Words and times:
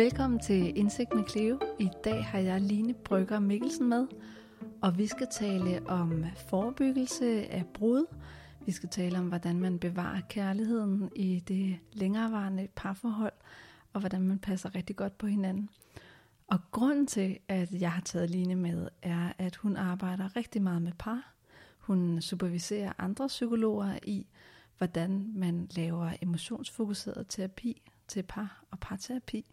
Velkommen 0.00 0.40
til 0.40 0.78
Indsigt 0.78 1.14
med 1.14 1.24
Cleo. 1.28 1.60
I 1.78 1.88
dag 2.04 2.24
har 2.24 2.38
jeg 2.38 2.60
Line 2.60 2.94
Brygger 2.94 3.38
Mikkelsen 3.38 3.88
med, 3.88 4.06
og 4.82 4.98
vi 4.98 5.06
skal 5.06 5.26
tale 5.32 5.86
om 5.86 6.24
forebyggelse 6.48 7.46
af 7.52 7.66
brud. 7.74 8.06
Vi 8.66 8.72
skal 8.72 8.88
tale 8.88 9.18
om, 9.18 9.28
hvordan 9.28 9.60
man 9.60 9.78
bevarer 9.78 10.20
kærligheden 10.28 11.10
i 11.16 11.40
det 11.48 11.78
længerevarende 11.92 12.68
parforhold, 12.76 13.32
og 13.92 14.00
hvordan 14.00 14.22
man 14.22 14.38
passer 14.38 14.74
rigtig 14.74 14.96
godt 14.96 15.18
på 15.18 15.26
hinanden. 15.26 15.70
Og 16.46 16.58
grunden 16.70 17.06
til, 17.06 17.38
at 17.48 17.72
jeg 17.72 17.92
har 17.92 18.02
taget 18.02 18.30
Line 18.30 18.56
med, 18.56 18.88
er, 19.02 19.32
at 19.38 19.56
hun 19.56 19.76
arbejder 19.76 20.36
rigtig 20.36 20.62
meget 20.62 20.82
med 20.82 20.92
par. 20.98 21.34
Hun 21.78 22.20
superviserer 22.20 22.92
andre 22.98 23.26
psykologer 23.26 23.98
i, 24.02 24.26
hvordan 24.78 25.32
man 25.34 25.68
laver 25.76 26.10
emotionsfokuseret 26.22 27.26
terapi 27.28 27.82
til 28.08 28.22
par 28.22 28.64
og 28.70 28.78
parterapi. 28.80 29.44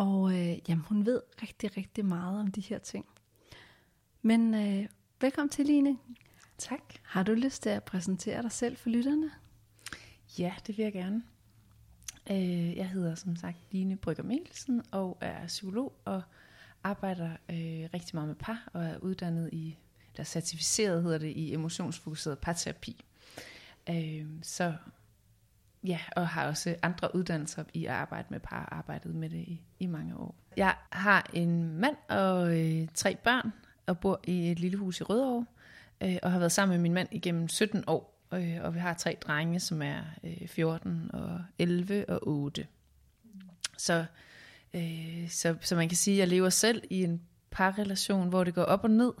Og 0.00 0.32
øh, 0.32 0.58
jamen, 0.68 0.84
hun 0.88 1.06
ved 1.06 1.20
rigtig, 1.42 1.76
rigtig 1.76 2.04
meget 2.04 2.40
om 2.40 2.46
de 2.46 2.60
her 2.60 2.78
ting. 2.78 3.06
Men 4.22 4.54
øh, 4.54 4.88
velkommen 5.20 5.48
til, 5.48 5.66
Line. 5.66 5.98
Tak. 6.58 6.80
Har 7.02 7.22
du 7.22 7.32
lyst 7.32 7.62
til 7.62 7.70
at 7.70 7.84
præsentere 7.84 8.42
dig 8.42 8.52
selv 8.52 8.76
for 8.76 8.90
lytterne? 8.90 9.30
Ja, 10.38 10.54
det 10.66 10.78
vil 10.78 10.82
jeg 10.82 10.92
gerne. 10.92 11.22
Øh, 12.30 12.76
jeg 12.76 12.88
hedder 12.88 13.14
som 13.14 13.36
sagt 13.36 13.56
Line 13.70 13.96
Brygger 13.96 14.22
Mikkelsen 14.22 14.82
og 14.90 15.18
er 15.20 15.46
psykolog 15.46 15.92
og 16.04 16.22
arbejder 16.82 17.30
øh, 17.30 17.88
rigtig 17.94 18.10
meget 18.14 18.28
med 18.28 18.36
par 18.36 18.68
og 18.72 18.84
er 18.84 18.98
uddannet 18.98 19.50
i, 19.52 19.78
eller 20.14 20.24
certificeret 20.24 21.02
hedder 21.02 21.18
det, 21.18 21.36
i 21.36 21.54
emotionsfokuseret 21.54 22.38
parterapi. 22.38 23.04
Øh, 23.90 24.26
så 24.42 24.74
ja, 25.84 25.98
og 26.16 26.28
har 26.28 26.46
også 26.46 26.76
andre 26.82 27.14
uddannelser 27.14 27.64
i 27.74 27.86
at 27.86 27.92
arbejde 27.92 28.26
med 28.30 28.40
par 28.40 28.64
og 28.64 28.76
arbejdet 28.76 29.14
med 29.14 29.30
det 29.30 29.38
i, 29.38 29.60
i 29.80 29.86
mange 29.86 30.16
år. 30.16 30.34
Jeg 30.56 30.74
har 30.90 31.30
en 31.32 31.76
mand 31.76 31.96
og 32.08 32.58
øh, 32.60 32.88
tre 32.94 33.16
børn 33.16 33.52
og 33.86 33.98
bor 33.98 34.20
i 34.24 34.50
et 34.50 34.60
lille 34.60 34.78
hus 34.78 35.00
i 35.00 35.02
Rødovre 35.02 35.46
øh, 36.00 36.16
og 36.22 36.32
har 36.32 36.38
været 36.38 36.52
sammen 36.52 36.74
med 36.74 36.82
min 36.82 36.94
mand 36.94 37.08
igennem 37.12 37.48
17 37.48 37.84
år. 37.86 38.26
Øh, 38.34 38.58
og 38.62 38.74
vi 38.74 38.78
har 38.78 38.94
tre 38.94 39.16
drenge, 39.20 39.60
som 39.60 39.82
er 39.82 40.00
øh, 40.24 40.48
14 40.48 41.10
og 41.12 41.40
11 41.58 42.08
og 42.08 42.28
8. 42.28 42.66
Så, 43.76 44.04
øh, 44.74 45.28
så, 45.28 45.56
så 45.60 45.76
man 45.76 45.88
kan 45.88 45.96
sige, 45.96 46.14
at 46.14 46.18
jeg 46.18 46.28
lever 46.28 46.48
selv 46.48 46.82
i 46.90 47.04
en 47.04 47.22
parrelation, 47.50 48.28
hvor 48.28 48.44
det 48.44 48.54
går 48.54 48.62
op 48.62 48.84
og 48.84 48.90
ned, 48.90 49.12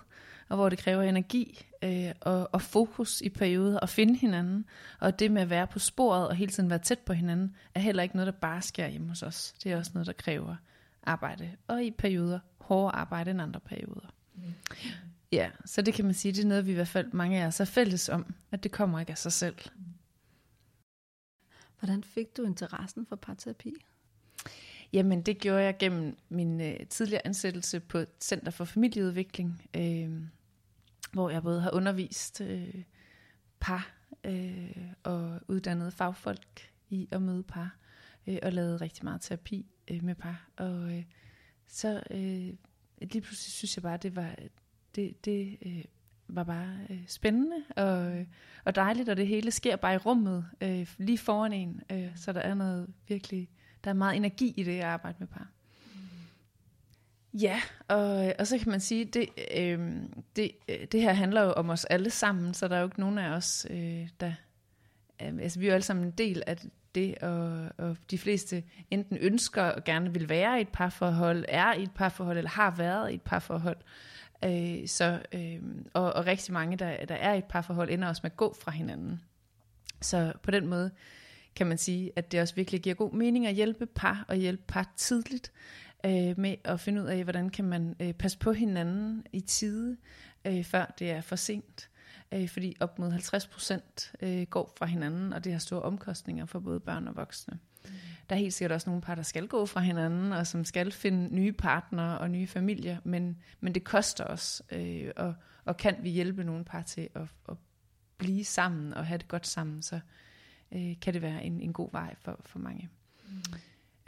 og 0.50 0.56
hvor 0.56 0.68
det 0.68 0.78
kræver 0.78 1.02
energi 1.02 1.66
øh, 1.82 2.12
og, 2.20 2.48
og 2.52 2.62
fokus 2.62 3.20
i 3.20 3.28
perioder, 3.28 3.78
og 3.78 3.88
finde 3.88 4.16
hinanden. 4.16 4.64
Og 5.00 5.18
det 5.18 5.30
med 5.30 5.42
at 5.42 5.50
være 5.50 5.66
på 5.66 5.78
sporet 5.78 6.28
og 6.28 6.36
hele 6.36 6.52
tiden 6.52 6.70
være 6.70 6.78
tæt 6.78 6.98
på 6.98 7.12
hinanden, 7.12 7.56
er 7.74 7.80
heller 7.80 8.02
ikke 8.02 8.16
noget, 8.16 8.32
der 8.32 8.40
bare 8.40 8.62
sker 8.62 8.88
hjemme 8.88 9.08
hos 9.08 9.22
os. 9.22 9.54
Det 9.64 9.72
er 9.72 9.76
også 9.76 9.90
noget, 9.94 10.06
der 10.06 10.12
kræver 10.12 10.56
arbejde, 11.02 11.50
og 11.66 11.84
i 11.84 11.90
perioder 11.90 12.38
hårdere 12.60 12.96
arbejde 12.96 13.30
end 13.30 13.42
andre 13.42 13.60
perioder. 13.60 14.14
Mm. 14.34 14.42
Ja, 15.32 15.50
så 15.64 15.82
det 15.82 15.94
kan 15.94 16.04
man 16.04 16.14
sige, 16.14 16.32
det 16.32 16.44
er 16.44 16.48
noget, 16.48 16.66
vi 16.66 16.70
i 16.70 16.74
hvert 16.74 16.88
fald 16.88 17.12
mange 17.12 17.42
af 17.42 17.46
os 17.46 17.60
er 17.60 17.64
fælles 17.64 18.08
om, 18.08 18.34
at 18.50 18.62
det 18.62 18.72
kommer 18.72 19.00
ikke 19.00 19.12
af 19.12 19.18
sig 19.18 19.32
selv. 19.32 19.56
Hvordan 21.78 22.04
fik 22.04 22.36
du 22.36 22.44
interessen 22.44 23.06
for 23.06 23.16
parterapi? 23.16 23.74
Jamen, 24.92 25.22
det 25.22 25.38
gjorde 25.38 25.62
jeg 25.62 25.76
gennem 25.78 26.16
min 26.28 26.60
øh, 26.60 26.86
tidligere 26.86 27.26
ansættelse 27.26 27.80
på 27.80 28.04
Center 28.20 28.50
for 28.50 28.64
Familieudvikling, 28.64 29.68
øh, 29.76 30.10
hvor 31.12 31.30
jeg 31.30 31.42
både 31.42 31.60
har 31.60 31.70
undervist 31.70 32.40
øh, 32.40 32.84
par 33.60 33.94
øh, 34.24 34.76
og 35.02 35.40
uddannet 35.48 35.92
fagfolk 35.92 36.70
i 36.88 37.08
at 37.10 37.22
møde 37.22 37.42
par, 37.42 37.76
øh, 38.26 38.38
og 38.42 38.52
lavet 38.52 38.80
rigtig 38.80 39.04
meget 39.04 39.20
terapi 39.20 39.66
øh, 39.90 40.04
med 40.04 40.14
par. 40.14 40.48
Og 40.56 40.96
øh, 40.96 41.04
så 41.66 42.02
øh, 42.10 42.52
lige 43.02 43.20
pludselig 43.20 43.52
synes 43.52 43.76
jeg 43.76 43.82
bare, 43.82 43.96
det 43.96 44.16
var 44.16 44.34
det, 44.94 45.24
det 45.24 45.58
øh, 45.66 45.84
var 46.28 46.44
bare 46.44 46.78
øh, 46.90 47.06
spændende 47.06 47.64
og, 47.76 48.18
øh, 48.18 48.26
og 48.64 48.74
dejligt, 48.74 49.08
og 49.08 49.16
det 49.16 49.26
hele 49.26 49.50
sker 49.50 49.76
bare 49.76 49.94
i 49.94 49.98
rummet 49.98 50.46
øh, 50.60 50.94
lige 50.98 51.18
foran 51.18 51.52
en, 51.52 51.82
øh, 51.92 52.16
så 52.16 52.32
der 52.32 52.40
er 52.40 52.54
noget 52.54 52.88
virkelig, 53.08 53.50
der 53.84 53.90
er 53.90 53.94
meget 53.94 54.16
energi 54.16 54.54
i 54.56 54.62
det 54.62 54.78
at 54.78 54.84
arbejde 54.84 55.16
med 55.18 55.26
par. 55.28 55.48
Ja, 57.34 57.60
og, 57.88 58.34
og 58.38 58.46
så 58.46 58.58
kan 58.58 58.70
man 58.70 58.80
sige, 58.80 59.04
det, 59.04 59.28
øhm, 59.56 60.02
øh, 60.02 60.22
det, 60.36 60.50
det 60.92 61.02
her 61.02 61.12
handler 61.12 61.42
jo 61.42 61.52
om 61.52 61.70
os 61.70 61.84
alle 61.84 62.10
sammen, 62.10 62.54
så 62.54 62.68
der 62.68 62.76
er 62.76 62.80
jo 62.80 62.86
ikke 62.86 63.00
nogen 63.00 63.18
af 63.18 63.30
os, 63.30 63.66
øh, 63.70 64.08
der... 64.20 64.32
Øh, 65.22 65.38
altså, 65.42 65.58
vi 65.58 65.66
er 65.66 65.70
jo 65.70 65.74
alle 65.74 65.84
sammen 65.84 66.06
en 66.06 66.10
del 66.10 66.42
af 66.46 66.56
det, 66.94 67.18
og, 67.18 67.68
og 67.78 67.96
de 68.10 68.18
fleste 68.18 68.64
enten 68.90 69.16
ønsker 69.20 69.62
og 69.62 69.84
gerne 69.84 70.12
vil 70.12 70.28
være 70.28 70.58
i 70.58 70.60
et 70.60 70.68
parforhold, 70.68 71.44
er 71.48 71.74
i 71.74 71.82
et 71.82 71.94
parforhold, 71.94 72.38
eller 72.38 72.50
har 72.50 72.74
været 72.76 73.10
i 73.10 73.14
et 73.14 73.22
parforhold. 73.22 73.76
Øh, 74.44 74.88
så, 74.88 75.22
øh, 75.32 75.60
og, 75.92 76.12
og 76.12 76.26
rigtig 76.26 76.52
mange, 76.52 76.76
der, 76.76 77.06
der 77.06 77.14
er 77.14 77.34
i 77.34 77.38
et 77.38 77.44
parforhold, 77.44 77.90
ender 77.90 78.08
også 78.08 78.20
med 78.24 78.30
at 78.30 78.36
gå 78.36 78.56
fra 78.62 78.70
hinanden. 78.70 79.20
Så 80.00 80.32
på 80.42 80.50
den 80.50 80.66
måde 80.66 80.90
kan 81.56 81.66
man 81.66 81.78
sige, 81.78 82.12
at 82.16 82.32
det 82.32 82.40
også 82.40 82.54
virkelig 82.54 82.80
giver 82.80 82.94
god 82.94 83.12
mening 83.12 83.46
at 83.46 83.54
hjælpe 83.54 83.86
par, 83.86 84.24
og 84.28 84.36
hjælpe 84.36 84.62
par 84.68 84.92
tidligt 84.96 85.52
øh, 86.04 86.38
med 86.38 86.56
at 86.64 86.80
finde 86.80 87.02
ud 87.02 87.06
af, 87.06 87.22
hvordan 87.24 87.50
kan 87.50 87.64
man 87.64 87.96
øh, 88.00 88.12
passe 88.12 88.38
på 88.38 88.52
hinanden 88.52 89.26
i 89.32 89.40
tide, 89.40 89.96
øh, 90.44 90.64
før 90.64 90.94
det 90.98 91.10
er 91.10 91.20
for 91.20 91.36
sent. 91.36 91.90
Øh, 92.32 92.48
fordi 92.48 92.76
op 92.80 92.98
mod 92.98 93.10
50 93.10 93.46
procent 93.46 94.12
øh, 94.22 94.42
går 94.42 94.72
fra 94.78 94.86
hinanden, 94.86 95.32
og 95.32 95.44
det 95.44 95.52
har 95.52 95.58
store 95.58 95.82
omkostninger 95.82 96.46
for 96.46 96.60
både 96.60 96.80
børn 96.80 97.08
og 97.08 97.16
voksne. 97.16 97.58
Mm. 97.84 97.90
Der 98.28 98.36
er 98.36 98.40
helt 98.40 98.54
sikkert 98.54 98.72
også 98.72 98.90
nogle 98.90 99.02
par, 99.02 99.14
der 99.14 99.22
skal 99.22 99.48
gå 99.48 99.66
fra 99.66 99.80
hinanden, 99.80 100.32
og 100.32 100.46
som 100.46 100.64
skal 100.64 100.92
finde 100.92 101.34
nye 101.34 101.52
partnere 101.52 102.18
og 102.18 102.30
nye 102.30 102.46
familier, 102.46 102.98
men, 103.04 103.38
men 103.60 103.74
det 103.74 103.84
koster 103.84 104.24
os, 104.24 104.62
øh, 104.72 105.10
og, 105.16 105.34
og 105.64 105.76
kan 105.76 105.96
vi 106.02 106.10
hjælpe 106.10 106.44
nogle 106.44 106.64
par 106.64 106.82
til 106.82 107.08
at, 107.14 107.22
at 107.48 107.56
blive 108.18 108.44
sammen 108.44 108.94
og 108.94 109.06
have 109.06 109.18
det 109.18 109.28
godt 109.28 109.46
sammen, 109.46 109.82
så 109.82 110.00
øh, 110.72 111.00
kan 111.00 111.14
det 111.14 111.22
være 111.22 111.44
en, 111.44 111.60
en 111.60 111.72
god 111.72 111.88
vej 111.92 112.14
for, 112.18 112.40
for 112.44 112.58
mange. 112.58 112.88
Mm. 113.28 113.42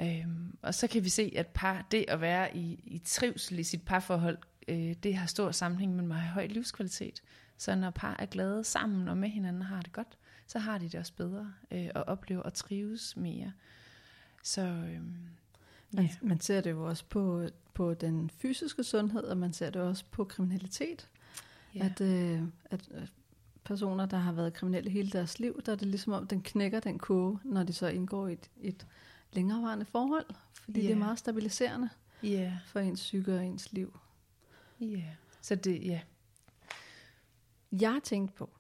Øhm, 0.02 0.56
og 0.62 0.74
så 0.74 0.86
kan 0.86 1.04
vi 1.04 1.08
se, 1.08 1.32
at 1.36 1.46
par, 1.46 1.86
det 1.90 2.04
at 2.08 2.20
være 2.20 2.56
i, 2.56 2.80
i 2.86 2.98
trivsel 2.98 3.58
i 3.58 3.62
sit 3.62 3.82
parforhold, 3.82 4.38
øh, 4.68 4.94
det 5.02 5.16
har 5.16 5.26
stor 5.26 5.50
sammenhæng 5.50 5.96
med 5.96 6.04
meget 6.04 6.28
høj 6.28 6.46
livskvalitet. 6.46 7.22
Så 7.56 7.74
når 7.74 7.90
par 7.90 8.16
er 8.18 8.26
glade 8.26 8.64
sammen 8.64 9.08
og 9.08 9.16
med 9.16 9.28
hinanden 9.28 9.62
har 9.62 9.82
det 9.82 9.92
godt, 9.92 10.18
så 10.46 10.58
har 10.58 10.78
de 10.78 10.88
det 10.88 11.00
også 11.00 11.12
bedre 11.12 11.52
øh, 11.70 11.88
og 11.94 12.02
oplever 12.02 12.42
at 12.42 12.52
trives 12.52 13.16
mere. 13.16 13.52
Så 14.42 14.60
øh, 14.60 15.00
man, 15.92 16.04
ja. 16.04 16.08
man 16.22 16.41
ser 16.41 16.60
det 16.60 16.70
jo 16.70 16.88
også 16.88 17.04
på, 17.04 17.48
på 17.74 17.94
den 17.94 18.30
fysiske 18.30 18.84
sundhed, 18.84 19.24
og 19.24 19.36
man 19.36 19.52
ser 19.52 19.70
det 19.70 19.82
også 19.82 20.04
på 20.10 20.24
kriminalitet. 20.24 21.08
Ja. 21.74 21.84
At, 21.84 22.00
øh, 22.00 22.42
at 22.64 22.88
personer, 23.64 24.06
der 24.06 24.16
har 24.16 24.32
været 24.32 24.52
kriminelle 24.52 24.91
hele 24.91 25.10
deres 25.10 25.38
liv, 25.38 25.62
der 25.66 25.72
er 25.72 25.76
det 25.76 25.88
ligesom 25.88 26.12
om, 26.12 26.26
den 26.26 26.42
knækker 26.42 26.80
den 26.80 26.98
koge, 26.98 27.38
når 27.44 27.62
de 27.62 27.72
så 27.72 27.86
indgår 27.86 28.28
i 28.28 28.32
et, 28.32 28.50
et 28.60 28.86
længerevarende 29.32 29.84
forhold, 29.84 30.26
fordi 30.54 30.78
yeah. 30.78 30.88
det 30.88 30.94
er 30.94 30.98
meget 30.98 31.19
stabiliserende 31.19 31.88
yeah. 32.25 32.53
for 32.66 32.81
ens 32.81 33.00
psyke 33.00 33.34
og 33.34 33.44
ens 33.44 33.72
liv. 33.72 33.98
Ja, 34.81 34.87
yeah. 34.87 35.15
så 35.41 35.54
det, 35.54 35.84
ja. 35.84 36.00
Jeg 37.72 37.92
har 37.92 38.00
tænkt 38.00 38.34
på, 38.34 38.50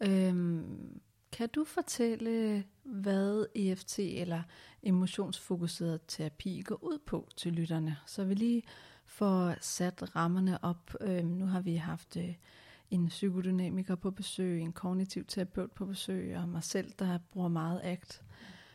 øhm, 0.00 1.00
kan 1.32 1.48
du 1.48 1.64
fortælle, 1.64 2.64
hvad 2.82 3.46
EFT 3.54 3.98
eller 3.98 4.42
emotionsfokuseret 4.82 6.00
terapi 6.08 6.62
går 6.62 6.84
ud 6.84 6.98
på 7.06 7.28
til 7.36 7.52
lytterne? 7.52 7.96
Så 8.06 8.24
vi 8.24 8.34
lige 8.34 8.62
får 9.06 9.54
sat 9.60 10.16
rammerne 10.16 10.64
op. 10.64 10.94
Øhm, 11.00 11.26
nu 11.26 11.46
har 11.46 11.60
vi 11.60 11.74
haft 11.74 12.16
øh, 12.16 12.34
en 12.90 13.08
psykodynamiker 13.08 13.94
på 13.94 14.10
besøg, 14.10 14.60
en 14.60 14.72
kognitiv 14.72 15.24
terapeut 15.24 15.72
på 15.72 15.86
besøg, 15.86 16.36
og 16.36 16.48
mig 16.48 16.64
selv, 16.64 16.92
der 16.98 17.18
bruger 17.18 17.48
meget 17.48 17.80
ACT. 17.84 18.22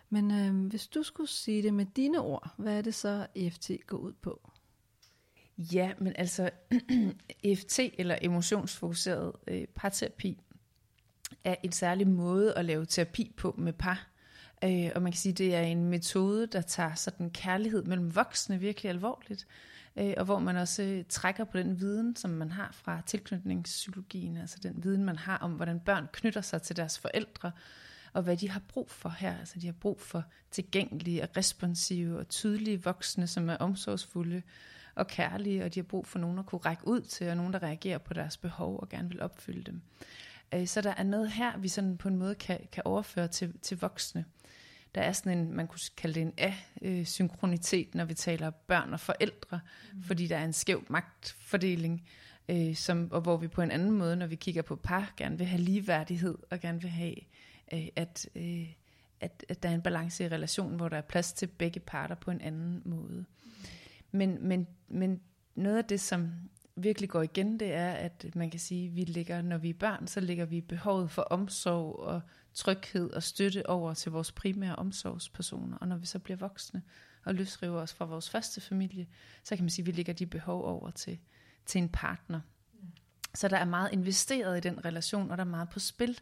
Men 0.10 0.32
øh, 0.32 0.70
hvis 0.70 0.88
du 0.88 1.04
skulle 1.04 1.30
sige 1.30 1.64
det 1.64 1.74
med 1.74 1.86
dine 1.86 2.20
ord, 2.20 2.54
hvad 2.58 2.78
er 2.78 2.82
det 2.82 2.96
så 2.96 3.28
EFT 3.36 3.72
går 3.88 3.98
ud 3.98 4.14
på? 4.14 4.52
Ja, 5.58 5.92
men 6.00 6.14
altså 6.16 6.50
EFT 7.44 7.80
eller 7.80 8.18
emotionsfokuseret 8.22 9.32
øh, 9.48 9.68
parterapi 9.76 10.42
er 11.44 11.56
en 11.64 11.72
særlig 11.72 12.08
måde 12.08 12.54
at 12.54 12.66
lave 12.66 12.86
terapi 12.86 13.34
på 13.38 13.56
med 13.58 13.74
par. 13.74 14.08
Øh, 14.64 14.92
og 14.96 15.02
man 15.02 15.12
kan 15.12 15.20
sige, 15.20 15.34
det 15.34 15.56
er 15.56 15.62
en 15.62 15.86
metode, 15.86 16.48
der 16.48 16.62
tager 16.62 16.96
sådan 16.96 17.30
kærlighed 17.30 17.84
mellem 17.84 18.16
voksne 18.16 18.60
virkelig 18.60 18.90
alvorligt. 18.90 19.48
Øh, 19.96 20.14
og 20.18 20.26
hvor 20.26 20.40
man 20.40 20.58
også 20.58 20.84
øh, 20.84 21.04
trækker 21.10 21.44
på 21.44 21.58
den 21.58 21.80
viden, 21.80 22.16
som 22.16 22.32
man 22.32 22.52
har 22.52 22.70
fra 22.72 23.02
tilknytningspsykologien, 23.06 24.38
altså 24.38 24.58
den 24.64 24.84
viden, 24.84 25.04
man 25.04 25.16
har 25.16 25.38
om, 25.38 25.52
hvordan 25.52 25.80
børn 25.80 26.08
knytter 26.14 26.42
sig 26.42 26.62
til 26.62 26.76
deres 26.76 27.00
forældre, 27.00 27.52
og 28.14 28.24
hvad 28.24 28.38
de 28.38 28.50
har 28.50 28.62
brug 28.68 28.92
for 28.92 29.10
her. 29.10 29.38
Altså 29.40 29.60
de 29.60 29.66
har 29.66 29.74
brug 29.74 30.02
for 30.02 30.24
tilgængelige 30.52 31.24
og 31.24 31.30
responsive 31.38 32.20
og 32.20 32.30
tydelige 32.30 32.84
voksne, 32.84 33.28
som 33.28 33.50
er 33.50 33.56
omsorgsfulde 33.56 34.42
og 34.96 35.08
kærlige, 35.08 35.66
og 35.66 35.74
de 35.74 35.80
har 35.80 35.86
brug 35.86 36.08
for 36.08 36.20
nogen 36.20 36.40
at 36.40 36.46
kunne 36.46 36.60
række 36.60 36.88
ud 36.88 37.02
til, 37.02 37.30
og 37.30 37.38
nogen, 37.38 37.54
der 37.54 37.64
reagerer 37.64 37.98
på 37.98 38.14
deres 38.14 38.38
behov 38.38 38.80
og 38.80 38.90
gerne 38.90 39.10
vil 39.10 39.22
opfylde 39.22 39.64
dem. 39.64 39.82
Øh, 40.54 40.68
så 40.68 40.82
der 40.82 40.94
er 40.98 41.04
noget 41.04 41.32
her, 41.32 41.58
vi 41.58 41.68
sådan 41.68 41.98
på 41.98 42.08
en 42.08 42.18
måde 42.18 42.36
kan, 42.36 42.60
kan 42.72 42.84
overføre 42.86 43.28
til, 43.28 43.54
til 43.62 43.80
voksne. 43.80 44.26
der 44.96 45.02
er 45.02 45.12
sådan 45.12 45.38
en, 45.38 45.54
man 45.54 45.68
kunne 45.68 45.80
kalde 45.98 46.20
det 46.20 46.22
en 46.22 46.54
asynkronitet, 46.82 47.96
når 47.96 48.06
vi 48.06 48.14
taler 48.14 48.50
børn 48.50 48.94
og 48.94 49.00
forældre, 49.00 49.60
mm. 49.94 50.04
fordi 50.04 50.28
der 50.28 50.38
er 50.38 50.46
en 50.46 50.54
skæv 50.54 50.84
magtfordeling, 50.90 52.08
øh, 52.50 52.76
som, 52.76 53.12
og 53.12 53.22
hvor 53.22 53.38
vi 53.38 53.48
på 53.48 53.62
en 53.62 53.72
anden 53.72 53.92
måde, 53.92 54.16
når 54.16 54.28
vi 54.28 54.36
kigger 54.36 54.62
på 54.62 54.76
par, 54.76 55.14
gerne 55.18 55.38
vil 55.38 55.48
have 55.48 55.62
ligeværdighed, 55.62 56.38
og 56.52 56.60
gerne 56.60 56.82
vil 56.82 56.90
have, 56.90 57.16
øh, 57.74 57.88
at, 57.96 58.30
øh, 58.36 58.74
at, 59.22 59.46
at 59.50 59.64
der 59.64 59.70
er 59.70 59.74
en 59.74 59.82
balance 59.82 60.24
i 60.24 60.28
relationen, 60.28 60.76
hvor 60.76 60.90
der 60.90 60.98
er 60.98 61.02
plads 61.02 61.34
til 61.34 61.48
begge 61.48 61.80
parter 61.80 62.16
på 62.16 62.32
en 62.32 62.42
anden 62.42 62.82
måde. 62.86 63.26
Men, 64.12 64.48
men, 64.48 64.68
men 64.88 65.22
noget 65.56 65.78
af 65.78 65.86
det, 65.86 66.00
som 66.00 66.32
virkelig 66.76 67.10
går 67.10 67.22
igen, 67.22 67.60
det 67.60 67.74
er, 67.74 67.92
at 67.92 68.26
man 68.36 68.50
kan 68.50 68.60
sige, 68.60 68.88
at 68.88 68.96
vi 68.96 69.04
ligger, 69.04 69.42
når 69.42 69.58
vi 69.58 69.70
er 69.70 69.74
børn, 69.74 70.08
så 70.08 70.20
ligger 70.20 70.46
vi 70.46 70.62
behovet 70.62 71.12
for 71.12 71.22
omsorg 71.22 72.00
og 72.00 72.22
tryghed 72.54 73.10
og 73.12 73.24
støtte 73.24 73.70
over 73.70 73.94
til 73.94 74.12
vores 74.12 74.32
primære 74.32 74.76
omsorgspersoner. 74.76 75.78
Og 75.78 75.88
når 75.88 75.98
vi 75.98 76.06
så 76.06 76.20
bliver 76.20 76.38
voksne 76.38 76.82
og 77.26 77.36
løsriver 77.36 77.82
os 77.82 77.94
fra 77.94 78.06
vores 78.06 78.30
første 78.30 78.62
familie, 78.62 79.08
så 79.44 79.56
kan 79.56 79.64
man 79.64 79.70
sige, 79.70 79.84
at 79.84 79.88
vi 79.88 79.92
ligger 79.92 80.14
de 80.14 80.26
behov 80.26 80.64
over 80.64 80.92
til, 80.92 81.20
til 81.66 81.82
en 81.82 81.90
partner. 81.90 82.40
Så 83.36 83.48
der 83.48 83.58
er 83.58 83.66
meget 83.66 83.90
investeret 83.94 84.58
i 84.58 84.70
den 84.70 84.86
relation, 84.86 85.32
og 85.32 85.38
der 85.38 85.44
er 85.44 85.48
meget 85.50 85.70
på 85.70 85.80
spil. 85.80 86.20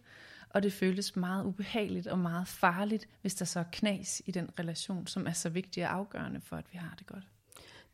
Og 0.58 0.64
det 0.64 0.74
føles 0.74 1.16
meget 1.16 1.46
ubehageligt 1.46 2.08
og 2.08 2.20
meget 2.20 2.48
farligt, 2.48 3.08
hvis 3.22 3.36
der 3.36 3.46
så 3.46 3.60
er 3.60 3.64
knas 3.72 4.22
i 4.26 4.32
den 4.32 4.50
relation, 4.60 5.08
som 5.08 5.28
er 5.28 5.32
så 5.32 5.50
vigtig 5.50 5.86
og 5.86 5.94
afgørende 5.94 6.42
for, 6.42 6.56
at 6.56 6.66
vi 6.72 6.78
har 6.78 6.96
det 6.98 7.08
godt. 7.08 7.28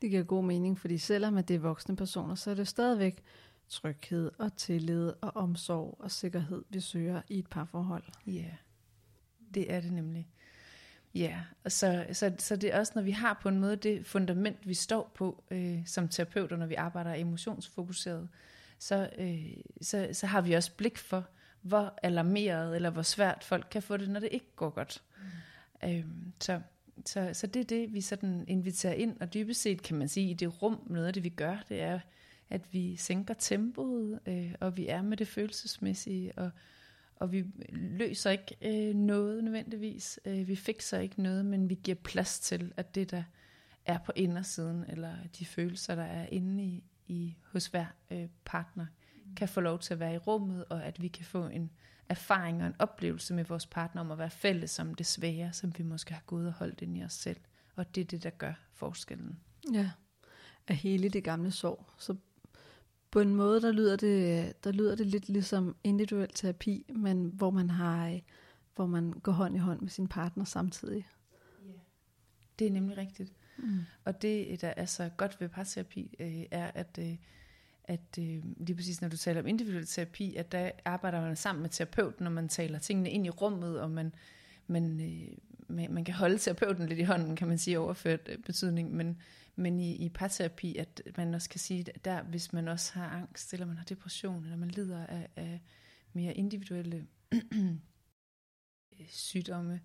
Det 0.01 0.09
giver 0.09 0.23
god 0.23 0.43
mening, 0.43 0.79
fordi 0.79 0.97
selvom 0.97 1.43
det 1.43 1.55
er 1.55 1.59
voksne 1.59 1.95
personer, 1.95 2.35
så 2.35 2.51
er 2.51 2.55
det 2.55 2.67
stadigvæk 2.67 3.23
tryghed 3.69 4.31
og 4.37 4.57
tillid 4.57 5.13
og 5.21 5.35
omsorg 5.35 5.97
og 5.99 6.11
sikkerhed, 6.11 6.63
vi 6.69 6.79
søger 6.79 7.21
i 7.29 7.39
et 7.39 7.47
parforhold. 7.47 8.03
Ja, 8.27 8.31
yeah. 8.31 8.53
det 9.53 9.73
er 9.73 9.81
det 9.81 9.91
nemlig. 9.91 10.27
Ja, 11.13 11.41
og 11.63 11.71
så, 11.71 12.05
så, 12.11 12.33
så 12.37 12.55
det 12.55 12.73
er 12.73 12.79
også, 12.79 12.91
når 12.95 13.01
vi 13.01 13.11
har 13.11 13.39
på 13.41 13.49
en 13.49 13.59
måde 13.59 13.75
det 13.75 14.05
fundament, 14.05 14.67
vi 14.67 14.73
står 14.73 15.11
på 15.15 15.43
øh, 15.51 15.85
som 15.85 16.07
terapeuter, 16.07 16.57
når 16.57 16.65
vi 16.65 16.75
arbejder 16.75 17.13
emotionsfokuseret, 17.13 18.29
så, 18.79 19.09
øh, 19.17 19.63
så, 19.81 20.09
så 20.13 20.27
har 20.27 20.41
vi 20.41 20.53
også 20.53 20.75
blik 20.75 20.97
for, 20.97 21.25
hvor 21.63 21.99
alarmeret 22.03 22.75
eller 22.75 22.89
hvor 22.89 23.01
svært 23.01 23.43
folk 23.43 23.67
kan 23.71 23.81
få 23.81 23.97
det, 23.97 24.09
når 24.09 24.19
det 24.19 24.29
ikke 24.31 24.55
går 24.55 24.69
godt. 24.69 25.03
Mm. 25.83 25.89
Øh, 25.89 26.05
så, 26.41 26.61
så, 27.05 27.29
så 27.33 27.47
det 27.47 27.59
er 27.59 27.63
det, 27.63 27.93
vi 27.93 28.01
sådan 28.01 28.45
inviterer 28.47 28.93
ind, 28.93 29.17
og 29.21 29.33
dybest 29.33 29.61
set 29.61 29.81
kan 29.81 29.97
man 29.97 30.07
sige, 30.07 30.29
i 30.29 30.33
det 30.33 30.61
rum, 30.61 30.87
noget 30.87 31.07
af 31.07 31.13
det 31.13 31.23
vi 31.23 31.29
gør, 31.29 31.57
det 31.69 31.81
er, 31.81 31.99
at 32.49 32.73
vi 32.73 32.95
sænker 32.95 33.33
tempoet, 33.33 34.19
øh, 34.25 34.53
og 34.59 34.77
vi 34.77 34.87
er 34.87 35.01
med 35.01 35.17
det 35.17 35.27
følelsesmæssige, 35.27 36.31
og, 36.37 36.51
og 37.15 37.31
vi 37.31 37.45
løser 37.69 38.31
ikke 38.31 38.55
øh, 38.61 38.95
noget 38.95 39.43
nødvendigvis. 39.43 40.19
Øh, 40.25 40.47
vi 40.47 40.55
fikser 40.55 40.99
ikke 40.99 41.21
noget, 41.21 41.45
men 41.45 41.69
vi 41.69 41.79
giver 41.83 41.97
plads 42.03 42.39
til, 42.39 42.73
at 42.77 42.95
det, 42.95 43.11
der 43.11 43.23
er 43.85 43.97
på 43.97 44.11
indersiden, 44.15 44.85
eller 44.87 45.13
de 45.39 45.45
følelser, 45.45 45.95
der 45.95 46.03
er 46.03 46.25
inde 46.31 46.63
i, 46.63 46.83
i 47.07 47.35
hos 47.51 47.67
hver 47.67 47.85
øh, 48.11 48.27
partner, 48.45 48.85
kan 49.35 49.47
få 49.47 49.61
lov 49.61 49.79
til 49.79 49.93
at 49.93 49.99
være 49.99 50.13
i 50.13 50.17
rummet, 50.17 50.65
og 50.65 50.85
at 50.85 51.01
vi 51.01 51.07
kan 51.07 51.25
få 51.25 51.47
en 51.47 51.71
erfaring 52.09 52.61
og 52.61 52.67
en 52.67 52.75
oplevelse 52.79 53.33
med 53.33 53.43
vores 53.43 53.65
partner 53.65 54.01
om 54.01 54.11
at 54.11 54.17
være 54.17 54.29
fælles 54.29 54.79
om 54.79 54.93
det 54.93 55.05
svære, 55.05 55.53
som 55.53 55.73
vi 55.77 55.83
måske 55.83 56.13
har 56.13 56.23
gået 56.25 56.47
og 56.47 56.53
holdt 56.53 56.81
ind 56.81 56.97
i 56.97 57.03
os 57.03 57.13
selv. 57.13 57.39
Og 57.75 57.95
det 57.95 58.01
er 58.01 58.05
det, 58.05 58.23
der 58.23 58.29
gør 58.29 58.53
forskellen. 58.73 59.39
Ja, 59.73 59.91
at 60.67 60.75
hele 60.75 61.09
det 61.09 61.23
gamle 61.23 61.51
sorg. 61.51 61.85
Så 61.97 62.15
på 63.11 63.19
en 63.19 63.35
måde, 63.35 63.61
der 63.61 63.71
lyder 63.71 63.95
det, 63.95 64.53
der 64.63 64.71
lyder 64.71 64.95
det 64.95 65.07
lidt 65.07 65.29
ligesom 65.29 65.75
individuel 65.83 66.29
terapi, 66.29 66.85
men 66.95 67.31
hvor 67.33 67.51
man 67.51 67.69
har, 67.69 68.19
hvor 68.75 68.85
man 68.85 69.11
går 69.11 69.31
hånd 69.31 69.55
i 69.55 69.59
hånd 69.59 69.81
med 69.81 69.89
sin 69.89 70.07
partner 70.07 70.45
samtidig. 70.45 71.07
Ja. 71.65 71.71
Det 72.59 72.67
er 72.67 72.71
nemlig 72.71 72.97
rigtigt. 72.97 73.33
Mm. 73.57 73.79
Og 74.05 74.21
det, 74.21 74.61
der 74.61 74.73
er 74.77 74.85
så 74.85 75.09
godt 75.17 75.41
ved 75.41 75.49
parterapi, 75.49 76.15
øh, 76.19 76.43
er, 76.51 76.71
at 76.73 76.99
øh, 77.01 77.15
at 77.85 78.17
øh, 78.19 78.43
lige 78.57 78.75
præcis 78.75 79.01
når 79.01 79.09
du 79.09 79.17
taler 79.17 79.41
om 79.41 79.47
individuel 79.47 79.87
terapi, 79.87 80.35
at 80.35 80.51
der 80.51 80.71
arbejder 80.85 81.21
man 81.21 81.35
sammen 81.35 81.61
med 81.61 81.69
terapeuten, 81.69 82.23
når 82.23 82.31
man 82.31 82.49
taler 82.49 82.79
tingene 82.79 83.11
ind 83.11 83.25
i 83.25 83.29
rummet, 83.29 83.81
og 83.81 83.91
man, 83.91 84.13
man, 84.67 85.01
øh, 85.01 85.37
man, 85.67 85.93
man 85.93 86.05
kan 86.05 86.13
holde 86.13 86.37
terapeuten 86.37 86.87
lidt 86.87 86.99
i 86.99 87.03
hånden, 87.03 87.35
kan 87.35 87.47
man 87.47 87.57
sige, 87.57 87.79
overført 87.79 88.29
øh, 88.29 88.37
betydning, 88.37 88.95
men, 88.95 89.21
men 89.55 89.79
i, 89.79 89.95
i 89.95 90.09
parterapi, 90.09 90.77
at 90.77 91.01
man 91.17 91.33
også 91.33 91.49
kan 91.49 91.59
sige, 91.59 91.85
at 91.95 92.05
der, 92.05 92.23
hvis 92.23 92.53
man 92.53 92.67
også 92.67 92.93
har 92.93 93.09
angst, 93.09 93.53
eller 93.53 93.65
man 93.65 93.77
har 93.77 93.85
depression, 93.85 94.43
eller 94.43 94.57
man 94.57 94.71
lider 94.71 95.05
af, 95.05 95.27
af 95.35 95.61
mere 96.13 96.33
individuelle 96.33 97.07
sygdomme, 99.09 99.79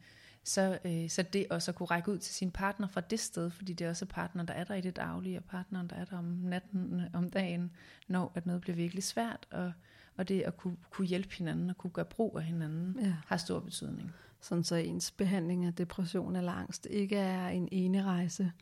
så, 0.45 0.79
øh, 0.85 1.09
så 1.09 1.23
det 1.23 1.47
også 1.51 1.71
at 1.71 1.75
kunne 1.75 1.87
række 1.87 2.11
ud 2.11 2.19
til 2.19 2.35
sin 2.35 2.51
partner 2.51 2.89
fra 2.89 3.01
det 3.01 3.21
sted, 3.21 3.51
fordi 3.51 3.73
det 3.73 3.85
er 3.85 3.91
også 3.91 4.07
partner, 4.07 4.43
der 4.43 4.55
er 4.55 4.65
der 4.65 4.75
i 4.75 4.81
det 4.81 4.97
daglige, 4.97 5.39
og 5.39 5.45
partneren, 5.45 5.89
der 5.89 5.97
er 5.97 6.05
der 6.05 6.19
om 6.19 6.25
natten, 6.25 7.03
om 7.13 7.31
dagen, 7.31 7.71
når 8.09 8.33
at 8.35 8.47
noget 8.47 8.61
bliver 8.61 8.77
virkelig 8.77 9.03
svært, 9.05 9.47
og, 9.51 9.73
og 10.17 10.29
det 10.29 10.41
at 10.41 10.57
kunne, 10.57 10.77
kunne 10.91 11.07
hjælpe 11.07 11.35
hinanden, 11.35 11.71
og 11.71 11.79
kunne 11.79 11.91
gøre 11.91 12.05
brug 12.05 12.39
af 12.39 12.45
hinanden, 12.45 12.97
ja. 13.01 13.15
har 13.27 13.37
stor 13.37 13.61
betydning. 13.61 14.13
Sådan 14.41 14.65
så 14.65 14.75
ens 14.75 15.11
behandling 15.11 15.65
af 15.65 15.75
depression 15.75 16.37
eller 16.37 16.53
angst 16.53 16.87
ikke 16.91 17.17
er 17.17 17.49
en 17.49 17.69
ene 17.73 18.03
rejse. 18.03 18.53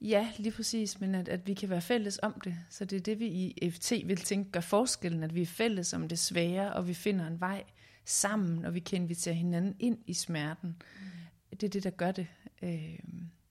Ja, 0.00 0.28
lige 0.38 0.52
præcis, 0.52 1.00
men 1.00 1.14
at, 1.14 1.28
at 1.28 1.46
vi 1.46 1.54
kan 1.54 1.70
være 1.70 1.80
fælles 1.80 2.20
om 2.22 2.40
det. 2.44 2.56
Så 2.70 2.84
det 2.84 2.96
er 2.96 3.00
det, 3.00 3.18
vi 3.18 3.26
i 3.26 3.70
FT 3.70 3.92
vil 4.04 4.16
tænke 4.16 4.50
gør 4.50 4.60
forskellen, 4.60 5.22
at 5.22 5.34
vi 5.34 5.42
er 5.42 5.46
fælles 5.46 5.92
om 5.92 6.08
det 6.08 6.18
svære, 6.18 6.72
og 6.72 6.88
vi 6.88 6.94
finder 6.94 7.26
en 7.26 7.40
vej 7.40 7.64
sammen, 8.10 8.64
og 8.64 8.74
vi 8.74 8.80
kan 8.80 9.02
invitere 9.02 9.34
hinanden 9.34 9.76
ind 9.78 9.98
i 10.06 10.14
smerten. 10.14 10.82
Mm. 11.00 11.56
Det 11.56 11.62
er 11.62 11.68
det, 11.68 11.84
der 11.84 11.90
gør 11.90 12.12
det, 12.12 12.26
øh, 12.62 12.98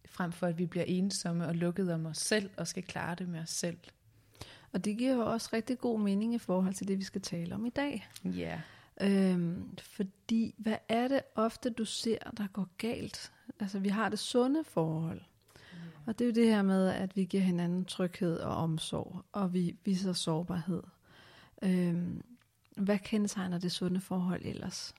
frem 0.05 0.31
for 0.31 0.47
at 0.47 0.57
vi 0.57 0.65
bliver 0.65 0.85
ensomme 0.87 1.47
og 1.47 1.55
lukket 1.55 1.93
om 1.93 2.05
os 2.05 2.17
selv, 2.17 2.49
og 2.57 2.67
skal 2.67 2.83
klare 2.83 3.15
det 3.15 3.29
med 3.29 3.39
os 3.39 3.49
selv. 3.49 3.77
Og 4.73 4.85
det 4.85 4.97
giver 4.97 5.13
jo 5.13 5.31
også 5.31 5.49
rigtig 5.53 5.77
god 5.77 5.99
mening 5.99 6.33
i 6.33 6.37
forhold 6.37 6.73
til 6.73 6.87
det, 6.87 6.97
vi 6.97 7.03
skal 7.03 7.21
tale 7.21 7.55
om 7.55 7.65
i 7.65 7.69
dag. 7.69 8.07
Ja. 8.23 8.61
Øhm, 9.01 9.77
fordi, 9.77 10.55
hvad 10.57 10.77
er 10.89 11.07
det 11.07 11.21
ofte, 11.35 11.69
du 11.69 11.85
ser, 11.85 12.17
der 12.37 12.47
går 12.47 12.69
galt? 12.77 13.31
Altså, 13.59 13.79
vi 13.79 13.89
har 13.89 14.09
det 14.09 14.19
sunde 14.19 14.63
forhold. 14.63 15.21
Mm. 15.73 15.77
Og 16.05 16.19
det 16.19 16.25
er 16.25 16.29
jo 16.29 16.33
det 16.33 16.47
her 16.47 16.61
med, 16.61 16.87
at 16.87 17.15
vi 17.15 17.23
giver 17.23 17.43
hinanden 17.43 17.85
tryghed 17.85 18.39
og 18.39 18.55
omsorg, 18.55 19.21
og 19.31 19.53
vi 19.53 19.75
viser 19.83 20.13
sårbarhed. 20.13 20.83
Øhm, 21.61 22.23
hvad 22.77 22.99
kendetegner 22.99 23.59
det 23.59 23.71
sunde 23.71 24.01
forhold 24.01 24.41
ellers? 24.45 24.95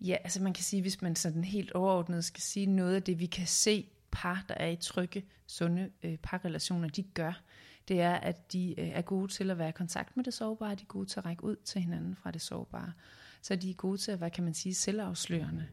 Ja, 0.00 0.16
altså 0.24 0.42
man 0.42 0.52
kan 0.52 0.64
sige, 0.64 0.82
hvis 0.82 1.02
man 1.02 1.16
sådan 1.16 1.44
helt 1.44 1.72
overordnet 1.72 2.24
skal 2.24 2.42
sige 2.42 2.66
noget 2.66 2.94
af 2.94 3.02
det, 3.02 3.18
vi 3.18 3.26
kan 3.26 3.46
se 3.46 3.88
par, 4.10 4.44
der 4.48 4.54
er 4.54 4.68
i 4.68 4.76
trygge, 4.76 5.24
sunde 5.46 5.90
øh, 6.02 6.16
parrelationer, 6.22 6.88
de 6.88 7.02
gør, 7.02 7.42
det 7.88 8.00
er, 8.00 8.14
at 8.14 8.52
de 8.52 8.80
øh, 8.80 8.88
er 8.88 9.02
gode 9.02 9.32
til 9.32 9.50
at 9.50 9.58
være 9.58 9.68
i 9.68 9.72
kontakt 9.72 10.16
med 10.16 10.24
det 10.24 10.34
sårbare, 10.34 10.74
de 10.74 10.82
er 10.82 10.86
gode 10.86 11.06
til 11.06 11.20
at 11.20 11.26
række 11.26 11.44
ud 11.44 11.56
til 11.56 11.80
hinanden 11.80 12.16
fra 12.16 12.30
det 12.30 12.42
sårbare. 12.42 12.92
Så 13.42 13.56
de 13.56 13.70
er 13.70 13.74
gode 13.74 13.98
til 13.98 14.12
at 14.12 14.20
være, 14.20 14.30
kan 14.30 14.44
man 14.44 14.54
sige, 14.54 14.74
selvafslørende 14.74 15.66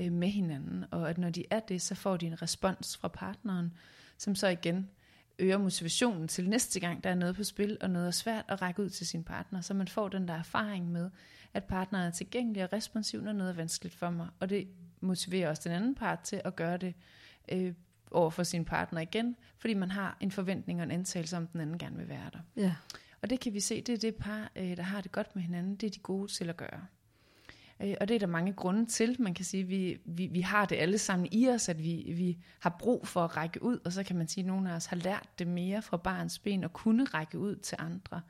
øh, 0.00 0.12
med 0.12 0.28
hinanden, 0.28 0.84
og 0.90 1.10
at 1.10 1.18
når 1.18 1.30
de 1.30 1.44
er 1.50 1.60
det, 1.60 1.82
så 1.82 1.94
får 1.94 2.16
de 2.16 2.26
en 2.26 2.42
respons 2.42 2.96
fra 2.96 3.08
partneren, 3.08 3.72
som 4.18 4.34
så 4.34 4.48
igen 4.48 4.90
øger 5.40 5.58
motivationen 5.58 6.28
til 6.28 6.48
næste 6.48 6.80
gang, 6.80 7.04
der 7.04 7.10
er 7.10 7.14
noget 7.14 7.36
på 7.36 7.44
spil, 7.44 7.78
og 7.80 7.90
noget 7.90 8.06
er 8.06 8.10
svært 8.10 8.44
at 8.48 8.62
række 8.62 8.82
ud 8.82 8.88
til 8.88 9.06
sin 9.06 9.24
partner, 9.24 9.60
så 9.60 9.74
man 9.74 9.88
får 9.88 10.08
den 10.08 10.28
der 10.28 10.34
erfaring 10.34 10.92
med, 10.92 11.10
at 11.54 11.64
partneren 11.64 12.06
er 12.06 12.10
tilgængelig 12.10 12.64
og 12.64 12.72
responsiv, 12.72 13.22
når 13.22 13.32
noget 13.32 13.50
er 13.50 13.56
vanskeligt 13.56 13.94
for 13.94 14.10
mig. 14.10 14.28
Og 14.40 14.50
det 14.50 14.68
motiverer 15.00 15.48
også 15.48 15.62
den 15.64 15.72
anden 15.72 15.94
part 15.94 16.20
til 16.20 16.42
at 16.44 16.56
gøre 16.56 16.76
det 16.76 16.94
øh, 17.52 17.74
over 18.10 18.30
for 18.30 18.42
sin 18.42 18.64
partner 18.64 19.00
igen, 19.00 19.36
fordi 19.58 19.74
man 19.74 19.90
har 19.90 20.16
en 20.20 20.30
forventning 20.30 20.80
og 20.80 20.84
en 20.84 20.90
antagelse 20.90 21.36
om, 21.36 21.46
den 21.46 21.60
anden 21.60 21.78
gerne 21.78 21.96
vil 21.96 22.08
være 22.08 22.30
der. 22.32 22.38
Ja. 22.56 22.74
Og 23.22 23.30
det 23.30 23.40
kan 23.40 23.54
vi 23.54 23.60
se, 23.60 23.80
det 23.80 23.92
er 23.92 23.98
det 23.98 24.14
par, 24.14 24.50
øh, 24.56 24.76
der 24.76 24.82
har 24.82 25.00
det 25.00 25.12
godt 25.12 25.36
med 25.36 25.42
hinanden, 25.42 25.76
det 25.76 25.86
er 25.86 25.90
de 25.90 25.98
gode 25.98 26.32
til 26.32 26.48
at 26.48 26.56
gøre. 26.56 26.86
Øh, 27.82 27.94
og 28.00 28.08
det 28.08 28.14
er 28.14 28.18
der 28.18 28.26
mange 28.26 28.52
grunde 28.52 28.86
til. 28.86 29.16
Man 29.18 29.34
kan 29.34 29.44
sige, 29.44 29.62
at 29.62 29.68
vi, 29.68 29.98
vi, 30.04 30.26
vi 30.26 30.40
har 30.40 30.64
det 30.64 30.76
alle 30.76 30.98
sammen 30.98 31.28
i 31.32 31.48
os, 31.48 31.68
at 31.68 31.82
vi, 31.82 32.12
vi 32.16 32.38
har 32.60 32.76
brug 32.78 33.06
for 33.06 33.24
at 33.24 33.36
række 33.36 33.62
ud, 33.62 33.78
og 33.84 33.92
så 33.92 34.02
kan 34.02 34.16
man 34.16 34.28
sige, 34.28 34.42
at 34.42 34.46
nogle 34.46 34.70
af 34.70 34.76
os 34.76 34.86
har 34.86 34.96
lært 34.96 35.28
det 35.38 35.46
mere 35.46 35.82
fra 35.82 35.96
barns 35.96 36.38
ben, 36.38 36.64
og 36.64 36.72
kunne 36.72 37.04
række 37.04 37.38
ud 37.38 37.56
til 37.56 37.76
andre. 37.80 38.20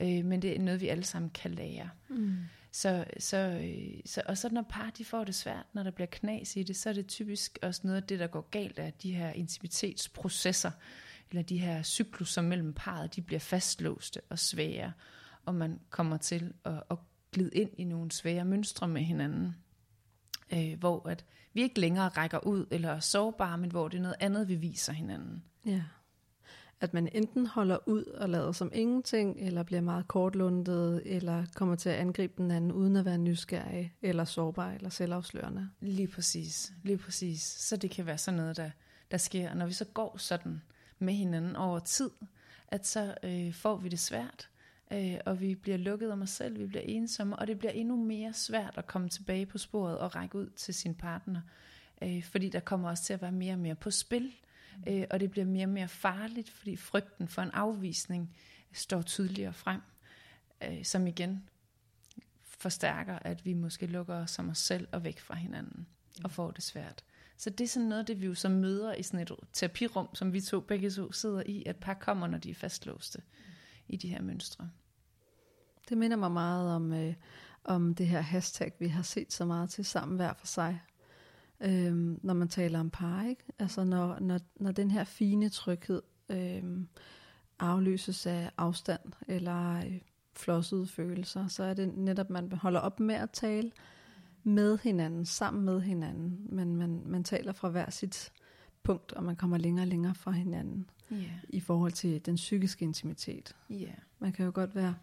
Øh, 0.00 0.24
men 0.24 0.42
det 0.42 0.56
er 0.56 0.60
noget, 0.60 0.80
vi 0.80 0.88
alle 0.88 1.04
sammen 1.04 1.30
kan 1.30 1.50
lære. 1.50 1.90
Mm. 2.08 2.36
Så, 2.72 3.04
så, 3.18 3.36
øh, 3.36 4.00
så, 4.06 4.22
og 4.26 4.38
så 4.38 4.48
når 4.48 4.62
par 4.62 4.90
de 4.98 5.04
får 5.04 5.24
det 5.24 5.34
svært, 5.34 5.66
når 5.72 5.82
der 5.82 5.90
bliver 5.90 6.08
knas 6.12 6.56
i 6.56 6.62
det, 6.62 6.76
så 6.76 6.88
er 6.88 6.92
det 6.92 7.06
typisk 7.06 7.58
også 7.62 7.80
noget 7.84 7.96
af 7.96 8.02
det, 8.02 8.18
der 8.18 8.26
går 8.26 8.48
galt 8.50 8.78
af 8.78 8.92
de 8.92 9.14
her 9.14 9.30
intimitetsprocesser, 9.30 10.70
eller 11.30 11.42
de 11.42 11.58
her 11.58 11.82
cykluser 11.82 12.42
mellem 12.42 12.72
parret, 12.72 13.16
de 13.16 13.22
bliver 13.22 13.40
fastlåste 13.40 14.20
og 14.28 14.38
svære, 14.38 14.92
og 15.46 15.54
man 15.54 15.80
kommer 15.90 16.16
til 16.16 16.52
at, 16.64 16.82
at 16.90 16.96
glide 17.34 17.50
ind 17.50 17.70
i 17.78 17.84
nogle 17.84 18.10
svære 18.12 18.44
mønstre 18.44 18.88
med 18.88 19.02
hinanden, 19.02 19.54
øh, 20.52 20.78
hvor 20.78 21.08
at 21.08 21.24
vi 21.52 21.62
ikke 21.62 21.80
længere 21.80 22.08
rækker 22.08 22.46
ud 22.46 22.66
eller 22.70 22.88
er 22.88 23.00
sårbare, 23.00 23.58
men 23.58 23.70
hvor 23.70 23.88
det 23.88 23.98
er 23.98 24.02
noget 24.02 24.16
andet, 24.20 24.48
vi 24.48 24.54
viser 24.54 24.92
hinanden. 24.92 25.44
Ja. 25.66 25.82
at 26.80 26.94
man 26.94 27.08
enten 27.12 27.46
holder 27.46 27.78
ud 27.88 28.04
og 28.04 28.28
lader 28.28 28.52
som 28.52 28.70
ingenting, 28.74 29.40
eller 29.40 29.62
bliver 29.62 29.80
meget 29.80 30.08
kortlundet, 30.08 31.02
eller 31.04 31.46
kommer 31.54 31.76
til 31.76 31.88
at 31.88 31.94
angribe 31.96 32.32
den 32.36 32.50
anden, 32.50 32.72
uden 32.72 32.96
at 32.96 33.04
være 33.04 33.18
nysgerrig, 33.18 33.94
eller 34.02 34.24
sårbar, 34.24 34.70
eller 34.70 34.90
selvafslørende. 34.90 35.68
Lige 35.80 36.08
præcis, 36.08 36.72
lige 36.82 36.98
præcis. 36.98 37.42
Så 37.42 37.76
det 37.76 37.90
kan 37.90 38.06
være 38.06 38.18
sådan 38.18 38.40
noget, 38.40 38.56
der, 38.56 38.70
der 39.10 39.16
sker. 39.16 39.54
Når 39.54 39.66
vi 39.66 39.72
så 39.72 39.84
går 39.84 40.16
sådan 40.18 40.62
med 40.98 41.14
hinanden 41.14 41.56
over 41.56 41.78
tid, 41.78 42.10
at 42.68 42.86
så 42.86 43.14
øh, 43.22 43.54
får 43.54 43.76
vi 43.76 43.88
det 43.88 43.98
svært, 43.98 44.48
øh, 44.92 45.16
og 45.26 45.40
vi 45.40 45.54
bliver 45.54 45.76
lukket 45.76 46.12
om 46.12 46.22
os 46.22 46.30
selv, 46.30 46.58
vi 46.58 46.66
bliver 46.66 46.82
ensomme, 46.82 47.36
og 47.36 47.46
det 47.46 47.58
bliver 47.58 47.72
endnu 47.72 47.96
mere 47.96 48.32
svært 48.32 48.74
at 48.78 48.86
komme 48.86 49.08
tilbage 49.08 49.46
på 49.46 49.58
sporet 49.58 49.98
og 49.98 50.14
række 50.14 50.38
ud 50.38 50.50
til 50.56 50.74
sin 50.74 50.94
partner, 50.94 51.40
øh, 52.02 52.24
fordi 52.24 52.48
der 52.48 52.60
kommer 52.60 52.90
også 52.90 53.04
til 53.04 53.12
at 53.12 53.22
være 53.22 53.32
mere 53.32 53.52
og 53.52 53.58
mere 53.58 53.74
på 53.74 53.90
spil, 53.90 54.32
øh, 54.88 55.04
og 55.10 55.20
det 55.20 55.30
bliver 55.30 55.44
mere 55.44 55.64
og 55.64 55.70
mere 55.70 55.88
farligt, 55.88 56.50
fordi 56.50 56.76
frygten 56.76 57.28
for 57.28 57.42
en 57.42 57.50
afvisning 57.50 58.36
står 58.72 59.02
tydeligere 59.02 59.52
frem, 59.52 59.80
øh, 60.64 60.84
som 60.84 61.06
igen 61.06 61.48
forstærker, 62.42 63.18
at 63.18 63.44
vi 63.44 63.52
måske 63.52 63.86
lukker 63.86 64.14
os 64.14 64.30
som 64.30 64.48
os 64.48 64.58
selv 64.58 64.88
og 64.92 65.04
væk 65.04 65.20
fra 65.20 65.34
hinanden, 65.34 65.86
og 66.24 66.30
får 66.30 66.50
det 66.50 66.62
svært. 66.62 67.04
Så 67.36 67.50
det 67.50 67.64
er 67.64 67.68
sådan 67.68 67.88
noget, 67.88 68.08
det 68.08 68.20
vi 68.20 68.26
jo 68.26 68.34
så 68.34 68.48
møder 68.48 68.94
i 68.94 69.02
sådan 69.02 69.20
et 69.20 69.32
terapirum, 69.52 70.14
som 70.14 70.32
vi 70.32 70.40
to 70.40 70.60
begge 70.60 70.90
to 70.90 71.12
sidder 71.12 71.42
i, 71.46 71.62
at 71.66 71.76
par 71.76 71.94
kommer, 71.94 72.26
når 72.26 72.38
de 72.38 72.50
er 72.50 72.54
fastlåste 72.54 73.22
i 73.88 73.96
de 73.96 74.08
her 74.08 74.22
mønstre. 74.22 74.70
Det 75.88 75.98
minder 75.98 76.16
mig 76.16 76.32
meget 76.32 76.70
om, 76.70 76.92
øh, 76.92 77.14
om 77.64 77.94
det 77.94 78.06
her 78.06 78.20
hashtag, 78.20 78.72
vi 78.78 78.88
har 78.88 79.02
set 79.02 79.32
så 79.32 79.44
meget 79.44 79.70
til 79.70 79.84
sammen 79.84 80.16
hver 80.16 80.32
for 80.32 80.46
sig. 80.46 80.80
Øhm, 81.60 82.20
når 82.22 82.34
man 82.34 82.48
taler 82.48 82.80
om 82.80 82.90
par, 82.90 83.24
ikke? 83.24 83.44
Altså 83.58 83.84
når, 83.84 84.18
når, 84.18 84.40
når 84.56 84.72
den 84.72 84.90
her 84.90 85.04
fine 85.04 85.48
tryghed 85.48 86.02
øhm, 86.28 86.88
afløses 87.58 88.26
af 88.26 88.50
afstand 88.56 89.00
eller 89.28 89.76
øh, 89.76 90.00
flossede 90.36 90.86
følelser, 90.86 91.48
så 91.48 91.64
er 91.64 91.74
det 91.74 91.96
netop, 91.96 92.30
man 92.30 92.52
holder 92.52 92.80
op 92.80 93.00
med 93.00 93.14
at 93.14 93.30
tale 93.30 93.70
med 94.42 94.78
hinanden, 94.78 95.26
sammen 95.26 95.64
med 95.64 95.80
hinanden, 95.80 96.46
men 96.48 96.76
man, 96.76 97.02
man 97.06 97.24
taler 97.24 97.52
fra 97.52 97.68
hver 97.68 97.90
sit 97.90 98.32
punkt, 98.84 99.12
og 99.12 99.24
man 99.24 99.36
kommer 99.36 99.58
længere 99.58 99.84
og 99.84 99.88
længere 99.88 100.14
fra 100.14 100.30
hinanden 100.30 100.86
Yeah. 101.12 101.30
i 101.48 101.60
forhold 101.60 101.92
til 101.92 102.26
den 102.26 102.34
psykiske 102.34 102.84
intimitet. 102.84 103.56
Yeah. 103.70 103.94
Man 104.18 104.32
kan 104.32 104.44
jo 104.44 104.52
godt 104.54 104.74
være 104.74 104.94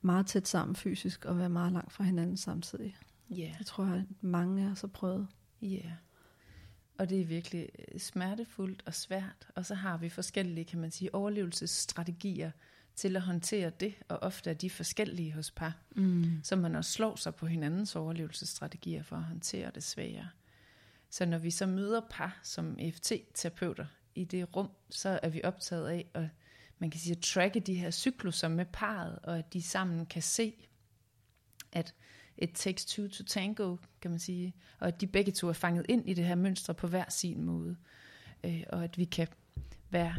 meget 0.00 0.26
tæt 0.26 0.48
sammen 0.48 0.76
fysisk 0.76 1.24
og 1.24 1.38
være 1.38 1.48
meget 1.48 1.72
langt 1.72 1.92
fra 1.92 2.04
hinanden 2.04 2.36
samtidig. 2.36 2.96
Yeah. 3.32 3.58
Det 3.58 3.66
tror 3.66 3.84
jeg, 3.84 3.94
at 3.94 4.04
mange 4.20 4.66
af 4.66 4.70
os 4.70 4.80
har 4.80 4.88
prøvet. 4.88 5.28
Ja. 5.62 5.92
Og 6.98 7.08
det 7.08 7.20
er 7.20 7.24
virkelig 7.24 7.68
øh, 7.78 8.00
smertefuldt 8.00 8.82
og 8.86 8.94
svært. 8.94 9.48
Og 9.54 9.66
så 9.66 9.74
har 9.74 9.96
vi 9.96 10.08
forskellige, 10.08 10.64
kan 10.64 10.80
man 10.80 10.90
sige, 10.90 11.14
overlevelsesstrategier 11.14 12.50
til 12.94 13.16
at 13.16 13.22
håndtere 13.22 13.70
det, 13.80 13.94
og 14.08 14.18
ofte 14.22 14.50
er 14.50 14.54
de 14.54 14.70
forskellige 14.70 15.32
hos 15.32 15.50
par. 15.50 15.76
Mm. 15.96 16.40
Så 16.42 16.56
man 16.56 16.76
også 16.76 16.90
slår 16.90 17.16
sig 17.16 17.34
på 17.34 17.46
hinandens 17.46 17.96
overlevelsesstrategier 17.96 19.02
for 19.02 19.16
at 19.16 19.22
håndtere 19.22 19.70
det 19.74 19.82
svære. 19.82 20.28
Så 21.10 21.26
når 21.26 21.38
vi 21.38 21.50
så 21.50 21.66
møder 21.66 22.00
par 22.10 22.40
som 22.42 22.76
EFT-terapeuter 22.78 23.86
i 24.14 24.24
det 24.24 24.56
rum, 24.56 24.70
så 24.90 25.20
er 25.22 25.28
vi 25.28 25.40
optaget 25.44 25.88
af 25.88 26.06
at 26.14 26.28
man 26.78 26.90
kan 26.90 27.00
sige, 27.00 27.16
at 27.16 27.22
tracke 27.22 27.60
de 27.60 27.74
her 27.74 27.90
cykluser 27.90 28.48
med 28.48 28.64
parret, 28.72 29.18
og 29.22 29.38
at 29.38 29.52
de 29.52 29.62
sammen 29.62 30.06
kan 30.06 30.22
se, 30.22 30.68
at 31.72 31.94
et 32.38 32.52
takes 32.52 32.84
two 32.84 33.08
to 33.08 33.24
tango, 33.24 33.76
kan 34.00 34.10
man 34.10 34.20
sige, 34.20 34.54
og 34.78 34.88
at 34.88 35.00
de 35.00 35.06
begge 35.06 35.32
to 35.32 35.48
er 35.48 35.52
fanget 35.52 35.86
ind 35.88 36.08
i 36.08 36.14
det 36.14 36.24
her 36.24 36.34
mønster 36.34 36.72
på 36.72 36.86
hver 36.86 37.04
sin 37.08 37.44
måde, 37.44 37.76
øh, 38.44 38.62
og 38.68 38.84
at 38.84 38.98
vi 38.98 39.04
kan 39.04 39.28
være 39.90 40.14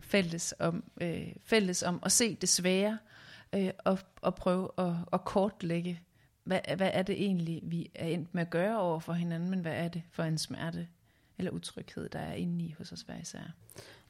fælles 0.00 0.54
om, 0.58 0.84
øh, 1.00 1.32
fælles 1.42 1.82
om 1.82 2.00
at 2.02 2.12
se 2.12 2.34
det 2.34 2.48
svære, 2.48 2.98
øh, 3.54 3.70
og, 3.78 3.98
og 4.22 4.34
prøve 4.34 4.70
at, 4.78 4.94
at 5.12 5.24
kortlægge, 5.24 6.00
hvad, 6.46 6.60
hvad 6.76 6.90
er 6.92 7.02
det 7.02 7.24
egentlig, 7.24 7.60
vi 7.64 7.90
er 7.94 8.06
endt 8.06 8.34
med 8.34 8.42
at 8.42 8.50
gøre 8.50 8.80
over 8.80 9.00
for 9.00 9.12
hinanden, 9.12 9.50
men 9.50 9.60
hvad 9.60 9.72
er 9.72 9.88
det 9.88 10.02
for 10.10 10.22
en 10.22 10.38
smerte 10.38 10.88
eller 11.38 11.50
utryghed, 11.50 12.08
der 12.08 12.18
er 12.18 12.32
inde 12.34 12.64
i 12.64 12.74
hos 12.78 12.92
os 12.92 13.00
hver 13.00 13.20
især. 13.20 13.54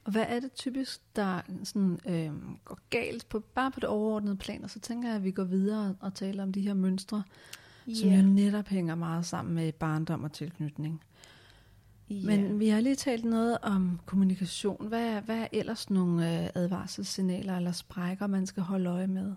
Og 0.03 0.11
hvad 0.11 0.25
er 0.27 0.39
det 0.39 0.53
typisk, 0.53 1.01
der 1.15 1.41
sådan, 1.63 1.99
øh, 2.05 2.31
går 2.65 2.79
galt, 2.89 3.29
på, 3.29 3.39
bare 3.39 3.71
på 3.71 3.79
det 3.79 3.89
overordnede 3.89 4.35
plan, 4.35 4.63
og 4.63 4.69
så 4.69 4.79
tænker 4.79 5.09
jeg, 5.09 5.15
at 5.15 5.23
vi 5.23 5.31
går 5.31 5.43
videre 5.43 5.95
og 5.99 6.13
taler 6.13 6.43
om 6.43 6.51
de 6.51 6.61
her 6.61 6.73
mønstre, 6.73 7.23
yeah. 7.89 7.97
som 7.97 8.09
jo 8.09 8.21
netop 8.21 8.67
hænger 8.67 8.95
meget 8.95 9.25
sammen 9.25 9.55
med 9.55 9.71
barndom 9.71 10.23
og 10.23 10.31
tilknytning. 10.31 11.01
Yeah. 12.11 12.23
Men 12.25 12.59
vi 12.59 12.69
har 12.69 12.81
lige 12.81 12.95
talt 12.95 13.25
noget 13.25 13.57
om 13.61 13.99
kommunikation. 14.05 14.87
Hvad 14.87 15.07
er, 15.07 15.21
hvad 15.21 15.37
er 15.37 15.47
ellers 15.51 15.89
nogle 15.89 16.43
øh, 16.43 16.49
advarselssignaler 16.55 17.57
eller 17.57 17.71
sprækker, 17.71 18.27
man 18.27 18.45
skal 18.45 18.63
holde 18.63 18.89
øje 18.89 19.07
med? 19.07 19.35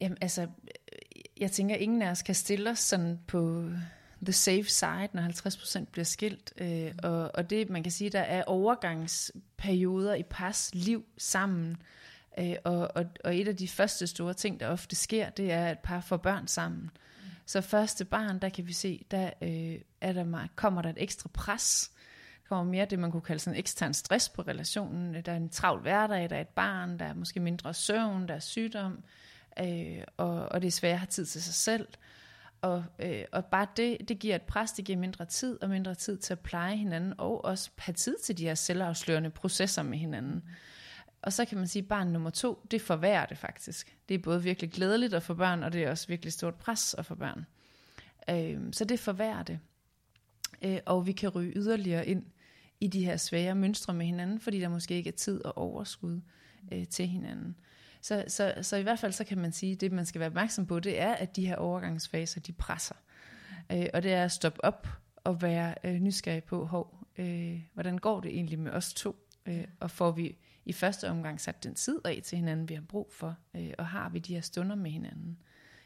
Jamen 0.00 0.18
altså, 0.20 0.46
jeg 1.40 1.52
tænker, 1.52 1.74
at 1.74 1.80
ingen 1.80 2.02
af 2.02 2.10
os 2.10 2.22
kan 2.22 2.34
stille 2.34 2.70
os 2.70 2.78
sådan 2.78 3.20
på 3.26 3.70
the 4.22 4.32
safe 4.32 4.64
side, 4.64 5.08
når 5.12 5.22
50% 5.82 5.84
bliver 5.92 6.04
skilt. 6.04 6.52
Øh, 6.56 6.92
og, 7.02 7.30
og 7.34 7.50
det, 7.50 7.70
man 7.70 7.82
kan 7.82 7.92
sige, 7.92 8.10
der 8.10 8.20
er 8.20 8.42
overgangsperioder 8.44 10.14
i 10.14 10.22
pars 10.22 10.70
liv 10.74 11.04
sammen. 11.18 11.76
Øh, 12.38 12.56
og, 12.64 12.90
og, 12.94 13.04
og 13.24 13.36
et 13.36 13.48
af 13.48 13.56
de 13.56 13.68
første 13.68 14.06
store 14.06 14.34
ting, 14.34 14.60
der 14.60 14.68
ofte 14.68 14.96
sker, 14.96 15.30
det 15.30 15.52
er, 15.52 15.66
at 15.66 15.78
par 15.78 16.00
får 16.00 16.16
børn 16.16 16.46
sammen. 16.46 16.90
Så 17.46 17.60
første 17.60 18.04
barn, 18.04 18.38
der 18.38 18.48
kan 18.48 18.66
vi 18.66 18.72
se, 18.72 19.04
der, 19.10 19.30
øh, 19.42 19.80
er 20.00 20.12
der, 20.12 20.48
kommer 20.56 20.82
der 20.82 20.90
et 20.90 21.02
ekstra 21.02 21.30
pres. 21.34 21.92
Der 22.42 22.48
kommer 22.48 22.72
mere 22.72 22.84
det, 22.84 22.98
man 22.98 23.10
kunne 23.10 23.22
kalde 23.22 23.40
sådan 23.40 23.58
ekstern 23.58 23.94
stress 23.94 24.28
på 24.28 24.42
relationen. 24.42 25.14
Der 25.24 25.32
er 25.32 25.36
en 25.36 25.48
travl 25.48 25.80
hverdag, 25.80 26.30
der 26.30 26.36
er 26.36 26.40
et 26.40 26.48
barn, 26.48 26.98
der 26.98 27.04
er 27.04 27.14
måske 27.14 27.40
mindre 27.40 27.74
søvn, 27.74 28.28
der 28.28 28.34
er 28.34 28.38
sygdom, 28.38 28.92
øh, 28.92 29.02
øh, 29.60 30.04
og, 30.16 30.48
og 30.48 30.62
det 30.62 30.80
har 30.82 31.06
tid 31.06 31.26
til 31.26 31.42
sig 31.42 31.54
selv. 31.54 31.88
Og, 32.62 32.84
øh, 32.98 33.24
og 33.32 33.44
bare 33.44 33.66
det, 33.76 34.08
det 34.08 34.18
giver 34.18 34.34
et 34.34 34.42
pres, 34.42 34.72
det 34.72 34.84
giver 34.84 34.98
mindre 34.98 35.24
tid 35.24 35.62
og 35.62 35.70
mindre 35.70 35.94
tid 35.94 36.18
til 36.18 36.32
at 36.32 36.40
pleje 36.40 36.76
hinanden, 36.76 37.14
og 37.18 37.44
også 37.44 37.70
have 37.78 37.94
tid 37.94 38.16
til 38.24 38.38
de 38.38 38.44
her 38.44 38.54
selvafslørende 38.54 39.30
processer 39.30 39.82
med 39.82 39.98
hinanden. 39.98 40.42
Og 41.22 41.32
så 41.32 41.44
kan 41.44 41.58
man 41.58 41.68
sige, 41.68 41.82
at 41.82 41.88
barn 41.88 42.08
nummer 42.08 42.30
to, 42.30 42.66
det 42.70 42.82
forværrer 42.82 43.26
det 43.26 43.38
faktisk. 43.38 43.96
Det 44.08 44.14
er 44.14 44.18
både 44.18 44.42
virkelig 44.42 44.70
glædeligt 44.70 45.14
at 45.14 45.22
få 45.22 45.34
børn, 45.34 45.62
og 45.62 45.72
det 45.72 45.84
er 45.84 45.90
også 45.90 46.08
virkelig 46.08 46.32
stort 46.32 46.54
pres 46.54 46.94
at 46.94 47.06
få 47.06 47.14
børn. 47.14 47.46
Øh, 48.30 48.60
så 48.72 48.84
det 48.84 49.00
forværrer 49.00 49.42
det. 49.42 49.58
Øh, 50.62 50.78
og 50.86 51.06
vi 51.06 51.12
kan 51.12 51.28
ryge 51.28 51.52
yderligere 51.56 52.06
ind 52.06 52.24
i 52.80 52.86
de 52.86 53.04
her 53.04 53.16
svære 53.16 53.54
mønstre 53.54 53.94
med 53.94 54.06
hinanden, 54.06 54.40
fordi 54.40 54.60
der 54.60 54.68
måske 54.68 54.94
ikke 54.94 55.08
er 55.08 55.16
tid 55.16 55.44
og 55.44 55.58
overskud 55.58 56.20
øh, 56.72 56.86
til 56.86 57.06
hinanden. 57.06 57.56
Så, 58.00 58.24
så, 58.28 58.54
så 58.62 58.76
i 58.76 58.82
hvert 58.82 58.98
fald 58.98 59.12
så 59.12 59.24
kan 59.24 59.38
man 59.38 59.52
sige, 59.52 59.72
at 59.72 59.80
det 59.80 59.92
man 59.92 60.06
skal 60.06 60.18
være 60.18 60.28
opmærksom 60.28 60.66
på, 60.66 60.80
det 60.80 61.00
er, 61.00 61.14
at 61.14 61.36
de 61.36 61.46
her 61.46 61.56
overgangsfaser, 61.56 62.40
de 62.40 62.52
presser. 62.52 62.94
Øh, 63.72 63.86
og 63.94 64.02
det 64.02 64.12
er 64.12 64.24
at 64.24 64.32
stoppe 64.32 64.64
op 64.64 64.88
og 65.24 65.42
være 65.42 65.74
øh, 65.84 65.94
nysgerrig 65.94 66.44
på, 66.44 66.64
hov, 66.64 67.06
øh, 67.18 67.60
hvordan 67.74 67.98
går 67.98 68.20
det 68.20 68.30
egentlig 68.30 68.58
med 68.58 68.72
os 68.72 68.94
to? 68.94 69.16
Øh, 69.46 69.64
og 69.80 69.90
får 69.90 70.10
vi 70.10 70.36
i 70.64 70.72
første 70.72 71.10
omgang 71.10 71.40
sat 71.40 71.64
den 71.64 71.74
tid 71.74 71.98
af 72.04 72.20
til 72.24 72.38
hinanden, 72.38 72.68
vi 72.68 72.74
har 72.74 72.82
brug 72.82 73.12
for? 73.12 73.36
Øh, 73.56 73.72
og 73.78 73.86
har 73.86 74.08
vi 74.08 74.18
de 74.18 74.34
her 74.34 74.40
stunder 74.40 74.76
med 74.76 74.90
hinanden? 74.90 75.38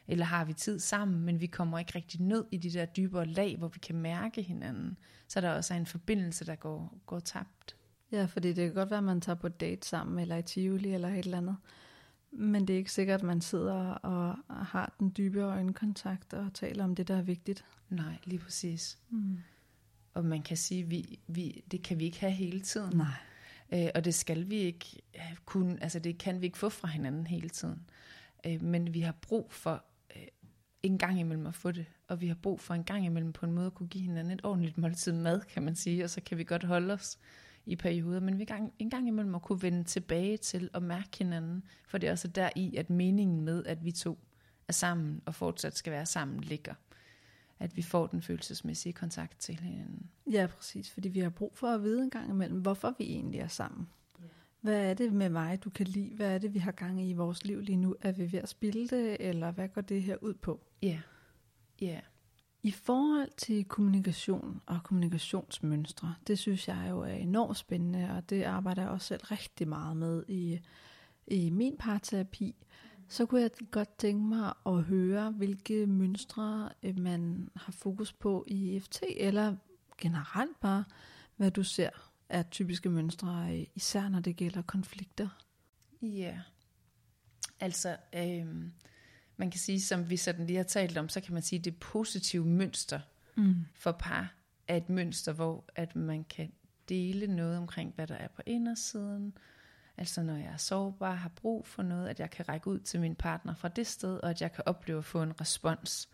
Eller 0.07 0.25
har 0.25 0.45
vi 0.45 0.53
tid 0.53 0.79
sammen, 0.79 1.21
men 1.21 1.41
vi 1.41 1.45
kommer 1.45 1.79
ikke 1.79 1.95
rigtig 1.95 2.21
ned 2.21 2.45
i 2.51 2.57
de 2.57 2.73
der 2.73 2.85
dybere 2.85 3.25
lag, 3.25 3.57
hvor 3.57 3.67
vi 3.67 3.79
kan 3.79 3.95
mærke 3.95 4.41
hinanden? 4.41 4.97
Så 5.27 5.41
der 5.41 5.51
også 5.51 5.73
er 5.73 5.77
en 5.77 5.85
forbindelse, 5.85 6.45
der 6.45 6.55
går, 6.55 6.97
går 7.05 7.19
tabt. 7.19 7.75
Ja, 8.11 8.25
fordi 8.25 8.47
det 8.47 8.65
kan 8.65 8.73
godt 8.73 8.89
være, 8.89 8.97
at 8.97 9.03
man 9.03 9.21
tager 9.21 9.35
på 9.35 9.47
date 9.47 9.87
sammen, 9.87 10.19
eller 10.19 10.35
i 10.35 10.41
Tivoli, 10.41 10.93
eller 10.93 11.07
et 11.07 11.17
eller 11.17 11.37
andet. 11.37 11.57
Men 12.37 12.67
det 12.67 12.73
er 12.73 12.77
ikke 12.77 12.91
sikkert, 12.91 13.19
at 13.19 13.25
man 13.25 13.41
sidder 13.41 13.73
og 13.91 14.35
har 14.65 14.95
den 14.99 15.13
dybe 15.17 15.41
øjenkontakt 15.41 16.33
og 16.33 16.53
taler 16.53 16.83
om 16.83 16.95
det, 16.95 17.07
der 17.07 17.17
er 17.17 17.21
vigtigt. 17.21 17.65
Nej, 17.89 18.17
lige 18.23 18.39
præcis. 18.39 18.99
Mm. 19.09 19.37
Og 20.13 20.25
man 20.25 20.41
kan 20.41 20.57
sige, 20.57 20.83
at 20.83 20.91
vi, 20.91 21.19
vi, 21.27 21.63
det 21.71 21.83
kan 21.83 21.99
vi 21.99 22.05
ikke 22.05 22.19
have 22.19 22.31
hele 22.31 22.59
tiden. 22.59 22.97
Nej. 22.97 23.07
Øh, 23.73 23.89
og 23.95 24.05
det 24.05 24.15
skal 24.15 24.49
vi 24.49 24.55
ikke 24.55 25.01
kunne, 25.45 25.83
altså 25.83 25.99
det 25.99 26.17
kan 26.17 26.41
vi 26.41 26.45
ikke 26.45 26.57
få 26.57 26.69
fra 26.69 26.87
hinanden 26.87 27.27
hele 27.27 27.49
tiden. 27.49 27.89
Øh, 28.45 28.61
men 28.61 28.93
vi 28.93 29.01
har 29.01 29.15
brug 29.21 29.53
for 29.53 29.83
øh, 30.15 30.27
en 30.83 30.97
gang 30.97 31.19
imellem 31.19 31.47
at 31.47 31.55
få 31.55 31.71
det, 31.71 31.85
og 32.07 32.21
vi 32.21 32.27
har 32.27 32.35
brug 32.35 32.59
for 32.59 32.73
en 32.73 32.83
gang 32.83 33.05
imellem 33.05 33.33
på 33.33 33.45
en 33.45 33.51
måde 33.51 33.65
at 33.65 33.73
kunne 33.73 33.89
give 33.89 34.03
hinanden 34.03 34.33
et 34.33 34.45
ordentligt 34.45 34.77
måltid 34.77 35.13
mad, 35.13 35.41
kan 35.41 35.63
man 35.63 35.75
sige, 35.75 36.03
og 36.03 36.09
så 36.09 36.21
kan 36.21 36.37
vi 36.37 36.43
godt 36.43 36.63
holde 36.63 36.93
os 36.93 37.17
i 37.65 37.75
perioder, 37.75 38.19
men 38.19 38.39
vi 38.39 38.45
gang, 38.45 38.73
en 38.79 38.89
gang 38.89 39.07
imellem 39.07 39.35
at 39.35 39.41
kunne 39.41 39.61
vende 39.61 39.83
tilbage 39.83 40.37
til 40.37 40.69
at 40.73 40.83
mærke 40.83 41.17
hinanden, 41.17 41.63
for 41.87 41.97
det 41.97 42.07
er 42.07 42.11
også 42.11 42.27
der 42.27 42.49
i, 42.55 42.75
at 42.75 42.89
meningen 42.89 43.41
med, 43.41 43.65
at 43.65 43.85
vi 43.85 43.91
to 43.91 44.19
er 44.67 44.73
sammen 44.73 45.21
og 45.25 45.35
fortsat 45.35 45.77
skal 45.77 45.93
være 45.93 46.05
sammen, 46.05 46.39
ligger. 46.39 46.73
At 47.59 47.77
vi 47.77 47.81
får 47.81 48.07
den 48.07 48.21
følelsesmæssige 48.21 48.93
kontakt 48.93 49.39
til 49.39 49.59
hinanden. 49.59 50.09
Ja, 50.31 50.47
præcis, 50.47 50.91
fordi 50.91 51.09
vi 51.09 51.19
har 51.19 51.29
brug 51.29 51.51
for 51.55 51.67
at 51.67 51.83
vide 51.83 52.03
en 52.03 52.09
gang 52.09 52.29
imellem, 52.29 52.61
hvorfor 52.61 52.95
vi 52.97 53.03
egentlig 53.03 53.39
er 53.39 53.47
sammen. 53.47 53.87
Hvad 54.61 54.89
er 54.89 54.93
det 54.93 55.13
med 55.13 55.29
mig, 55.29 55.63
du 55.63 55.69
kan 55.69 55.87
lide? 55.87 56.15
Hvad 56.15 56.35
er 56.35 56.37
det, 56.37 56.53
vi 56.53 56.59
har 56.59 56.71
gang 56.71 57.01
i 57.01 57.09
i 57.09 57.13
vores 57.13 57.45
liv 57.45 57.61
lige 57.61 57.75
nu? 57.75 57.95
Er 58.01 58.11
vi 58.11 58.31
ved 58.31 58.39
at 58.39 58.49
spille 58.49 58.87
det, 58.87 59.17
eller 59.19 59.51
hvad 59.51 59.67
går 59.69 59.81
det 59.81 60.03
her 60.03 60.17
ud 60.21 60.33
på? 60.33 60.61
Ja, 60.81 60.87
yeah. 60.87 60.99
ja. 61.81 61.87
Yeah. 61.87 62.01
I 62.65 62.71
forhold 62.71 63.29
til 63.37 63.65
kommunikation 63.65 64.61
og 64.65 64.83
kommunikationsmønstre, 64.83 66.15
det 66.27 66.39
synes 66.39 66.67
jeg 66.67 66.87
jo 66.89 66.99
er 66.99 67.13
enormt 67.13 67.57
spændende, 67.57 68.11
og 68.17 68.29
det 68.29 68.43
arbejder 68.43 68.81
jeg 68.81 68.91
også 68.91 69.07
selv 69.07 69.21
rigtig 69.23 69.67
meget 69.67 69.97
med 69.97 70.23
i, 70.27 70.59
i 71.27 71.49
min 71.49 71.77
parterapi. 71.77 72.55
Så 73.07 73.25
kunne 73.25 73.41
jeg 73.41 73.51
godt 73.71 73.97
tænke 73.97 74.23
mig 74.23 74.53
at 74.65 74.83
høre, 74.83 75.31
hvilke 75.31 75.87
mønstre 75.87 76.69
øh, 76.83 76.99
man 76.99 77.49
har 77.55 77.71
fokus 77.71 78.13
på 78.13 78.45
i 78.47 78.75
EFT, 78.75 79.03
eller 79.17 79.55
generelt 79.97 80.59
bare, 80.59 80.83
hvad 81.35 81.51
du 81.51 81.63
ser 81.63 81.89
er 82.29 82.43
typiske 82.43 82.89
mønstre, 82.89 83.47
øh, 83.51 83.65
især 83.75 84.09
når 84.09 84.19
det 84.19 84.35
gælder 84.35 84.61
konflikter. 84.61 85.27
Ja, 86.01 86.39
altså 87.59 87.97
øh, 88.15 88.45
man 89.37 89.51
kan 89.51 89.59
sige, 89.59 89.81
som 89.81 90.09
vi 90.09 90.17
sådan 90.17 90.45
lige 90.45 90.57
har 90.57 90.63
talt 90.63 90.97
om, 90.97 91.09
så 91.09 91.21
kan 91.21 91.33
man 91.33 91.43
sige, 91.43 91.59
at 91.59 91.65
det 91.65 91.79
positive 91.79 92.45
mønster 92.45 92.99
mm. 93.35 93.55
for 93.75 93.91
par 93.91 94.33
er 94.67 94.77
et 94.77 94.89
mønster, 94.89 95.33
hvor 95.33 95.65
at 95.75 95.95
man 95.95 96.23
kan 96.23 96.51
dele 96.89 97.27
noget 97.27 97.57
omkring, 97.57 97.93
hvad 97.95 98.07
der 98.07 98.15
er 98.15 98.27
på 98.27 98.41
indersiden. 98.45 99.37
Altså 99.97 100.23
når 100.23 100.35
jeg 100.35 100.49
er 100.53 100.57
sårbar, 100.57 101.13
har 101.13 101.29
brug 101.29 101.67
for 101.67 101.83
noget, 101.83 102.07
at 102.07 102.19
jeg 102.19 102.29
kan 102.29 102.49
række 102.49 102.67
ud 102.67 102.79
til 102.79 102.99
min 102.99 103.15
partner 103.15 103.55
fra 103.55 103.67
det 103.67 103.87
sted, 103.87 104.17
og 104.17 104.29
at 104.29 104.41
jeg 104.41 104.51
kan 104.51 104.63
opleve 104.65 104.97
at 104.97 105.05
få 105.05 105.21
en 105.21 105.41
respons. 105.41 106.09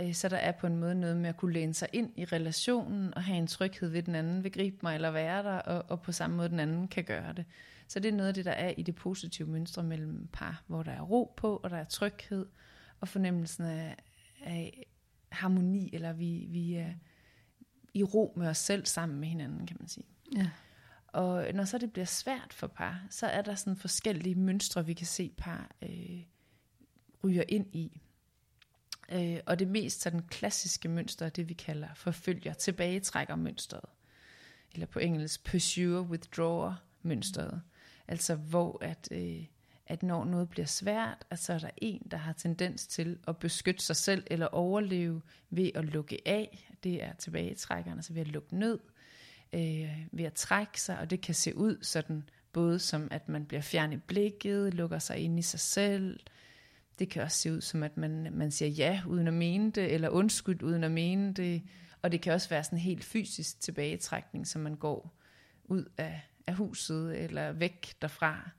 Øh, 0.00 0.14
så 0.14 0.28
der 0.28 0.36
er 0.36 0.52
på 0.52 0.66
en 0.66 0.76
måde 0.76 0.94
noget 0.94 1.16
med 1.16 1.28
at 1.28 1.36
kunne 1.36 1.52
læne 1.52 1.74
sig 1.74 1.88
ind 1.92 2.12
i 2.16 2.24
relationen, 2.24 3.14
og 3.14 3.22
have 3.22 3.38
en 3.38 3.46
tryghed 3.46 3.88
ved, 3.88 4.02
den 4.02 4.14
anden 4.14 4.44
vil 4.44 4.52
gribe 4.52 4.76
mig 4.82 4.94
eller 4.94 5.10
være 5.10 5.42
der, 5.42 5.58
og, 5.58 5.84
og 5.88 6.02
på 6.02 6.12
samme 6.12 6.36
måde 6.36 6.48
den 6.48 6.60
anden 6.60 6.88
kan 6.88 7.04
gøre 7.04 7.32
det. 7.32 7.44
Så 7.90 8.00
det 8.00 8.08
er 8.08 8.16
noget 8.16 8.28
af 8.28 8.34
det, 8.34 8.44
der 8.44 8.52
er 8.52 8.74
i 8.76 8.82
det 8.82 8.94
positive 8.94 9.48
mønstre 9.48 9.82
mellem 9.82 10.28
par, 10.32 10.62
hvor 10.66 10.82
der 10.82 10.92
er 10.92 11.00
ro 11.00 11.34
på, 11.36 11.56
og 11.56 11.70
der 11.70 11.76
er 11.76 11.84
tryghed, 11.84 12.46
og 13.00 13.08
fornemmelsen 13.08 13.64
af, 13.64 13.96
af 14.42 14.86
harmoni, 15.28 15.90
eller 15.92 16.12
vi, 16.12 16.46
vi 16.48 16.74
er 16.74 16.92
i 17.94 18.02
ro 18.02 18.32
med 18.36 18.48
os 18.48 18.58
selv 18.58 18.86
sammen 18.86 19.20
med 19.20 19.28
hinanden, 19.28 19.66
kan 19.66 19.76
man 19.80 19.88
sige. 19.88 20.06
Ja. 20.36 20.50
Og 21.06 21.46
når 21.54 21.64
så 21.64 21.78
det 21.78 21.92
bliver 21.92 22.06
svært 22.06 22.52
for 22.52 22.66
par, 22.66 23.06
så 23.10 23.26
er 23.26 23.42
der 23.42 23.54
sådan 23.54 23.76
forskellige 23.76 24.34
mønstre, 24.34 24.86
vi 24.86 24.94
kan 24.94 25.06
se 25.06 25.32
par 25.38 25.70
øh, 25.82 26.22
ryger 27.24 27.44
ind 27.48 27.74
i. 27.74 28.00
Øh, 29.12 29.40
og 29.46 29.58
det 29.58 29.68
mest 29.68 30.00
sådan 30.00 30.22
klassiske 30.22 30.88
mønster 30.88 31.26
er 31.26 31.30
det, 31.30 31.48
vi 31.48 31.54
kalder 31.54 31.88
forfølger 31.94 32.52
tilbagetrækker 32.52 33.36
mønstret. 33.36 33.84
Eller 34.72 34.86
på 34.86 34.98
engelsk 34.98 35.44
pursuer 35.44 36.00
withdrawer 36.00 36.74
mønstret. 37.02 37.62
Altså 38.10 38.34
hvor 38.34 38.78
at, 38.80 39.08
øh, 39.10 39.44
at 39.86 40.02
når 40.02 40.24
noget 40.24 40.48
bliver 40.48 40.66
svært, 40.66 41.24
at 41.30 41.38
så 41.38 41.52
er 41.52 41.58
der 41.58 41.70
en, 41.76 42.06
der 42.10 42.16
har 42.16 42.32
tendens 42.32 42.86
til 42.86 43.18
at 43.28 43.36
beskytte 43.36 43.84
sig 43.84 43.96
selv 43.96 44.24
eller 44.26 44.46
overleve 44.46 45.22
ved 45.50 45.70
at 45.74 45.84
lukke 45.84 46.18
af. 46.26 46.72
Det 46.84 47.02
er 47.04 47.12
tilbagetrækkerne, 47.12 47.96
altså 47.96 48.12
ved 48.12 48.20
at 48.20 48.28
lukke 48.28 48.58
ned, 48.58 48.78
øh, 49.52 50.06
ved 50.12 50.24
at 50.24 50.32
trække 50.32 50.80
sig, 50.80 50.98
og 50.98 51.10
det 51.10 51.20
kan 51.20 51.34
se 51.34 51.56
ud 51.56 51.78
sådan 51.82 52.28
både 52.52 52.78
som 52.78 53.08
at 53.10 53.28
man 53.28 53.44
bliver 53.44 53.62
fjern 53.62 53.92
i 53.92 53.96
blikket, 53.96 54.74
lukker 54.74 54.98
sig 54.98 55.18
ind 55.18 55.38
i 55.38 55.42
sig 55.42 55.60
selv. 55.60 56.20
Det 56.98 57.08
kan 57.10 57.22
også 57.22 57.38
se 57.38 57.52
ud 57.52 57.60
som 57.60 57.82
at 57.82 57.96
man, 57.96 58.28
man 58.32 58.50
siger 58.50 58.68
ja 58.68 59.02
uden 59.06 59.28
at 59.28 59.34
mene 59.34 59.70
det, 59.70 59.94
eller 59.94 60.08
undskyld 60.08 60.62
uden 60.62 60.84
at 60.84 60.90
mene 60.90 61.32
det. 61.32 61.62
Og 62.02 62.12
det 62.12 62.20
kan 62.20 62.32
også 62.32 62.48
være 62.48 62.64
sådan 62.64 62.78
en 62.78 62.82
helt 62.82 63.04
fysisk 63.04 63.60
tilbagetrækning, 63.60 64.46
som 64.46 64.62
man 64.62 64.74
går 64.74 65.16
ud 65.64 65.84
af, 65.98 66.20
af 66.50 66.56
huset 66.56 67.24
eller 67.24 67.52
væk 67.52 67.94
derfra. 68.02 68.50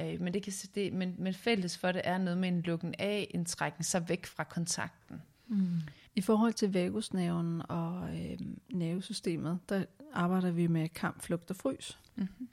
Øh, 0.00 0.20
men, 0.20 0.34
det 0.34 0.42
kan, 0.42 0.52
det, 0.74 0.92
men, 0.92 1.14
men 1.18 1.34
fælles 1.34 1.78
for 1.78 1.92
det 1.92 2.02
er 2.04 2.18
noget 2.18 2.38
med 2.38 2.48
en 2.48 2.62
lukken 2.62 2.94
af, 2.98 3.30
en 3.34 3.44
trækken 3.44 3.84
sig 3.84 4.08
væk 4.08 4.26
fra 4.26 4.44
kontakten. 4.44 5.22
Mm. 5.46 5.80
I 6.14 6.20
forhold 6.20 6.52
til 6.52 6.72
vagusnerven 6.72 7.62
og 7.68 8.08
øh, 8.18 8.38
nervesystemet, 8.68 9.58
der 9.68 9.84
arbejder 10.12 10.50
vi 10.50 10.66
med 10.66 10.88
kamp, 10.88 11.22
flugt 11.22 11.50
og 11.50 11.56
frys. 11.56 11.98
Mm-hmm. 12.16 12.48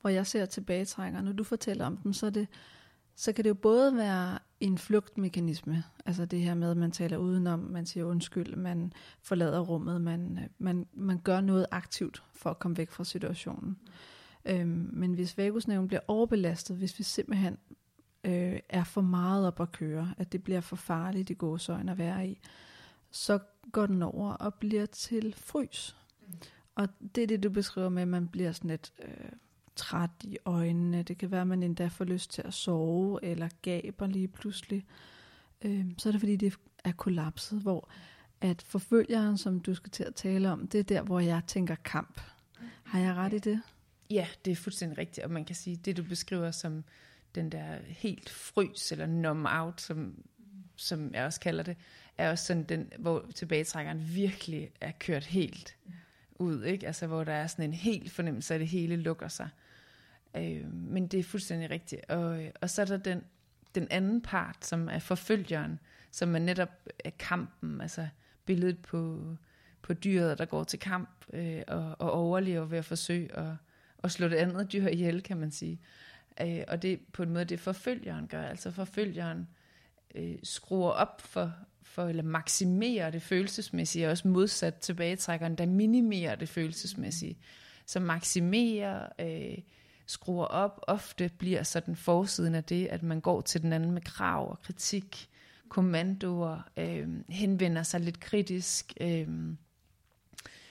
Hvor 0.00 0.10
jeg 0.10 0.26
ser 0.26 0.46
tilbagetrækker, 0.46 1.20
når 1.20 1.32
du 1.32 1.44
fortæller 1.44 1.86
om 1.86 1.96
dem, 1.96 2.12
så, 2.12 2.26
er 2.26 2.30
det, 2.30 2.46
så 3.18 3.32
kan 3.32 3.44
det 3.44 3.48
jo 3.48 3.54
både 3.54 3.96
være 3.96 4.38
en 4.60 4.78
flugtmekanisme, 4.78 5.84
altså 6.06 6.24
det 6.24 6.40
her 6.40 6.54
med, 6.54 6.70
at 6.70 6.76
man 6.76 6.90
taler 6.90 7.16
udenom, 7.16 7.58
man 7.58 7.86
siger 7.86 8.04
undskyld, 8.04 8.56
man 8.56 8.92
forlader 9.22 9.60
rummet, 9.60 10.00
man, 10.00 10.48
man, 10.58 10.86
man 10.92 11.18
gør 11.18 11.40
noget 11.40 11.66
aktivt 11.70 12.22
for 12.32 12.50
at 12.50 12.58
komme 12.58 12.76
væk 12.76 12.90
fra 12.90 13.04
situationen. 13.04 13.78
Øhm, 14.44 14.90
men 14.92 15.14
hvis 15.14 15.38
vagusnerven 15.38 15.88
bliver 15.88 16.00
overbelastet, 16.08 16.76
hvis 16.76 16.98
vi 16.98 17.04
simpelthen 17.04 17.58
øh, 18.24 18.60
er 18.68 18.84
for 18.84 19.00
meget 19.00 19.46
op 19.46 19.60
at 19.60 19.72
køre, 19.72 20.14
at 20.18 20.32
det 20.32 20.42
bliver 20.42 20.60
for 20.60 20.76
farligt 20.76 21.30
i 21.30 21.34
gåsøjne 21.34 21.92
at 21.92 21.98
være 21.98 22.28
i, 22.28 22.40
så 23.10 23.38
går 23.72 23.86
den 23.86 24.02
over 24.02 24.32
og 24.32 24.54
bliver 24.54 24.86
til 24.86 25.34
frys. 25.36 25.96
Mm. 26.26 26.34
Og 26.74 26.88
det 27.14 27.22
er 27.22 27.26
det, 27.26 27.42
du 27.42 27.50
beskriver 27.50 27.88
med, 27.88 28.02
at 28.02 28.08
man 28.08 28.28
bliver 28.28 28.52
sådan 28.52 28.70
lidt 28.70 28.92
øh, 29.04 29.30
træt 29.78 30.10
i 30.24 30.38
øjnene. 30.44 31.02
Det 31.02 31.18
kan 31.18 31.30
være, 31.30 31.40
at 31.40 31.46
man 31.46 31.62
endda 31.62 31.86
får 31.86 32.04
lyst 32.04 32.30
til 32.30 32.42
at 32.44 32.54
sove, 32.54 33.24
eller 33.24 33.48
gaber 33.62 34.06
lige 34.06 34.28
pludselig. 34.28 34.86
Øh, 35.62 35.84
så 35.98 36.08
er 36.08 36.10
det 36.10 36.20
fordi, 36.20 36.36
det 36.36 36.54
er 36.84 36.92
kollapset, 36.92 37.60
hvor 37.60 37.90
at 38.40 38.62
forfølgeren, 38.62 39.38
som 39.38 39.60
du 39.60 39.74
skal 39.74 39.90
til 39.90 40.04
at 40.04 40.14
tale 40.14 40.50
om, 40.50 40.68
det 40.68 40.80
er 40.80 40.84
der, 40.84 41.02
hvor 41.02 41.20
jeg 41.20 41.42
tænker 41.46 41.74
kamp. 41.74 42.20
Har 42.84 43.00
jeg 43.00 43.14
ret 43.14 43.32
i 43.32 43.38
det? 43.38 43.62
Ja, 44.10 44.26
det 44.44 44.50
er 44.50 44.56
fuldstændig 44.56 44.98
rigtigt, 44.98 45.24
og 45.24 45.30
man 45.30 45.44
kan 45.44 45.56
sige, 45.56 45.76
det 45.76 45.96
du 45.96 46.02
beskriver 46.02 46.50
som 46.50 46.84
den 47.34 47.52
der 47.52 47.76
helt 47.86 48.30
frys, 48.30 48.92
eller 48.92 49.06
numb 49.06 49.46
out, 49.50 49.80
som, 49.80 50.24
som 50.76 51.14
jeg 51.14 51.24
også 51.24 51.40
kalder 51.40 51.62
det, 51.62 51.76
er 52.18 52.30
også 52.30 52.44
sådan 52.44 52.62
den, 52.62 52.92
hvor 52.98 53.26
tilbagetrækkeren 53.34 54.14
virkelig 54.14 54.70
er 54.80 54.92
kørt 55.00 55.24
helt 55.24 55.76
ud, 56.38 56.64
ikke? 56.64 56.86
Altså 56.86 57.06
hvor 57.06 57.24
der 57.24 57.32
er 57.32 57.46
sådan 57.46 57.64
en 57.64 57.72
helt 57.72 58.12
fornemmelse 58.12 58.54
af, 58.54 58.56
at 58.56 58.60
det 58.60 58.68
hele 58.68 58.96
lukker 58.96 59.28
sig. 59.28 59.48
Øh, 60.38 60.74
men 60.74 61.06
det 61.06 61.20
er 61.20 61.24
fuldstændig 61.24 61.70
rigtigt. 61.70 62.10
Og, 62.10 62.42
øh, 62.42 62.50
og 62.60 62.70
så 62.70 62.82
er 62.82 62.86
der 62.86 62.96
den, 62.96 63.22
den 63.74 63.86
anden 63.90 64.22
part, 64.22 64.56
som 64.60 64.88
er 64.88 64.98
forfølgeren, 64.98 65.78
som 66.10 66.34
er 66.34 66.38
netop 66.38 66.88
er 67.04 67.10
kampen, 67.18 67.80
altså 67.80 68.08
billedet 68.44 68.78
på, 68.78 69.22
på 69.82 69.94
dyret, 69.94 70.38
der 70.38 70.44
går 70.44 70.64
til 70.64 70.78
kamp 70.78 71.08
øh, 71.32 71.62
og, 71.66 71.96
og 71.98 72.12
overlever 72.12 72.64
ved 72.64 72.78
at 72.78 72.84
forsøge 72.84 73.38
at, 73.38 73.52
at 74.04 74.12
slå 74.12 74.28
det 74.28 74.36
andet 74.36 74.72
dyr 74.72 74.86
ihjel, 74.86 75.22
kan 75.22 75.36
man 75.36 75.50
sige. 75.50 75.80
Øh, 76.40 76.64
og 76.68 76.82
det 76.82 77.00
på 77.12 77.22
en 77.22 77.32
måde, 77.32 77.44
det 77.44 77.60
forfølgeren 77.60 78.26
gør. 78.26 78.42
Altså 78.42 78.70
forfølgeren 78.70 79.48
øh, 80.14 80.36
skruer 80.42 80.90
op 80.90 81.20
for, 81.20 81.52
for, 81.82 82.08
eller 82.08 82.22
maksimerer 82.22 83.10
det 83.10 83.22
følelsesmæssige, 83.22 84.06
og 84.06 84.10
også 84.10 84.28
modsat 84.28 84.74
tilbagetrækkeren, 84.74 85.54
der 85.54 85.66
minimerer 85.66 86.34
det 86.34 86.48
følelsesmæssige. 86.48 87.38
Så 87.86 88.00
maksimerer, 88.00 89.08
øh, 89.18 89.58
skruer 90.08 90.44
op, 90.44 90.80
ofte 90.86 91.30
bliver 91.38 91.62
sådan 91.62 91.96
forsiden 91.96 92.54
af 92.54 92.64
det, 92.64 92.86
at 92.86 93.02
man 93.02 93.20
går 93.20 93.40
til 93.40 93.62
den 93.62 93.72
anden 93.72 93.90
med 93.90 94.02
krav 94.02 94.50
og 94.50 94.58
kritik, 94.62 95.28
kommandoer, 95.68 96.60
øh, 96.76 97.08
henvender 97.28 97.82
sig 97.82 98.00
lidt 98.00 98.20
kritisk. 98.20 98.92
Øh, 99.00 99.28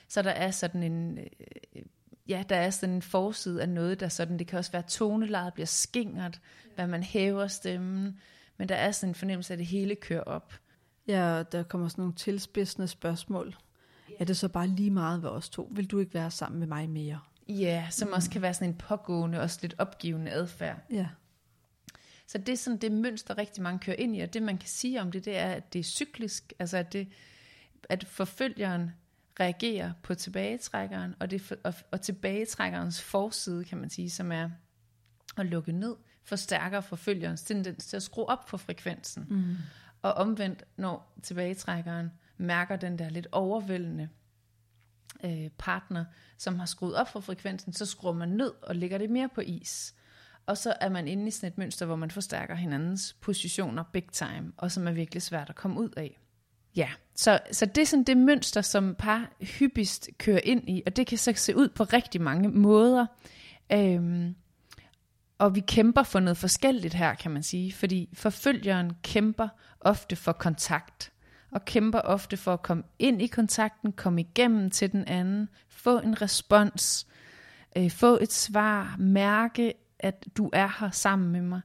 så 0.08 0.21
der 0.21 0.32
er 0.32 0.52
sådan 0.52 0.84
en, 0.84 1.17
øh, 1.17 1.82
ja, 2.28 2.43
der 2.50 2.56
er 2.56 2.69
sådan 2.69 2.95
en 2.95 3.02
forside 3.02 3.62
af 3.62 3.69
noget, 3.69 4.00
der 4.00 4.08
sådan, 4.08 4.39
det 4.39 4.47
kan 4.47 4.60
også 4.60 4.71
være 4.71 4.84
tonelejet 4.88 5.54
bliver 5.54 5.67
skingert, 5.67 6.41
hvad 6.76 6.88
man 6.88 7.04
hæver 7.04 7.47
stemmen, 7.47 8.19
men 8.58 8.69
der 8.69 8.76
er 8.76 8.91
sådan 8.91 9.10
en 9.10 9.15
fornemmelse 9.15 9.54
af, 9.54 9.56
at 9.56 9.60
det 9.60 9.67
hele 9.67 9.95
kører 9.95 10.23
op. 10.23 10.54
Ja, 11.08 11.43
der 11.52 11.63
kommer 11.63 11.88
sådan 11.88 12.02
nogle 12.02 12.15
tilspidsende 12.15 12.88
spørgsmål. 12.88 13.56
Er 14.19 14.26
det 14.26 14.38
så 14.38 14.47
bare 14.47 14.67
lige 14.67 14.91
meget 14.91 15.23
ved 15.23 15.30
os 15.30 15.50
to? 15.50 15.69
Vil 15.71 15.86
du 15.88 16.00
ikke 16.00 16.13
være 16.13 16.32
sammen 16.32 16.60
med 16.60 16.67
mig 16.67 16.89
mere? 16.89 17.19
Ja, 17.50 17.88
som 17.92 18.08
mm. 18.08 18.14
også 18.14 18.30
kan 18.30 18.42
være 18.42 18.54
sådan 18.54 18.70
en 18.70 18.78
pågående, 18.78 19.40
og 19.40 19.50
lidt 19.62 19.76
opgivende 19.78 20.32
adfærd. 20.32 20.78
Ja. 20.92 21.08
Så 22.28 22.38
det 22.38 22.50
er 22.50 22.58
sådan 22.58 22.78
det 22.78 22.92
mønster, 22.92 23.38
rigtig 23.38 23.64
mange 23.64 23.80
kører 23.80 23.96
ind 23.96 24.16
i, 24.16 24.20
og 24.20 24.34
det 24.34 24.44
man 24.44 24.58
kan 24.58 24.70
sige 24.70 25.02
om 25.02 25.12
det, 25.12 25.26
det 25.26 25.38
er, 25.38 25.52
at 25.52 25.74
det 25.74 25.80
er 25.80 25.84
cyklisk, 25.84 26.54
altså 26.60 26.78
at, 26.78 26.94
det, 26.94 27.08
at 27.90 28.04
forfølgeren 28.08 28.92
reagerer 29.40 29.94
på 30.04 30.16
tilbagetrækkeren, 30.16 31.16
og, 31.20 31.32
det, 31.32 31.54
og, 31.64 31.74
og 31.92 32.02
tilbagetrækkerens 32.02 33.02
forside, 33.02 33.64
kan 33.64 33.78
man 33.78 33.90
sige, 33.90 34.10
som 34.10 34.32
er 34.32 34.50
at 35.38 35.46
lukke 35.46 35.72
ned, 35.72 35.96
forstærker 36.24 36.82
forfølgerens 36.82 37.44
tendens 37.44 37.86
til 37.86 37.96
at 37.96 38.04
skrue 38.04 38.30
op 38.30 38.50
for 38.50 38.58
frekvensen. 38.58 39.26
Mm. 39.30 39.56
Og 40.02 40.14
omvendt, 40.14 40.64
når 40.78 41.14
tilbagetrækkeren 41.24 42.12
mærker 42.38 42.76
den 42.76 43.00
der 43.00 43.10
lidt 43.10 43.28
overvældende 43.32 44.10
øh, 45.23 45.49
partner, 45.58 46.06
som 46.38 46.60
har 46.60 46.65
skruet 46.65 46.95
op 46.95 47.10
for 47.10 47.19
frekvensen, 47.19 47.73
så 47.73 47.86
skruer 47.86 48.13
man 48.13 48.30
ned 48.30 48.51
og 48.62 48.75
lægger 48.75 48.97
det 48.97 49.10
mere 49.10 49.30
på 49.36 49.41
is. 49.41 49.95
Og 50.45 50.58
så 50.58 50.73
er 50.82 50.89
man 50.89 51.08
inde 51.08 51.27
i 51.27 51.32
sådan 51.32 51.51
et 51.51 51.58
mønster, 51.58 51.86
hvor 51.86 51.95
man 51.95 52.12
forstærker 52.12 52.56
hinandens 52.56 53.15
positioner 53.21 53.84
big 53.84 54.10
time, 54.12 54.51
og 54.58 54.71
som 54.71 54.88
er 54.88 54.91
virkelig 54.91 55.21
svært 55.21 55.49
at 55.49 55.56
komme 55.56 55.80
ud 55.80 55.89
af. 55.97 56.19
Ja, 56.75 56.89
så, 57.15 57.39
så 57.51 57.65
det 57.65 57.82
er 57.82 57.86
sådan 57.86 58.03
det 58.03 58.17
mønster, 58.17 58.62
som 58.62 58.95
par 58.95 59.32
hyppigst 59.41 60.10
kører 60.17 60.41
ind 60.43 60.69
i, 60.69 60.84
og 60.86 60.95
det 60.95 61.08
kan 61.08 61.17
så 61.17 61.34
se 61.36 61.56
ud 61.56 61.69
på 61.69 61.84
rigtig 61.84 62.21
mange 62.21 62.49
måder. 62.49 63.06
Øhm, 63.71 64.36
og 65.38 65.56
vi 65.56 65.60
kæmper 65.60 66.03
for 66.03 66.19
noget 66.19 66.38
forskelligt 66.38 66.93
her, 66.93 67.15
kan 67.15 67.32
man 67.32 67.43
sige, 67.43 67.73
fordi 67.73 68.10
forfølgeren 68.13 68.91
kæmper 69.03 69.47
ofte 69.80 70.15
for 70.15 70.32
kontakt, 70.32 71.12
og 71.52 71.66
kæmper 71.66 72.00
ofte 72.00 72.38
for 72.38 72.54
at 72.54 72.62
komme 72.62 72.84
ind 73.00 73.22
i 73.22 73.28
kontakten, 73.28 73.92
komme 73.92 74.22
igennem 74.22 74.70
til 74.70 74.92
den 74.92 75.06
anden, 75.08 75.50
få 75.70 76.00
en 76.00 76.22
respons, 76.22 77.08
øh, 77.78 77.92
få 77.92 78.18
et 78.22 78.34
svar, 78.34 78.96
mærke, 79.00 79.74
at 80.00 80.26
du 80.38 80.50
er 80.54 80.70
her 80.80 80.92
sammen 80.92 81.32
med 81.32 81.42
mig. 81.42 81.62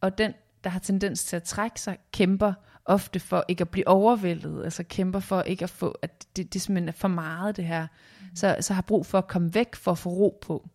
Og 0.00 0.18
den, 0.18 0.34
der 0.64 0.70
har 0.70 0.80
tendens 0.80 1.24
til 1.24 1.36
at 1.36 1.42
trække 1.42 1.80
sig, 1.80 1.98
kæmper 2.12 2.52
ofte 2.84 3.20
for 3.20 3.44
ikke 3.48 3.62
at 3.62 3.68
blive 3.68 3.88
overvældet, 3.88 4.64
altså 4.64 4.82
kæmper 4.82 5.20
for 5.20 5.42
ikke 5.42 5.62
at 5.62 5.70
få, 5.70 5.98
at 6.02 6.26
det, 6.36 6.54
det 6.54 6.62
simpelthen 6.62 6.88
er 6.88 6.92
for 6.92 7.08
meget 7.08 7.56
det 7.56 7.64
her, 7.64 7.86
mm. 8.20 8.36
så, 8.36 8.56
så 8.60 8.74
har 8.74 8.82
brug 8.82 9.06
for 9.06 9.18
at 9.18 9.28
komme 9.28 9.54
væk 9.54 9.74
for 9.74 9.90
at 9.90 9.98
få 9.98 10.10
ro 10.10 10.38
på. 10.40 10.68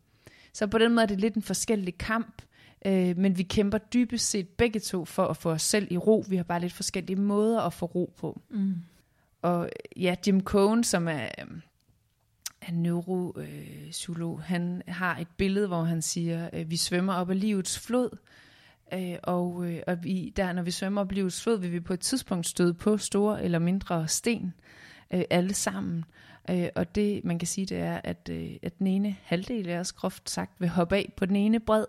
Så 0.53 0.67
på 0.67 0.77
den 0.77 0.93
måde 0.93 1.03
er 1.03 1.07
det 1.07 1.19
lidt 1.19 1.35
en 1.35 1.41
forskellig 1.41 1.97
kamp, 1.97 2.41
øh, 2.85 3.17
men 3.17 3.37
vi 3.37 3.43
kæmper 3.43 3.77
dybest 3.77 4.29
set 4.29 4.47
begge 4.47 4.79
to 4.79 5.05
for 5.05 5.25
at 5.25 5.37
få 5.37 5.51
os 5.51 5.61
selv 5.61 5.87
i 5.91 5.97
ro. 5.97 6.25
Vi 6.29 6.35
har 6.35 6.43
bare 6.43 6.59
lidt 6.59 6.73
forskellige 6.73 7.21
måder 7.21 7.61
at 7.61 7.73
få 7.73 7.85
ro 7.85 8.13
på. 8.17 8.41
Mm. 8.49 8.75
Og 9.41 9.69
ja, 9.97 10.15
Jim 10.27 10.41
Cohn, 10.41 10.83
som 10.83 11.07
er, 11.07 11.27
er 12.61 12.71
neuropsykolog, 12.71 14.41
han 14.41 14.81
har 14.87 15.17
et 15.17 15.27
billede, 15.37 15.67
hvor 15.67 15.83
han 15.83 16.01
siger, 16.01 16.49
at 16.53 16.71
vi 16.71 16.77
svømmer 16.77 17.13
op 17.13 17.29
ad 17.29 17.35
livets 17.35 17.79
flod, 17.79 18.09
Øh, 18.93 19.15
og, 19.23 19.65
øh, 19.65 19.81
og 19.87 20.03
vi, 20.03 20.33
der, 20.35 20.53
når 20.53 20.61
vi 20.61 20.71
svømmer 20.71 21.01
op 21.01 21.11
livets 21.11 21.43
flod, 21.43 21.59
vil 21.59 21.71
vi 21.71 21.79
på 21.79 21.93
et 21.93 21.99
tidspunkt 21.99 22.47
støde 22.47 22.73
på 22.73 22.97
store 22.97 23.43
eller 23.43 23.59
mindre 23.59 24.07
sten, 24.07 24.53
øh, 25.13 25.23
alle 25.29 25.53
sammen. 25.53 26.05
Øh, 26.49 26.67
og 26.75 26.95
det, 26.95 27.23
man 27.23 27.39
kan 27.39 27.47
sige, 27.47 27.65
det 27.65 27.77
er, 27.77 28.01
at, 28.03 28.29
øh, 28.31 28.51
at 28.63 28.79
den 28.79 28.87
ene 28.87 29.15
halvdel 29.23 29.69
af 29.69 29.79
os 29.79 29.93
groft 29.93 30.29
sagt 30.29 30.61
vil 30.61 30.69
hoppe 30.69 30.95
af 30.95 31.13
på 31.17 31.25
den 31.25 31.35
ene 31.35 31.59
bred, 31.59 31.85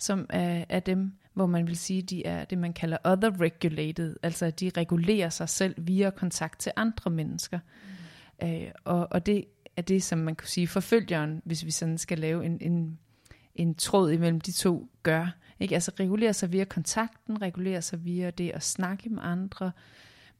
som 0.00 0.26
er, 0.28 0.64
er 0.68 0.80
dem, 0.80 1.12
hvor 1.34 1.46
man 1.46 1.66
vil 1.66 1.76
sige, 1.76 2.02
de 2.02 2.26
er 2.26 2.44
det, 2.44 2.58
man 2.58 2.72
kalder 2.72 2.96
other 3.04 3.40
regulated, 3.40 4.16
altså 4.22 4.46
at 4.46 4.60
de 4.60 4.70
regulerer 4.76 5.28
sig 5.28 5.48
selv 5.48 5.74
via 5.78 6.10
kontakt 6.10 6.60
til 6.60 6.72
andre 6.76 7.10
mennesker. 7.10 7.58
Mm. 8.40 8.48
Øh, 8.48 8.70
og, 8.84 9.08
og 9.10 9.26
det 9.26 9.44
er 9.76 9.82
det, 9.82 10.02
som 10.02 10.18
man 10.18 10.36
kan 10.36 10.48
sige, 10.48 10.68
forfølgeren, 10.68 11.42
hvis 11.44 11.64
vi 11.64 11.70
sådan 11.70 11.98
skal 11.98 12.18
lave 12.18 12.46
en, 12.46 12.58
en, 12.60 12.98
en 13.54 13.74
tråd 13.74 14.10
imellem 14.10 14.40
de 14.40 14.52
to, 14.52 14.90
gør. 15.02 15.36
Ikke? 15.60 15.74
Altså 15.74 15.92
regulere 16.00 16.32
sig 16.34 16.52
via 16.52 16.64
kontakten, 16.64 17.42
regulere 17.42 17.82
sig 17.82 18.04
via 18.04 18.30
det 18.30 18.50
at 18.50 18.62
snakke 18.62 19.10
med 19.10 19.22
andre. 19.22 19.72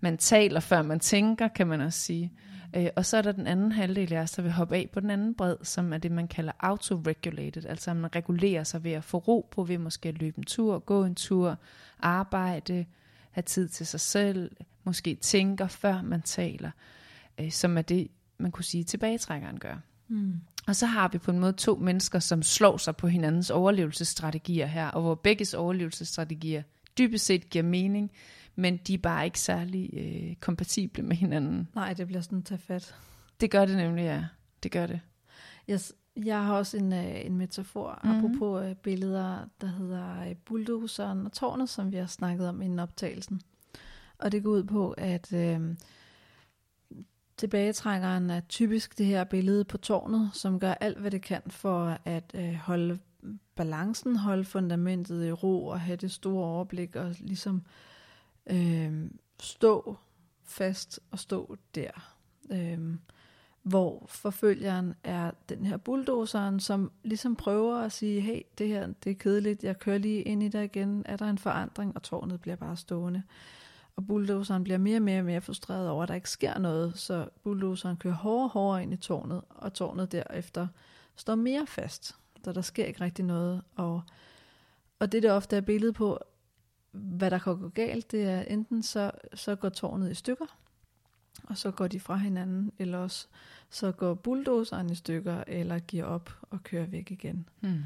Man 0.01 0.19
taler, 0.19 0.61
før 0.61 0.83
man 0.83 1.01
tænker, 1.01 1.49
kan 1.49 1.67
man 1.67 1.81
også 1.81 1.99
sige. 1.99 2.33
Øh, 2.77 2.89
og 2.97 3.07
så 3.07 3.17
er 3.17 3.23
der 3.23 3.33
den 3.33 3.47
anden 3.47 3.73
halvdel 3.73 4.13
af 4.13 4.21
os, 4.21 4.31
der 4.31 4.43
vil 4.43 4.53
hoppe 4.53 4.77
af 4.77 4.91
på 4.93 5.01
den 5.01 5.11
anden 5.11 5.35
bred, 5.35 5.57
som 5.63 5.93
er 5.93 5.99
det, 5.99 6.13
man 6.13 6.29
kalder 6.29 6.53
autoregulated. 6.61 7.67
Altså 7.67 7.95
man 7.95 8.15
regulerer 8.15 8.65
sig 8.65 8.85
ved 8.85 8.93
at 8.93 9.05
få 9.05 9.19
ro 9.19 9.49
på, 9.51 9.65
ved 9.65 9.79
måske 9.79 10.09
at 10.09 10.19
løbe 10.19 10.39
en 10.39 10.45
tur, 10.45 10.79
gå 10.79 11.05
en 11.05 11.15
tur, 11.15 11.57
arbejde, 12.01 12.85
have 13.31 13.43
tid 13.43 13.69
til 13.69 13.87
sig 13.87 14.01
selv, 14.01 14.51
måske 14.85 15.15
tænker, 15.15 15.67
før 15.67 16.03
man 16.03 16.23
taler, 16.23 16.71
øh, 17.41 17.51
som 17.51 17.79
er 17.79 17.83
det, 17.83 18.09
man 18.39 18.51
kunne 18.51 18.65
sige, 18.65 18.85
tilbagetrækkeren 18.85 19.59
gør. 19.59 19.77
Mm. 20.09 20.35
Og 20.67 20.77
så 20.77 20.87
har 20.87 21.09
vi 21.09 21.19
på 21.19 21.31
en 21.31 21.39
måde 21.39 21.53
to 21.53 21.75
mennesker, 21.75 22.19
som 22.19 22.43
slår 22.43 22.77
sig 22.77 22.97
på 22.97 23.07
hinandens 23.07 23.51
overlevelsesstrategier 23.51 24.67
her, 24.67 24.89
og 24.89 25.03
hvor 25.03 25.15
begges 25.15 25.55
overlevelsesstrategier 25.55 26.63
dybest 26.99 27.27
set 27.27 27.51
giver 27.51 27.65
mening, 27.65 28.11
men 28.55 28.77
de 28.77 28.95
er 28.95 28.99
bare 28.99 29.25
ikke 29.25 29.41
særlig 29.41 29.91
øh, 29.93 30.37
kompatible 30.37 31.03
med 31.03 31.17
hinanden. 31.17 31.69
Nej, 31.75 31.93
det 31.93 32.07
bliver 32.07 32.21
sådan 32.21 32.39
at 32.39 32.45
tage 32.45 32.59
fat. 32.59 32.95
Det 33.41 33.51
gør 33.51 33.65
det 33.65 33.77
nemlig, 33.77 34.03
ja. 34.03 34.25
Det 34.63 34.73
gør 34.73 34.87
det. 34.87 35.01
Yes. 35.71 35.93
Jeg 36.17 36.45
har 36.45 36.55
også 36.55 36.77
en, 36.77 36.93
øh, 36.93 37.27
en 37.27 37.37
metafor, 37.37 38.01
mm-hmm. 38.05 38.19
apropos 38.19 38.65
øh, 38.65 38.75
billeder, 38.75 39.39
der 39.61 39.67
hedder 39.67 40.21
øh, 40.29 40.37
bulldozeren 40.45 41.27
og 41.27 41.33
tårnet, 41.33 41.69
som 41.69 41.93
vi 41.93 41.97
har 41.97 42.07
snakket 42.07 42.49
om 42.49 42.63
inden 42.63 42.79
optagelsen. 42.79 43.41
Og 44.19 44.33
det 44.33 44.43
går 44.43 44.51
ud 44.51 44.65
på, 44.65 44.91
at 44.91 45.33
øh, 45.33 45.61
Tilbagetrækkeren 47.37 48.31
er 48.31 48.41
typisk 48.41 48.99
det 48.99 49.07
her 49.07 49.25
billede 49.25 49.65
på 49.65 49.79
tårnet, 49.79 50.31
som 50.33 50.61
gør 50.61 50.75
alt, 50.75 50.99
hvad 50.99 51.11
det 51.11 51.23
kan 51.23 51.43
for 51.47 51.99
at 52.05 52.33
øh, 52.35 52.55
holde 52.55 52.99
balancen, 53.55 54.17
holde 54.17 54.45
fundamentet 54.45 55.27
i 55.27 55.33
ro 55.33 55.67
og 55.67 55.81
have 55.81 55.97
det 55.97 56.11
store 56.11 56.45
overblik 56.45 56.97
og 56.97 57.15
ligesom 57.21 57.57
øh, 57.57 57.63
Øhm, 58.51 59.19
stå 59.41 59.97
fast 60.45 61.01
og 61.11 61.19
stå 61.19 61.57
der. 61.75 62.15
Øh, 62.51 62.95
hvor 63.63 64.07
forfølgeren 64.09 64.95
er 65.05 65.31
den 65.49 65.67
her 65.67 65.77
bulldozeren, 65.77 66.61
som 66.61 66.93
ligesom 67.03 67.37
prøver 67.37 67.77
at 67.77 67.93
sige, 67.93 68.21
hey, 68.21 68.43
det 68.59 68.69
her 68.69 68.87
det 69.05 69.11
er 69.11 69.15
kedeligt, 69.15 69.65
jeg 69.65 69.79
kører 69.79 69.99
lige 69.99 70.23
ind 70.23 70.43
i 70.43 70.49
dig 70.49 70.65
igen, 70.65 71.03
er 71.07 71.17
der 71.17 71.27
en 71.27 71.39
forandring, 71.39 71.97
og 71.97 72.03
tårnet 72.03 72.41
bliver 72.41 72.57
bare 72.57 72.77
stående. 72.77 73.23
Og 73.97 74.07
bulldozeren 74.07 74.65
bliver 74.65 74.79
mere 74.79 74.99
og 74.99 75.03
mere 75.03 75.19
og 75.19 75.25
mere 75.25 75.41
frustreret 75.41 75.89
over, 75.89 76.03
at 76.03 76.09
der 76.09 76.15
ikke 76.15 76.31
sker 76.31 76.59
noget, 76.59 76.99
så 76.99 77.29
bulldozeren 77.43 77.97
kører 77.97 78.15
hårdere 78.15 78.45
og 78.45 78.51
hårdere 78.51 78.83
ind 78.83 78.93
i 78.93 78.97
tårnet, 78.97 79.43
og 79.49 79.75
tårnet 79.75 80.13
derefter 80.13 80.67
står 81.17 81.35
mere 81.35 81.67
fast, 81.67 82.17
så 82.45 82.53
der 82.53 82.61
sker 82.61 82.85
ikke 82.85 83.01
rigtig 83.01 83.25
noget. 83.25 83.63
Og, 83.77 84.03
og 84.99 85.13
det, 85.13 85.23
der 85.23 85.33
ofte 85.33 85.57
er 85.57 85.61
billedet 85.61 85.95
på, 85.95 86.19
hvad 86.92 87.31
der 87.31 87.38
kan 87.38 87.59
gå 87.59 87.68
galt, 87.68 88.11
det 88.11 88.22
er 88.22 88.40
enten 88.40 88.83
så, 88.83 89.11
så 89.35 89.57
går 89.57 89.68
tårnet 89.68 90.11
i 90.11 90.14
stykker, 90.14 90.59
og 91.44 91.59
så 91.59 91.70
går 91.70 91.87
de 91.87 92.00
fra 92.00 92.16
hinanden, 92.16 92.72
eller 92.79 92.98
også 92.98 93.26
så 93.70 93.92
går 93.92 94.14
bulldozeren 94.14 94.90
i 94.90 94.94
stykker, 94.94 95.44
eller 95.46 95.79
giver 95.79 96.05
op 96.05 96.31
og 96.50 96.62
kører 96.62 96.87
væk 96.87 97.11
igen. 97.11 97.48
Hmm. 97.61 97.83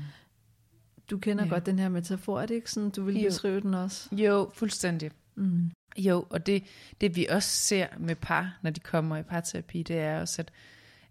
Du 1.11 1.19
kender 1.19 1.45
ja. 1.45 1.51
godt 1.51 1.67
den 1.67 1.79
her 1.79 1.89
metafor, 1.89 2.41
er 2.41 2.47
det 2.47 2.55
ikke 2.55 2.71
sådan, 2.71 2.91
du 2.91 3.05
vil 3.05 3.21
jo. 3.21 3.29
beskrive 3.29 3.61
den 3.61 3.75
også? 3.75 4.15
Jo, 4.15 4.51
fuldstændig. 4.55 5.11
Mm. 5.35 5.71
Jo, 5.97 6.27
og 6.31 6.47
det, 6.47 6.65
det 7.01 7.17
vi 7.17 7.27
også 7.31 7.49
ser 7.49 7.87
med 7.99 8.17
par, 8.17 8.59
når 8.63 8.71
de 8.71 8.81
kommer 8.81 9.17
i 9.17 9.23
parterapi, 9.23 9.83
det 9.83 9.99
er 9.99 10.21
også, 10.21 10.43
at, 10.43 10.53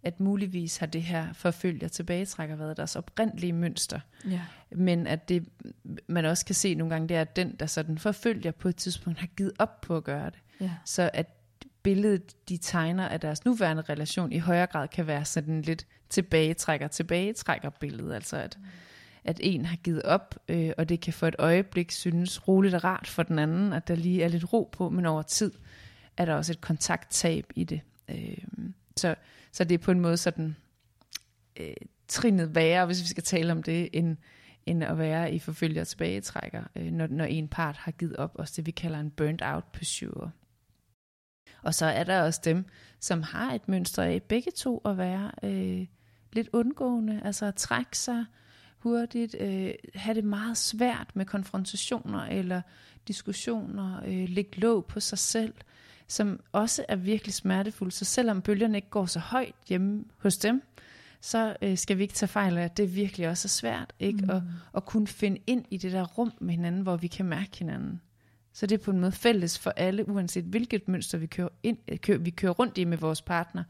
at 0.03 0.19
muligvis 0.19 0.77
har 0.77 0.85
det 0.85 1.01
her 1.01 1.33
forfølger 1.33 1.87
tilbagetrækker 1.87 2.55
været 2.55 2.77
deres 2.77 2.95
oprindelige 2.95 3.53
mønster. 3.53 3.99
Ja. 4.29 4.41
Men 4.71 5.07
at 5.07 5.29
det, 5.29 5.45
man 6.07 6.25
også 6.25 6.45
kan 6.45 6.55
se 6.55 6.75
nogle 6.75 6.93
gange, 6.93 7.07
det 7.07 7.17
er, 7.17 7.21
at 7.21 7.35
den, 7.35 7.55
der 7.59 7.65
sådan 7.65 7.97
forfølger 7.97 8.51
på 8.51 8.67
et 8.67 8.75
tidspunkt, 8.75 9.19
har 9.19 9.27
givet 9.27 9.51
op 9.59 9.81
på 9.81 9.97
at 9.97 10.03
gøre 10.03 10.25
det. 10.25 10.39
Ja. 10.61 10.71
Så 10.85 11.09
at 11.13 11.27
billedet, 11.83 12.49
de 12.49 12.57
tegner 12.57 13.07
af 13.07 13.19
deres 13.19 13.45
nuværende 13.45 13.83
relation, 13.89 14.31
i 14.31 14.37
højere 14.37 14.67
grad 14.67 14.87
kan 14.87 15.07
være 15.07 15.25
sådan 15.25 15.61
lidt 15.61 15.87
tilbagetrækker, 16.09 16.87
tilbagetrækker 16.87 17.69
billede. 17.69 18.15
Altså 18.15 18.37
at, 18.37 18.57
mm 18.59 18.65
at 19.23 19.39
en 19.43 19.65
har 19.65 19.75
givet 19.75 20.01
op, 20.01 20.35
øh, 20.47 20.71
og 20.77 20.89
det 20.89 20.99
kan 20.99 21.13
for 21.13 21.27
et 21.27 21.35
øjeblik 21.39 21.91
synes 21.91 22.47
roligt 22.47 22.73
og 22.73 22.83
rart 22.83 23.07
for 23.07 23.23
den 23.23 23.39
anden, 23.39 23.73
at 23.73 23.87
der 23.87 23.95
lige 23.95 24.23
er 24.23 24.27
lidt 24.27 24.53
ro 24.53 24.69
på, 24.71 24.89
men 24.89 25.05
over 25.05 25.21
tid 25.21 25.51
er 26.17 26.25
der 26.25 26.33
også 26.33 26.51
et 26.51 26.61
kontakttab 26.61 27.45
i 27.55 27.63
det. 27.63 27.81
Øh, 28.09 28.37
så, 28.97 29.15
så 29.51 29.63
det 29.63 29.73
er 29.73 29.83
på 29.83 29.91
en 29.91 29.99
måde 29.99 30.17
sådan 30.17 30.55
øh, 31.59 31.73
trinnet 32.07 32.55
værre, 32.55 32.85
hvis 32.85 33.01
vi 33.01 33.07
skal 33.07 33.23
tale 33.23 33.51
om 33.51 33.63
det, 33.63 33.89
end, 33.93 34.17
end 34.65 34.83
at 34.83 34.97
være 34.97 35.33
i 35.33 35.39
forfølger 35.39 35.81
og 35.81 35.87
tilbagetrækker, 35.87 36.63
øh, 36.75 36.91
når, 36.91 37.07
når 37.07 37.25
en 37.25 37.47
part 37.47 37.75
har 37.77 37.91
givet 37.91 38.15
op, 38.15 38.31
også 38.35 38.53
det 38.57 38.65
vi 38.65 38.71
kalder 38.71 38.99
en 38.99 39.11
burnt 39.11 39.41
out 39.45 39.71
pursuer. 39.73 40.29
Og 41.61 41.73
så 41.73 41.85
er 41.85 42.03
der 42.03 42.21
også 42.21 42.41
dem, 42.43 42.65
som 42.99 43.21
har 43.21 43.53
et 43.53 43.67
mønster 43.67 44.03
af 44.03 44.23
begge 44.23 44.51
to 44.51 44.81
at 44.85 44.97
være 44.97 45.31
øh, 45.43 45.87
lidt 46.33 46.49
undgående, 46.53 47.21
altså 47.25 47.45
at 47.45 47.55
trække 47.55 47.97
sig, 47.97 48.25
hurtigt, 48.79 49.35
øh, 49.39 49.73
have 49.95 50.15
det 50.15 50.23
meget 50.23 50.57
svært 50.57 51.15
med 51.15 51.25
konfrontationer 51.25 52.25
eller 52.25 52.61
diskussioner, 53.07 54.01
øh, 54.05 54.29
lægge 54.29 54.59
låg 54.59 54.85
på 54.85 54.99
sig 54.99 55.17
selv, 55.17 55.53
som 56.13 56.39
også 56.51 56.85
er 56.89 56.95
virkelig 56.95 57.33
smertefuldt. 57.33 57.93
Så 57.93 58.05
selvom 58.05 58.41
bølgerne 58.41 58.77
ikke 58.77 58.89
går 58.89 59.05
så 59.05 59.19
højt 59.19 59.55
hjemme 59.69 60.03
hos 60.17 60.37
dem, 60.37 60.61
så 61.21 61.55
øh, 61.61 61.77
skal 61.77 61.97
vi 61.97 62.01
ikke 62.03 62.13
tage 62.13 62.27
fejl 62.27 62.57
af, 62.57 62.63
at 62.63 62.77
det 62.77 62.95
virkelig 62.95 63.29
også 63.29 63.45
er 63.45 63.49
svært 63.49 63.93
ikke? 63.99 64.21
Mm. 64.21 64.29
At, 64.29 64.41
at 64.75 64.85
kunne 64.85 65.07
finde 65.07 65.41
ind 65.47 65.65
i 65.69 65.77
det 65.77 65.91
der 65.91 66.03
rum 66.03 66.31
med 66.41 66.53
hinanden, 66.53 66.81
hvor 66.81 66.95
vi 66.95 67.07
kan 67.07 67.25
mærke 67.25 67.57
hinanden. 67.57 68.01
Så 68.53 68.65
det 68.65 68.79
er 68.79 68.83
på 68.83 68.91
en 68.91 68.99
måde 68.99 69.11
fælles 69.11 69.59
for 69.59 69.69
alle, 69.69 70.09
uanset 70.09 70.43
hvilket 70.43 70.87
mønster 70.87 71.17
vi 71.17 71.27
kører, 71.27 71.49
ind, 71.63 71.77
kører, 71.97 72.17
vi 72.17 72.29
kører 72.29 72.51
rundt 72.51 72.77
i 72.77 72.83
med 72.83 72.97
vores 72.97 73.21
partner, 73.21 73.63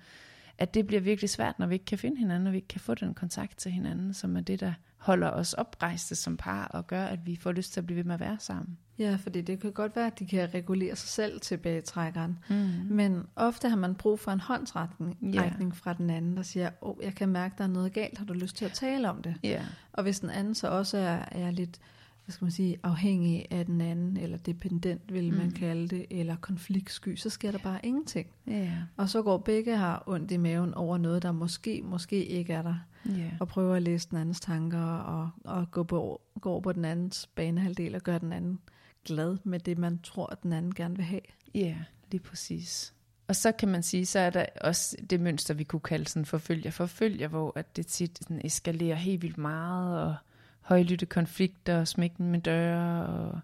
at 0.57 0.73
det 0.73 0.87
bliver 0.87 1.01
virkelig 1.01 1.29
svært, 1.29 1.59
når 1.59 1.67
vi 1.67 1.75
ikke 1.75 1.85
kan 1.85 1.97
finde 1.97 2.17
hinanden, 2.17 2.47
og 2.47 2.53
vi 2.53 2.57
ikke 2.57 2.67
kan 2.67 2.81
få 2.81 2.93
den 2.93 3.13
kontakt 3.13 3.57
til 3.57 3.71
hinanden, 3.71 4.13
som 4.13 4.37
er 4.37 4.41
det, 4.41 4.59
der 4.59 4.73
holder 5.03 5.29
os 5.29 5.53
oprejste 5.53 6.15
som 6.15 6.37
par 6.37 6.65
og 6.65 6.87
gør, 6.87 7.05
at 7.05 7.19
vi 7.25 7.35
får 7.35 7.51
lyst 7.51 7.73
til 7.73 7.79
at 7.79 7.85
blive 7.85 7.97
ved 7.97 8.03
med 8.03 8.13
at 8.13 8.19
være 8.19 8.37
sammen. 8.39 8.77
Ja, 8.99 9.17
fordi 9.23 9.41
det 9.41 9.59
kan 9.59 9.71
godt 9.71 9.95
være, 9.95 10.07
at 10.07 10.19
de 10.19 10.27
kan 10.27 10.53
regulere 10.53 10.95
sig 10.95 11.09
selv 11.09 11.41
til 11.41 11.57
bagtrækkeren. 11.57 12.39
Mm. 12.49 12.55
Men 12.89 13.23
ofte 13.35 13.69
har 13.69 13.75
man 13.75 13.95
brug 13.95 14.19
for 14.19 14.31
en 14.31 14.39
håndsretning 14.39 15.17
yeah. 15.23 15.73
fra 15.73 15.93
den 15.93 16.09
anden, 16.09 16.37
der 16.37 16.43
siger, 16.43 16.69
åh, 16.81 16.89
oh, 16.89 17.03
jeg 17.03 17.15
kan 17.15 17.29
mærke, 17.29 17.55
der 17.57 17.63
er 17.63 17.67
noget 17.67 17.93
galt, 17.93 18.17
har 18.17 18.25
du 18.25 18.33
lyst 18.33 18.55
til 18.55 18.65
at 18.65 18.71
tale 18.71 19.09
om 19.09 19.21
det? 19.21 19.35
Yeah. 19.45 19.65
Og 19.93 20.03
hvis 20.03 20.19
den 20.19 20.29
anden 20.29 20.55
så 20.55 20.67
også 20.67 20.97
er, 20.97 21.25
er 21.31 21.51
lidt 21.51 21.79
hvad 22.25 22.33
skal 22.33 22.45
man 22.45 22.51
sige, 22.51 22.77
afhængig 22.83 23.45
af 23.51 23.65
den 23.65 23.81
anden, 23.81 24.17
eller 24.17 24.37
dependent 24.37 25.13
vil 25.13 25.33
man 25.33 25.45
mm. 25.45 25.51
kalde 25.51 25.87
det, 25.87 26.05
eller 26.09 26.35
konfliktsky, 26.35 27.15
så 27.15 27.29
sker 27.29 27.51
der 27.51 27.57
bare 27.57 27.79
ingenting. 27.83 28.27
Yeah. 28.49 28.71
Og 28.97 29.09
så 29.09 29.21
går 29.21 29.37
begge 29.37 29.77
har 29.77 30.03
ondt 30.07 30.31
i 30.31 30.37
maven 30.37 30.73
over 30.73 30.97
noget, 30.97 31.23
der 31.23 31.31
måske, 31.31 31.81
måske 31.83 32.25
ikke 32.25 32.53
er 32.53 32.61
der. 32.61 32.75
Yeah. 33.09 33.31
Og 33.39 33.47
prøver 33.47 33.75
at 33.75 33.81
læse 33.81 34.09
den 34.09 34.17
andens 34.17 34.39
tanker, 34.39 34.83
og, 34.83 35.29
og 35.43 35.71
gå, 35.71 35.83
på, 35.83 36.21
gå 36.41 36.59
på 36.59 36.71
den 36.71 36.85
andens 36.85 37.29
banehalvdel, 37.35 37.95
og 37.95 38.01
gøre 38.01 38.19
den 38.19 38.33
anden 38.33 38.59
glad 39.05 39.37
med 39.43 39.59
det, 39.59 39.77
man 39.77 39.99
tror, 40.03 40.27
at 40.31 40.43
den 40.43 40.53
anden 40.53 40.75
gerne 40.75 40.95
vil 40.95 41.05
have. 41.05 41.21
Ja, 41.55 41.75
lige 42.11 42.21
præcis. 42.21 42.93
Og 43.27 43.35
så 43.35 43.51
kan 43.51 43.69
man 43.69 43.83
sige, 43.83 44.05
så 44.05 44.19
er 44.19 44.29
der 44.29 44.45
også 44.61 44.97
det 45.09 45.19
mønster, 45.19 45.53
vi 45.53 45.63
kunne 45.63 45.79
kalde 45.79 46.07
sådan 46.07 46.25
forfølger 46.25 46.71
forfølger, 46.71 47.27
hvor 47.27 47.53
at 47.55 47.75
det 47.75 47.87
tit 47.87 48.19
sådan 48.21 48.41
eskalerer 48.45 48.95
helt 48.95 49.21
vildt 49.21 49.37
meget, 49.37 50.01
og 50.01 50.15
højlytte 50.63 51.05
konflikter, 51.05 51.79
og 51.79 51.87
smækken 51.87 52.31
med 52.31 52.39
døre, 52.39 53.05
og 53.05 53.39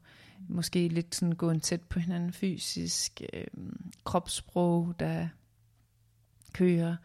måske 0.48 0.88
lidt 0.88 1.16
sådan 1.16 1.36
gåen 1.36 1.60
tæt 1.60 1.82
på 1.82 2.00
hinanden 2.00 2.34
fysisk, 2.34 3.22
øh, 3.34 3.48
kropssprog, 4.04 4.96
der 5.00 5.28
kører. 6.54 6.96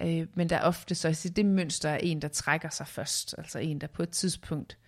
Mm. 0.00 0.06
Øh, 0.06 0.26
men 0.34 0.48
der 0.48 0.56
er 0.56 0.62
ofte 0.62 0.94
så, 0.94 1.08
altså 1.08 1.28
det 1.28 1.46
mønster 1.46 1.88
er 1.88 1.96
en, 1.96 2.22
der 2.22 2.28
trækker 2.28 2.70
sig 2.70 2.86
først, 2.86 3.34
altså 3.38 3.58
en, 3.58 3.80
der 3.80 3.86
på 3.86 4.02
et 4.02 4.10
tidspunkt 4.10 4.78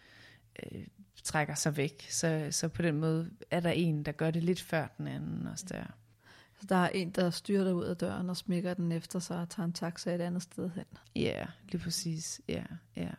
øh, 0.62 0.87
trækker 1.25 1.55
sig 1.55 1.77
væk. 1.77 2.07
Så, 2.11 2.49
så 2.51 2.68
på 2.68 2.83
den 2.83 2.97
måde 2.97 3.31
er 3.51 3.61
der 3.61 3.71
en, 3.71 4.03
der 4.03 4.12
gør 4.12 4.31
det 4.31 4.42
lidt 4.42 4.61
før 4.61 4.87
den 4.99 5.07
anden 5.07 5.47
også 5.47 5.66
der. 5.68 5.85
Så 6.61 6.66
der 6.66 6.77
er 6.77 6.88
en, 6.88 7.11
der 7.11 7.31
styrer 7.31 7.73
ud 7.73 7.85
af 7.85 7.97
døren 7.97 8.31
og 8.31 8.37
smækker 8.37 8.75
den 8.75 8.92
efter 8.92 9.18
sig 9.18 9.40
og 9.40 9.49
tager 9.49 9.64
en 9.64 9.73
taxa 9.73 10.14
et 10.14 10.21
andet 10.21 10.42
sted 10.42 10.71
hen. 10.71 10.85
Ja, 11.16 11.21
yeah, 11.21 11.49
lige 11.68 11.83
præcis. 11.83 12.40
Ja, 12.49 12.55
yeah, 12.55 12.66
ja. 12.97 13.03
Yeah. 13.03 13.14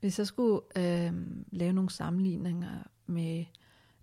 Hvis 0.00 0.18
jeg 0.18 0.26
skulle 0.26 0.60
øh, 0.76 1.12
lave 1.50 1.72
nogle 1.72 1.90
sammenligninger 1.90 2.82
med 3.06 3.44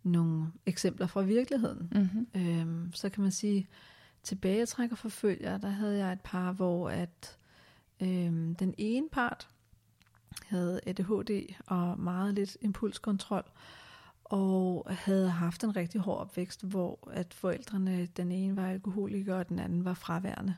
nogle 0.03 0.47
eksempler 0.65 1.07
fra 1.07 1.21
virkeligheden, 1.21 1.91
mm-hmm. 1.91 2.27
øh, 2.41 2.93
så 2.93 3.09
kan 3.09 3.23
man 3.23 3.31
sige, 3.31 3.67
tilbagetræk 4.23 4.91
og 4.91 4.97
forfølger, 4.97 5.57
der 5.57 5.69
havde 5.69 5.97
jeg 5.97 6.13
et 6.13 6.21
par, 6.21 6.51
hvor 6.51 6.89
at 6.89 7.37
øh, 8.01 8.55
den 8.59 8.73
ene 8.77 9.09
part 9.11 9.47
havde 10.45 10.79
ADHD 10.87 11.53
og 11.67 11.99
meget 11.99 12.33
lidt 12.33 12.57
impulskontrol, 12.61 13.43
og 14.23 14.87
havde 14.89 15.29
haft 15.29 15.63
en 15.63 15.75
rigtig 15.75 16.01
hård 16.01 16.17
opvækst, 16.17 16.63
hvor 16.63 17.09
at 17.11 17.33
forældrene, 17.33 18.05
den 18.05 18.31
ene 18.31 18.55
var 18.55 18.69
alkoholiker, 18.69 19.35
og 19.35 19.49
den 19.49 19.59
anden 19.59 19.85
var 19.85 19.93
fraværende. 19.93 20.55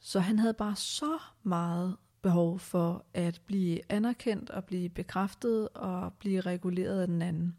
Så 0.00 0.20
han 0.20 0.38
havde 0.38 0.54
bare 0.54 0.76
så 0.76 1.18
meget 1.42 1.96
behov 2.26 2.58
for 2.58 3.04
at 3.14 3.40
blive 3.46 3.80
anerkendt 3.88 4.50
og 4.50 4.64
blive 4.64 4.88
bekræftet 4.88 5.68
og 5.68 6.12
blive 6.12 6.40
reguleret 6.40 7.00
af 7.00 7.06
den 7.06 7.22
anden. 7.22 7.56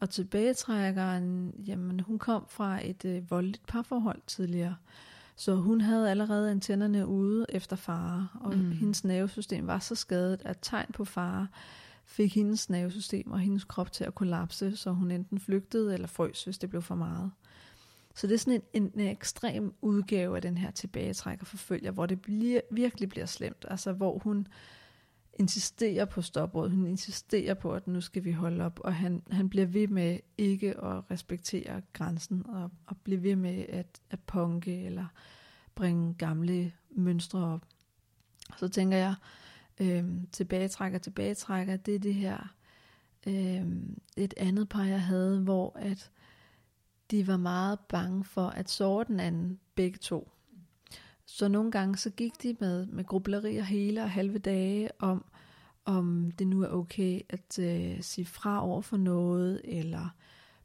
Og 0.00 0.10
tilbagetrækkeren, 0.10 1.54
jamen 1.66 2.00
hun 2.00 2.18
kom 2.18 2.46
fra 2.48 2.86
et 2.86 3.04
øh, 3.04 3.30
voldeligt 3.30 3.66
parforhold 3.66 4.20
tidligere, 4.26 4.76
så 5.36 5.54
hun 5.54 5.80
havde 5.80 6.10
allerede 6.10 6.50
antennerne 6.50 7.06
ude 7.06 7.46
efter 7.48 7.76
fare, 7.76 8.28
og 8.40 8.56
mm. 8.56 8.70
hendes 8.70 9.04
nervesystem 9.04 9.66
var 9.66 9.78
så 9.78 9.94
skadet, 9.94 10.42
at 10.44 10.58
tegn 10.62 10.86
på 10.94 11.04
fare 11.04 11.46
fik 12.04 12.34
hendes 12.34 12.70
nervesystem 12.70 13.32
og 13.32 13.38
hendes 13.38 13.64
krop 13.64 13.92
til 13.92 14.04
at 14.04 14.14
kollapse, 14.14 14.76
så 14.76 14.90
hun 14.90 15.10
enten 15.10 15.38
flygtede 15.38 15.94
eller 15.94 16.08
frøs, 16.08 16.44
hvis 16.44 16.58
det 16.58 16.70
blev 16.70 16.82
for 16.82 16.94
meget. 16.94 17.30
Så 18.14 18.26
det 18.26 18.34
er 18.34 18.38
sådan 18.38 18.62
en, 18.72 18.92
en, 18.94 19.00
ekstrem 19.00 19.74
udgave 19.82 20.36
af 20.36 20.42
den 20.42 20.58
her 20.58 20.70
tilbagetrækker 20.70 21.44
forfølger, 21.44 21.90
hvor 21.90 22.06
det 22.06 22.22
bliver, 22.22 22.60
virkelig 22.70 23.08
bliver 23.08 23.26
slemt. 23.26 23.64
Altså 23.68 23.92
hvor 23.92 24.18
hun 24.18 24.46
insisterer 25.38 26.04
på 26.04 26.22
stopråd, 26.22 26.70
hun 26.70 26.86
insisterer 26.86 27.54
på, 27.54 27.72
at 27.72 27.86
nu 27.86 28.00
skal 28.00 28.24
vi 28.24 28.32
holde 28.32 28.64
op, 28.64 28.80
og 28.84 28.94
han, 28.94 29.22
han 29.30 29.48
bliver 29.48 29.66
ved 29.66 29.88
med 29.88 30.18
ikke 30.38 30.68
at 30.68 31.10
respektere 31.10 31.82
grænsen, 31.92 32.46
og, 32.46 32.70
og 32.86 32.96
bliver 33.04 33.20
ved 33.20 33.36
med 33.36 33.64
at, 33.68 34.00
at 34.10 34.20
punke, 34.20 34.84
eller 34.84 35.06
bringe 35.74 36.14
gamle 36.14 36.72
mønstre 36.90 37.44
op. 37.44 37.66
Så 38.56 38.68
tænker 38.68 38.96
jeg, 38.96 39.14
øh, 39.80 40.04
tilbagetrækker, 40.32 40.98
tilbagetrækker, 40.98 41.76
det 41.76 41.94
er 41.94 41.98
det 41.98 42.14
her, 42.14 42.54
øh, 43.26 43.66
et 44.16 44.34
andet 44.36 44.68
par, 44.68 44.84
jeg 44.84 45.02
havde, 45.02 45.40
hvor 45.40 45.76
at 45.78 46.10
de 47.10 47.26
var 47.26 47.36
meget 47.36 47.78
bange 47.80 48.24
for 48.24 48.46
at 48.46 48.70
såre 48.70 49.04
den 49.08 49.20
anden, 49.20 49.60
begge 49.74 49.98
to. 49.98 50.30
Så 51.26 51.48
nogle 51.48 51.70
gange 51.70 51.96
så 51.96 52.10
gik 52.10 52.42
de 52.42 52.56
med, 52.60 52.86
med 52.86 53.04
grublerier 53.04 53.62
hele 53.62 54.02
og 54.02 54.10
halve 54.10 54.38
dage 54.38 54.90
om, 54.98 55.24
om 55.84 56.32
det 56.38 56.46
nu 56.46 56.62
er 56.62 56.68
okay 56.68 57.20
at 57.28 57.58
øh, 57.58 58.02
sige 58.02 58.24
fra 58.24 58.66
over 58.66 58.82
for 58.82 58.96
noget, 58.96 59.60
eller 59.64 60.08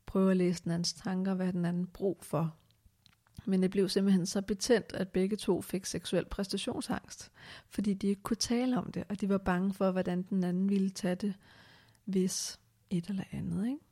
prøve 0.05 0.31
at 0.31 0.37
læse 0.37 0.63
den 0.63 0.71
andens 0.71 0.93
tanker, 0.93 1.33
hvad 1.33 1.53
den 1.53 1.65
anden 1.65 1.87
brug 1.87 2.19
for. 2.21 2.55
Men 3.45 3.61
det 3.61 3.71
blev 3.71 3.89
simpelthen 3.89 4.25
så 4.25 4.41
betændt, 4.41 4.93
at 4.93 5.09
begge 5.09 5.35
to 5.35 5.61
fik 5.61 5.85
seksuel 5.85 6.25
præstationsangst, 6.25 7.31
fordi 7.69 7.93
de 7.93 8.07
ikke 8.07 8.21
kunne 8.21 8.37
tale 8.37 8.77
om 8.77 8.91
det, 8.91 9.03
og 9.09 9.21
de 9.21 9.29
var 9.29 9.37
bange 9.37 9.73
for, 9.73 9.91
hvordan 9.91 10.21
den 10.21 10.43
anden 10.43 10.69
ville 10.69 10.89
tage 10.89 11.15
det, 11.15 11.33
hvis 12.05 12.59
et 12.89 13.05
eller 13.05 13.23
andet. 13.31 13.67
Ikke? 13.67 13.84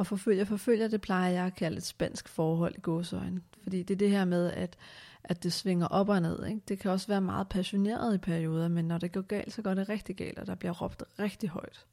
Og 0.00 0.06
forfølger, 0.06 0.44
forfølger, 0.44 0.88
det 0.88 1.00
plejer 1.00 1.30
jeg 1.30 1.46
at 1.46 1.54
kalde 1.54 1.76
et 1.76 1.82
spansk 1.82 2.28
forhold 2.28 2.74
i 2.76 2.80
gåsøjne. 2.80 3.40
Fordi 3.62 3.82
det 3.82 3.94
er 3.94 3.98
det 3.98 4.10
her 4.10 4.24
med, 4.24 4.52
at, 4.52 4.76
at 5.24 5.42
det 5.42 5.52
svinger 5.52 5.86
op 5.86 6.08
og 6.08 6.22
ned. 6.22 6.46
Ikke? 6.46 6.60
Det 6.68 6.78
kan 6.78 6.90
også 6.90 7.06
være 7.06 7.20
meget 7.20 7.48
passioneret 7.48 8.14
i 8.14 8.18
perioder, 8.18 8.68
men 8.68 8.84
når 8.84 8.98
det 8.98 9.12
går 9.12 9.20
galt, 9.20 9.52
så 9.52 9.62
går 9.62 9.74
det 9.74 9.88
rigtig 9.88 10.16
galt, 10.16 10.38
og 10.38 10.46
der 10.46 10.54
bliver 10.54 10.72
råbt 10.72 11.04
rigtig 11.18 11.48
højt. 11.48 11.86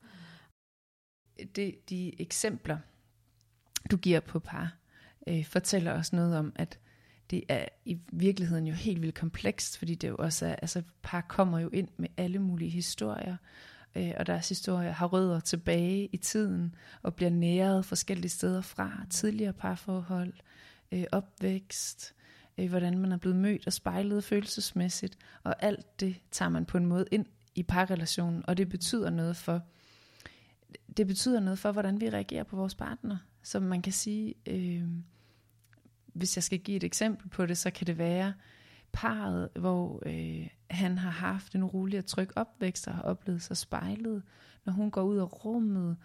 Det, 1.56 1.90
de 1.90 2.22
eksempler, 2.22 2.78
du 3.92 3.98
giver 3.98 4.20
på 4.20 4.40
par, 4.40 4.78
øh, 5.28 5.46
fortæller 5.46 5.94
os 5.94 6.14
noget 6.14 6.38
om, 6.38 6.54
at 6.56 6.80
det 7.30 7.44
er 7.50 7.66
i 7.86 8.00
virkeligheden 8.12 8.68
jo 8.68 8.74
helt 8.74 9.02
vildt 9.02 9.16
komplekst, 9.16 9.78
fordi 9.78 9.96
det 9.96 10.08
jo 10.08 10.16
også 10.20 10.46
er, 10.46 10.56
altså 10.56 10.82
par 11.02 11.22
kommer 11.22 11.60
jo 11.60 11.70
ind 11.70 11.90
med 11.98 12.10
alle 12.18 12.40
mulige 12.40 12.72
historier, 12.72 13.38
øh, 13.98 14.14
og 14.18 14.28
deres 14.28 14.50
historie 14.50 14.92
har 14.92 15.08
rødder 15.08 15.40
tilbage 15.40 16.10
i 16.12 16.18
tiden, 16.18 16.76
og 17.02 17.16
bliver 17.16 17.30
næret 17.30 17.86
forskellige 17.86 18.30
steder 18.30 18.62
fra, 18.62 19.06
tidligere 19.10 19.54
parforhold, 19.54 20.34
øh, 20.92 21.04
opvækst, 21.12 22.14
øh, 22.58 22.70
hvordan 22.70 22.98
man 22.98 23.12
er 23.12 23.18
blevet 23.18 23.38
mødt 23.38 23.68
og 23.68 23.74
spejlet 23.74 24.24
følelsesmæssigt, 24.24 25.18
og 25.44 25.64
alt 25.64 26.00
det 26.00 26.16
tager 26.32 26.50
man 26.50 26.66
på 26.66 26.78
en 26.78 26.86
måde 26.86 27.06
ind 27.12 27.26
i 27.56 27.64
parrelationen, 27.64 28.44
og 28.48 28.58
det 28.58 28.70
betyder 28.70 29.10
noget 29.10 29.38
for, 29.38 29.62
det 30.98 31.08
betyder 31.08 31.40
noget 31.40 31.60
for, 31.60 31.72
hvordan 31.72 32.02
vi 32.02 32.10
reagerer 32.10 32.44
på 32.44 32.56
vores 32.56 32.76
partner. 32.76 33.18
Så 33.44 33.60
man 33.60 33.82
kan 33.82 33.94
sige, 33.94 34.34
øh, 34.48 34.84
hvis 36.06 36.38
jeg 36.38 36.44
skal 36.44 36.60
give 36.60 36.78
et 36.78 36.84
eksempel 36.84 37.30
på 37.30 37.46
det, 37.46 37.58
så 37.58 37.72
kan 37.72 37.88
det 37.88 37.98
være 37.98 38.34
parret, 38.98 39.50
hvor 39.56 40.04
øh, 40.06 40.48
han 40.70 40.98
har 40.98 41.10
haft 41.10 41.56
en 41.56 41.66
rolig 41.66 42.00
og 42.00 42.06
tryg 42.06 42.30
opvækst 42.36 42.88
og 42.88 42.94
har 42.94 43.02
oplevet 43.02 43.42
sig 43.42 43.58
spejlet, 43.58 44.24
når 44.66 44.74
hun 44.74 44.92
går 44.92 45.02
ud 45.02 45.18
af 45.18 45.46
rummet, 45.46 45.98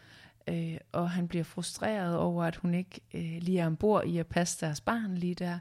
øh, 0.48 0.76
og 0.92 1.11
han 1.11 1.28
bliver 1.28 1.44
frustreret 1.44 2.16
over, 2.16 2.44
at 2.44 2.57
hun 2.57 2.74
ikke 2.74 3.00
øh, 3.14 3.38
lige 3.42 3.59
er 3.59 3.66
ombord 3.66 4.05
i 4.07 4.18
at 4.18 4.26
passe 4.26 4.66
deres 4.66 4.81
barn 4.81 5.14
lige 5.14 5.35
der, 5.35 5.59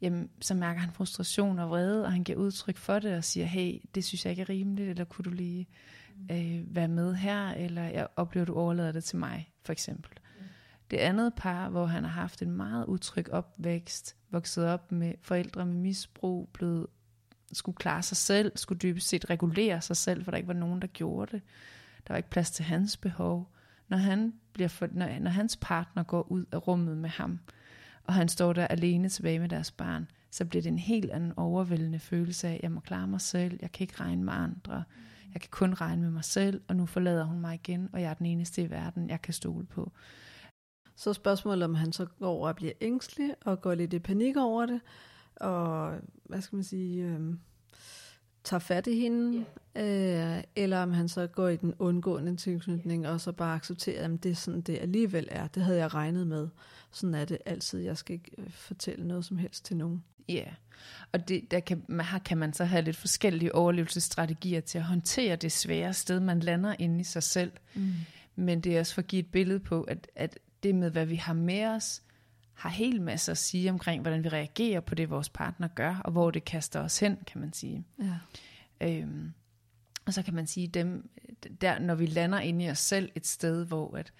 jamen, 0.00 0.30
så 0.40 0.54
mærker 0.54 0.80
han 0.80 0.92
frustration 0.92 1.58
og 1.58 1.70
vrede, 1.70 2.04
og 2.04 2.12
han 2.12 2.24
giver 2.24 2.38
udtryk 2.38 2.76
for 2.76 2.98
det 2.98 3.16
og 3.16 3.24
siger, 3.24 3.46
hey, 3.46 3.80
det 3.94 4.04
synes 4.04 4.24
jeg 4.24 4.30
ikke 4.30 4.42
er 4.42 4.48
rimeligt, 4.48 4.90
eller 4.90 5.04
kunne 5.04 5.24
du 5.24 5.30
lige 5.30 5.66
øh, 6.30 6.74
være 6.76 6.88
med 6.88 7.14
her, 7.14 7.48
eller 7.48 7.82
jeg 7.82 8.06
oplever, 8.16 8.44
du 8.44 8.54
overlader 8.54 8.92
det 8.92 9.04
til 9.04 9.18
mig, 9.18 9.50
for 9.64 9.72
eksempel. 9.72 10.10
Det 10.90 10.96
andet 10.96 11.34
par, 11.34 11.68
hvor 11.68 11.86
han 11.86 12.04
har 12.04 12.10
haft 12.10 12.42
en 12.42 12.50
meget 12.50 12.86
utryg 12.86 13.30
opvækst, 13.30 14.16
vokset 14.30 14.66
op 14.66 14.92
med 14.92 15.14
forældre 15.22 15.66
med 15.66 15.74
misbrug, 15.74 16.48
blevet, 16.52 16.86
skulle 17.52 17.76
klare 17.76 18.02
sig 18.02 18.16
selv, 18.16 18.52
skulle 18.56 18.78
dybest 18.78 19.08
set 19.08 19.30
regulere 19.30 19.80
sig 19.80 19.96
selv, 19.96 20.24
for 20.24 20.30
der 20.30 20.38
ikke 20.38 20.48
var 20.48 20.54
nogen, 20.54 20.82
der 20.82 20.86
gjorde 20.86 21.32
det. 21.32 21.42
Der 22.06 22.12
var 22.12 22.16
ikke 22.16 22.30
plads 22.30 22.50
til 22.50 22.64
hans 22.64 22.96
behov. 22.96 23.52
Når, 23.88 23.96
han 23.96 24.34
bliver 24.52 24.68
for, 24.68 24.88
når, 24.92 25.18
når 25.18 25.30
hans 25.30 25.58
partner 25.60 26.02
går 26.02 26.32
ud 26.32 26.44
af 26.52 26.68
rummet 26.68 26.96
med 26.96 27.10
ham, 27.10 27.38
og 28.04 28.14
han 28.14 28.28
står 28.28 28.52
der 28.52 28.66
alene 28.66 29.08
tilbage 29.08 29.38
med 29.38 29.48
deres 29.48 29.70
barn, 29.70 30.08
så 30.30 30.44
bliver 30.44 30.62
det 30.62 30.70
en 30.70 30.78
helt 30.78 31.10
anden 31.10 31.32
overvældende 31.36 31.98
følelse 31.98 32.48
af, 32.48 32.60
jeg 32.62 32.72
må 32.72 32.80
klare 32.80 33.06
mig 33.06 33.20
selv, 33.20 33.58
jeg 33.62 33.72
kan 33.72 33.84
ikke 33.84 34.00
regne 34.00 34.24
med 34.24 34.32
andre, 34.32 34.84
jeg 35.32 35.40
kan 35.40 35.50
kun 35.50 35.74
regne 35.74 36.02
med 36.02 36.10
mig 36.10 36.24
selv, 36.24 36.62
og 36.68 36.76
nu 36.76 36.86
forlader 36.86 37.24
hun 37.24 37.40
mig 37.40 37.54
igen, 37.54 37.88
og 37.92 38.00
jeg 38.00 38.10
er 38.10 38.14
den 38.14 38.26
eneste 38.26 38.62
i 38.62 38.70
verden, 38.70 39.10
jeg 39.10 39.22
kan 39.22 39.34
stole 39.34 39.66
på. 39.66 39.92
Så 40.96 41.12
spørgsmålet 41.12 41.64
om 41.64 41.74
han 41.74 41.92
så 41.92 42.06
går 42.18 42.28
over 42.28 42.48
og 42.48 42.56
bliver 42.56 42.72
ængstelig 42.80 43.34
og 43.44 43.60
går 43.60 43.74
lidt 43.74 43.92
i 43.92 43.98
panik 43.98 44.36
over 44.36 44.66
det, 44.66 44.80
og 45.36 45.94
hvad 46.24 46.40
skal 46.40 46.56
man 46.56 46.64
sige, 46.64 47.04
øh, 47.04 47.20
tager 48.44 48.60
fat 48.60 48.86
i 48.86 49.00
hende, 49.00 49.44
yeah. 49.76 50.36
øh, 50.36 50.44
eller 50.56 50.82
om 50.82 50.92
han 50.92 51.08
så 51.08 51.26
går 51.26 51.48
i 51.48 51.56
den 51.56 51.74
undgående 51.78 52.36
tilknytning 52.36 53.08
og 53.08 53.20
så 53.20 53.32
bare 53.32 53.54
accepterer, 53.54 54.04
at 54.04 54.22
det 54.22 54.30
er 54.30 54.34
sådan, 54.34 54.60
det 54.60 54.78
alligevel 54.78 55.28
er. 55.30 55.46
Det 55.46 55.62
havde 55.62 55.78
jeg 55.78 55.94
regnet 55.94 56.26
med. 56.26 56.48
Sådan 56.90 57.14
er 57.14 57.24
det 57.24 57.38
altid. 57.46 57.80
Jeg 57.80 57.96
skal 57.98 58.14
ikke 58.14 58.30
øh, 58.38 58.50
fortælle 58.50 59.08
noget 59.08 59.24
som 59.24 59.36
helst 59.36 59.64
til 59.64 59.76
nogen. 59.76 60.04
Ja, 60.28 60.34
yeah. 60.34 60.52
og 61.12 61.28
det, 61.28 61.50
der 61.50 61.60
kan, 61.60 61.84
man, 61.88 62.06
her 62.06 62.18
kan 62.18 62.38
man 62.38 62.52
så 62.52 62.64
have 62.64 62.82
lidt 62.82 62.96
forskellige 62.96 63.54
overlevelsesstrategier 63.54 64.60
til 64.60 64.78
at 64.78 64.84
håndtere 64.84 65.36
det 65.36 65.52
svære 65.52 65.92
sted, 65.92 66.20
man 66.20 66.40
lander 66.40 66.74
inde 66.78 67.00
i 67.00 67.04
sig 67.04 67.22
selv. 67.22 67.52
Mm. 67.74 67.92
Men 68.36 68.60
det 68.60 68.76
er 68.76 68.80
også 68.80 68.94
for 68.94 69.02
at 69.02 69.06
give 69.06 69.20
et 69.20 69.30
billede 69.32 69.60
på, 69.60 69.82
at, 69.82 70.08
at 70.14 70.38
det 70.64 70.74
med, 70.74 70.90
hvad 70.90 71.06
vi 71.06 71.16
har 71.16 71.34
med 71.34 71.64
os, 71.64 72.02
har 72.54 72.70
helt 72.70 73.02
masse 73.02 73.30
at 73.30 73.38
sige 73.38 73.70
omkring, 73.70 74.02
hvordan 74.02 74.24
vi 74.24 74.28
reagerer 74.28 74.80
på 74.80 74.94
det, 74.94 75.10
vores 75.10 75.28
partner 75.28 75.68
gør, 75.68 75.96
og 76.04 76.12
hvor 76.12 76.30
det 76.30 76.44
kaster 76.44 76.80
os 76.80 76.98
hen, 76.98 77.18
kan 77.26 77.40
man 77.40 77.52
sige. 77.52 77.84
Ja. 77.98 78.18
Øhm, 78.80 79.32
og 80.06 80.14
så 80.14 80.22
kan 80.22 80.34
man 80.34 80.46
sige, 80.46 80.68
dem, 80.68 81.10
der, 81.60 81.78
når 81.78 81.94
vi 81.94 82.06
lander 82.06 82.40
ind 82.40 82.62
i 82.62 82.70
os 82.70 82.78
selv 82.78 83.10
et 83.14 83.26
sted, 83.26 83.66
hvor 83.66 83.96
at, 83.96 84.12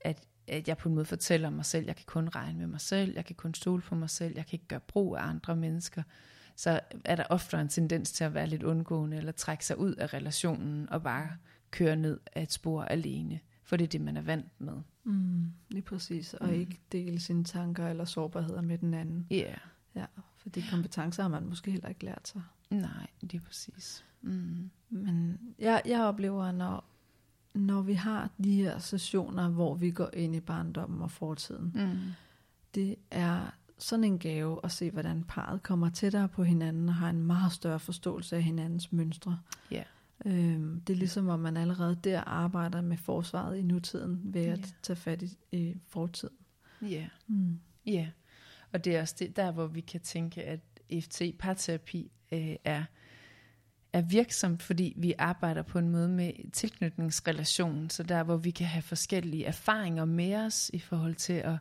at 0.00 0.26
at 0.46 0.68
jeg 0.68 0.76
på 0.76 0.88
en 0.88 0.94
måde 0.94 1.06
fortæller 1.06 1.50
mig 1.50 1.64
selv, 1.64 1.86
jeg 1.86 1.96
kan 1.96 2.04
kun 2.06 2.28
regne 2.28 2.58
med 2.58 2.66
mig 2.66 2.80
selv, 2.80 3.12
jeg 3.14 3.24
kan 3.24 3.36
kun 3.36 3.54
stole 3.54 3.82
på 3.82 3.94
mig 3.94 4.10
selv, 4.10 4.34
jeg 4.36 4.46
kan 4.46 4.54
ikke 4.54 4.68
gøre 4.68 4.80
brug 4.80 5.16
af 5.16 5.22
andre 5.22 5.56
mennesker, 5.56 6.02
så 6.56 6.80
er 7.04 7.16
der 7.16 7.24
ofte 7.30 7.56
en 7.56 7.68
tendens 7.68 8.12
til 8.12 8.24
at 8.24 8.34
være 8.34 8.46
lidt 8.46 8.62
undgående, 8.62 9.16
eller 9.16 9.32
trække 9.32 9.66
sig 9.66 9.78
ud 9.78 9.94
af 9.94 10.14
relationen, 10.14 10.88
og 10.88 11.02
bare 11.02 11.28
køre 11.70 11.96
ned 11.96 12.20
af 12.32 12.42
et 12.42 12.52
spor 12.52 12.82
alene, 12.82 13.40
for 13.72 13.76
det 13.76 13.84
er 13.84 13.88
det, 13.88 14.00
man 14.00 14.16
er 14.16 14.22
vant 14.22 14.60
med. 14.60 14.72
Mm, 15.04 15.52
lige 15.68 15.82
præcis, 15.82 16.34
og 16.34 16.46
mm. 16.48 16.54
ikke 16.54 16.80
dele 16.92 17.20
sine 17.20 17.44
tanker 17.44 17.88
eller 17.88 18.04
sårbarheder 18.04 18.62
med 18.62 18.78
den 18.78 18.94
anden. 18.94 19.26
Ja. 19.30 19.36
Yeah. 19.36 19.58
Ja, 19.94 20.04
for 20.36 20.48
de 20.48 20.62
kompetencer 20.70 21.22
har 21.22 21.30
man 21.30 21.46
måske 21.46 21.70
heller 21.70 21.88
ikke 21.88 22.04
lært 22.04 22.28
sig. 22.28 22.42
Nej, 22.70 23.06
det 23.20 23.34
er 23.34 23.40
præcis. 23.40 24.04
Mm. 24.22 24.70
Men 24.88 25.38
jeg, 25.58 25.82
jeg 25.86 26.00
oplever, 26.02 26.52
når, 26.52 26.84
når 27.54 27.82
vi 27.82 27.92
har 27.92 28.30
de 28.44 28.54
her 28.54 28.78
sessioner, 28.78 29.48
hvor 29.48 29.74
vi 29.74 29.90
går 29.90 30.10
ind 30.12 30.36
i 30.36 30.40
barndommen 30.40 31.02
og 31.02 31.10
fortiden, 31.10 31.72
Mm. 31.74 31.98
det 32.74 32.96
er 33.10 33.40
sådan 33.78 34.04
en 34.04 34.18
gave 34.18 34.60
at 34.64 34.72
se, 34.72 34.90
hvordan 34.90 35.24
parret 35.28 35.62
kommer 35.62 35.90
tættere 35.90 36.28
på 36.28 36.44
hinanden 36.44 36.88
og 36.88 36.94
har 36.94 37.10
en 37.10 37.22
meget 37.22 37.52
større 37.52 37.80
forståelse 37.80 38.36
af 38.36 38.42
hinandens 38.42 38.92
mønstre. 38.92 39.38
Ja. 39.70 39.82
Øhm, 40.26 40.80
det 40.80 40.92
er 40.92 40.96
ligesom, 40.98 41.28
om 41.28 41.40
man 41.40 41.56
allerede 41.56 41.96
der 42.04 42.20
arbejder 42.20 42.80
med 42.80 42.96
forsvaret 42.96 43.58
i 43.58 43.62
nutiden 43.62 44.20
ved 44.24 44.44
at 44.44 44.58
Ja. 44.58 44.64
tage 44.82 44.96
fat 44.96 45.22
i, 45.22 45.38
i 45.52 45.74
fortiden. 45.88 46.36
Ja. 46.82 47.06
Mm. 47.26 47.58
Ja, 47.86 48.08
og 48.72 48.84
det 48.84 48.96
er 48.96 49.00
også 49.00 49.14
det, 49.18 49.36
der, 49.36 49.52
hvor 49.52 49.66
vi 49.66 49.80
kan 49.80 50.00
tænke, 50.00 50.42
at 50.42 50.60
EFT 50.90 51.22
parterapi 51.38 52.10
øh, 52.32 52.56
er, 52.64 52.84
er 53.92 54.02
virksomt, 54.02 54.62
fordi 54.62 54.94
vi 54.96 55.14
arbejder 55.18 55.62
på 55.62 55.78
en 55.78 55.88
måde 55.88 56.08
med 56.08 56.50
tilknytningsrelationen, 56.52 57.90
så 57.90 58.02
der, 58.02 58.22
hvor 58.22 58.36
vi 58.36 58.50
kan 58.50 58.66
have 58.66 58.82
forskellige 58.82 59.44
erfaringer 59.44 60.04
med 60.04 60.34
os 60.34 60.70
i 60.74 60.78
forhold 60.78 61.14
til 61.14 61.32
at, 61.32 61.56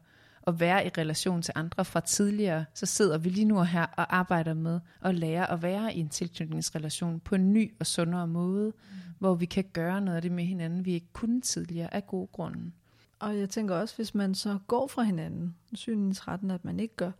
at 0.47 0.59
være 0.59 0.85
i 0.85 0.89
relation 0.97 1.41
til 1.41 1.53
andre 1.55 1.85
fra 1.85 1.99
tidligere, 1.99 2.65
så 2.73 2.85
sidder 2.85 3.17
vi 3.17 3.29
lige 3.29 3.45
nu 3.45 3.61
her 3.61 3.85
og 3.85 4.17
arbejder 4.17 4.53
med 4.53 4.79
at 5.01 5.15
lære 5.15 5.51
at 5.51 5.61
være 5.61 5.95
i 5.95 5.99
en 5.99 6.09
tilknytningsrelation 6.09 7.19
på 7.19 7.35
en 7.35 7.53
ny 7.53 7.73
og 7.79 7.87
sundere 7.87 8.27
måde, 8.27 8.67
mm. 8.67 8.97
hvor 9.19 9.35
vi 9.35 9.45
kan 9.45 9.65
gøre 9.73 10.01
noget 10.01 10.15
af 10.15 10.21
det 10.21 10.31
med 10.31 10.43
hinanden, 10.43 10.85
vi 10.85 10.93
ikke 10.93 11.13
kunne 11.13 11.41
tidligere 11.41 11.93
af 11.93 12.07
gode 12.07 12.27
grunde. 12.27 12.71
Og 13.19 13.37
jeg 13.37 13.49
tænker 13.49 13.75
også, 13.75 13.95
hvis 13.95 14.15
man 14.15 14.35
så 14.35 14.59
går 14.67 14.87
fra 14.87 15.03
hinanden, 15.03 15.55
synes 15.73 16.27
retten, 16.27 16.51
at 16.51 16.65
man 16.65 16.79
ikke 16.79 16.95
gør, 16.95 17.11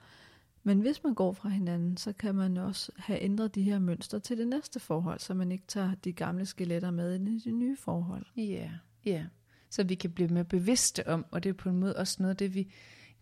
men 0.63 0.79
hvis 0.79 1.03
man 1.03 1.13
går 1.13 1.34
fra 1.34 1.49
hinanden, 1.49 1.97
så 1.97 2.13
kan 2.13 2.36
man 2.36 2.57
også 2.57 2.91
have 2.97 3.21
ændret 3.21 3.55
de 3.55 3.62
her 3.62 3.79
mønstre 3.79 4.19
til 4.19 4.38
det 4.38 4.47
næste 4.47 4.79
forhold, 4.79 5.19
så 5.19 5.34
man 5.34 5.51
ikke 5.51 5.63
tager 5.67 5.95
de 6.03 6.13
gamle 6.13 6.45
skeletter 6.45 6.91
med 6.91 7.15
ind 7.15 7.29
i 7.29 7.39
de 7.39 7.51
nye 7.51 7.77
forhold. 7.77 8.25
Ja, 8.38 8.41
yeah, 8.41 8.69
ja. 9.05 9.12
Yeah. 9.12 9.25
Så 9.69 9.84
vi 9.84 9.95
kan 9.95 10.12
blive 10.12 10.29
mere 10.29 10.43
bevidste 10.43 11.07
om, 11.07 11.25
og 11.31 11.43
det 11.43 11.49
er 11.49 11.53
på 11.53 11.69
en 11.69 11.77
måde 11.77 11.95
også 11.95 12.15
noget 12.19 12.29
af 12.29 12.38
det, 12.38 12.55
vi 12.55 12.67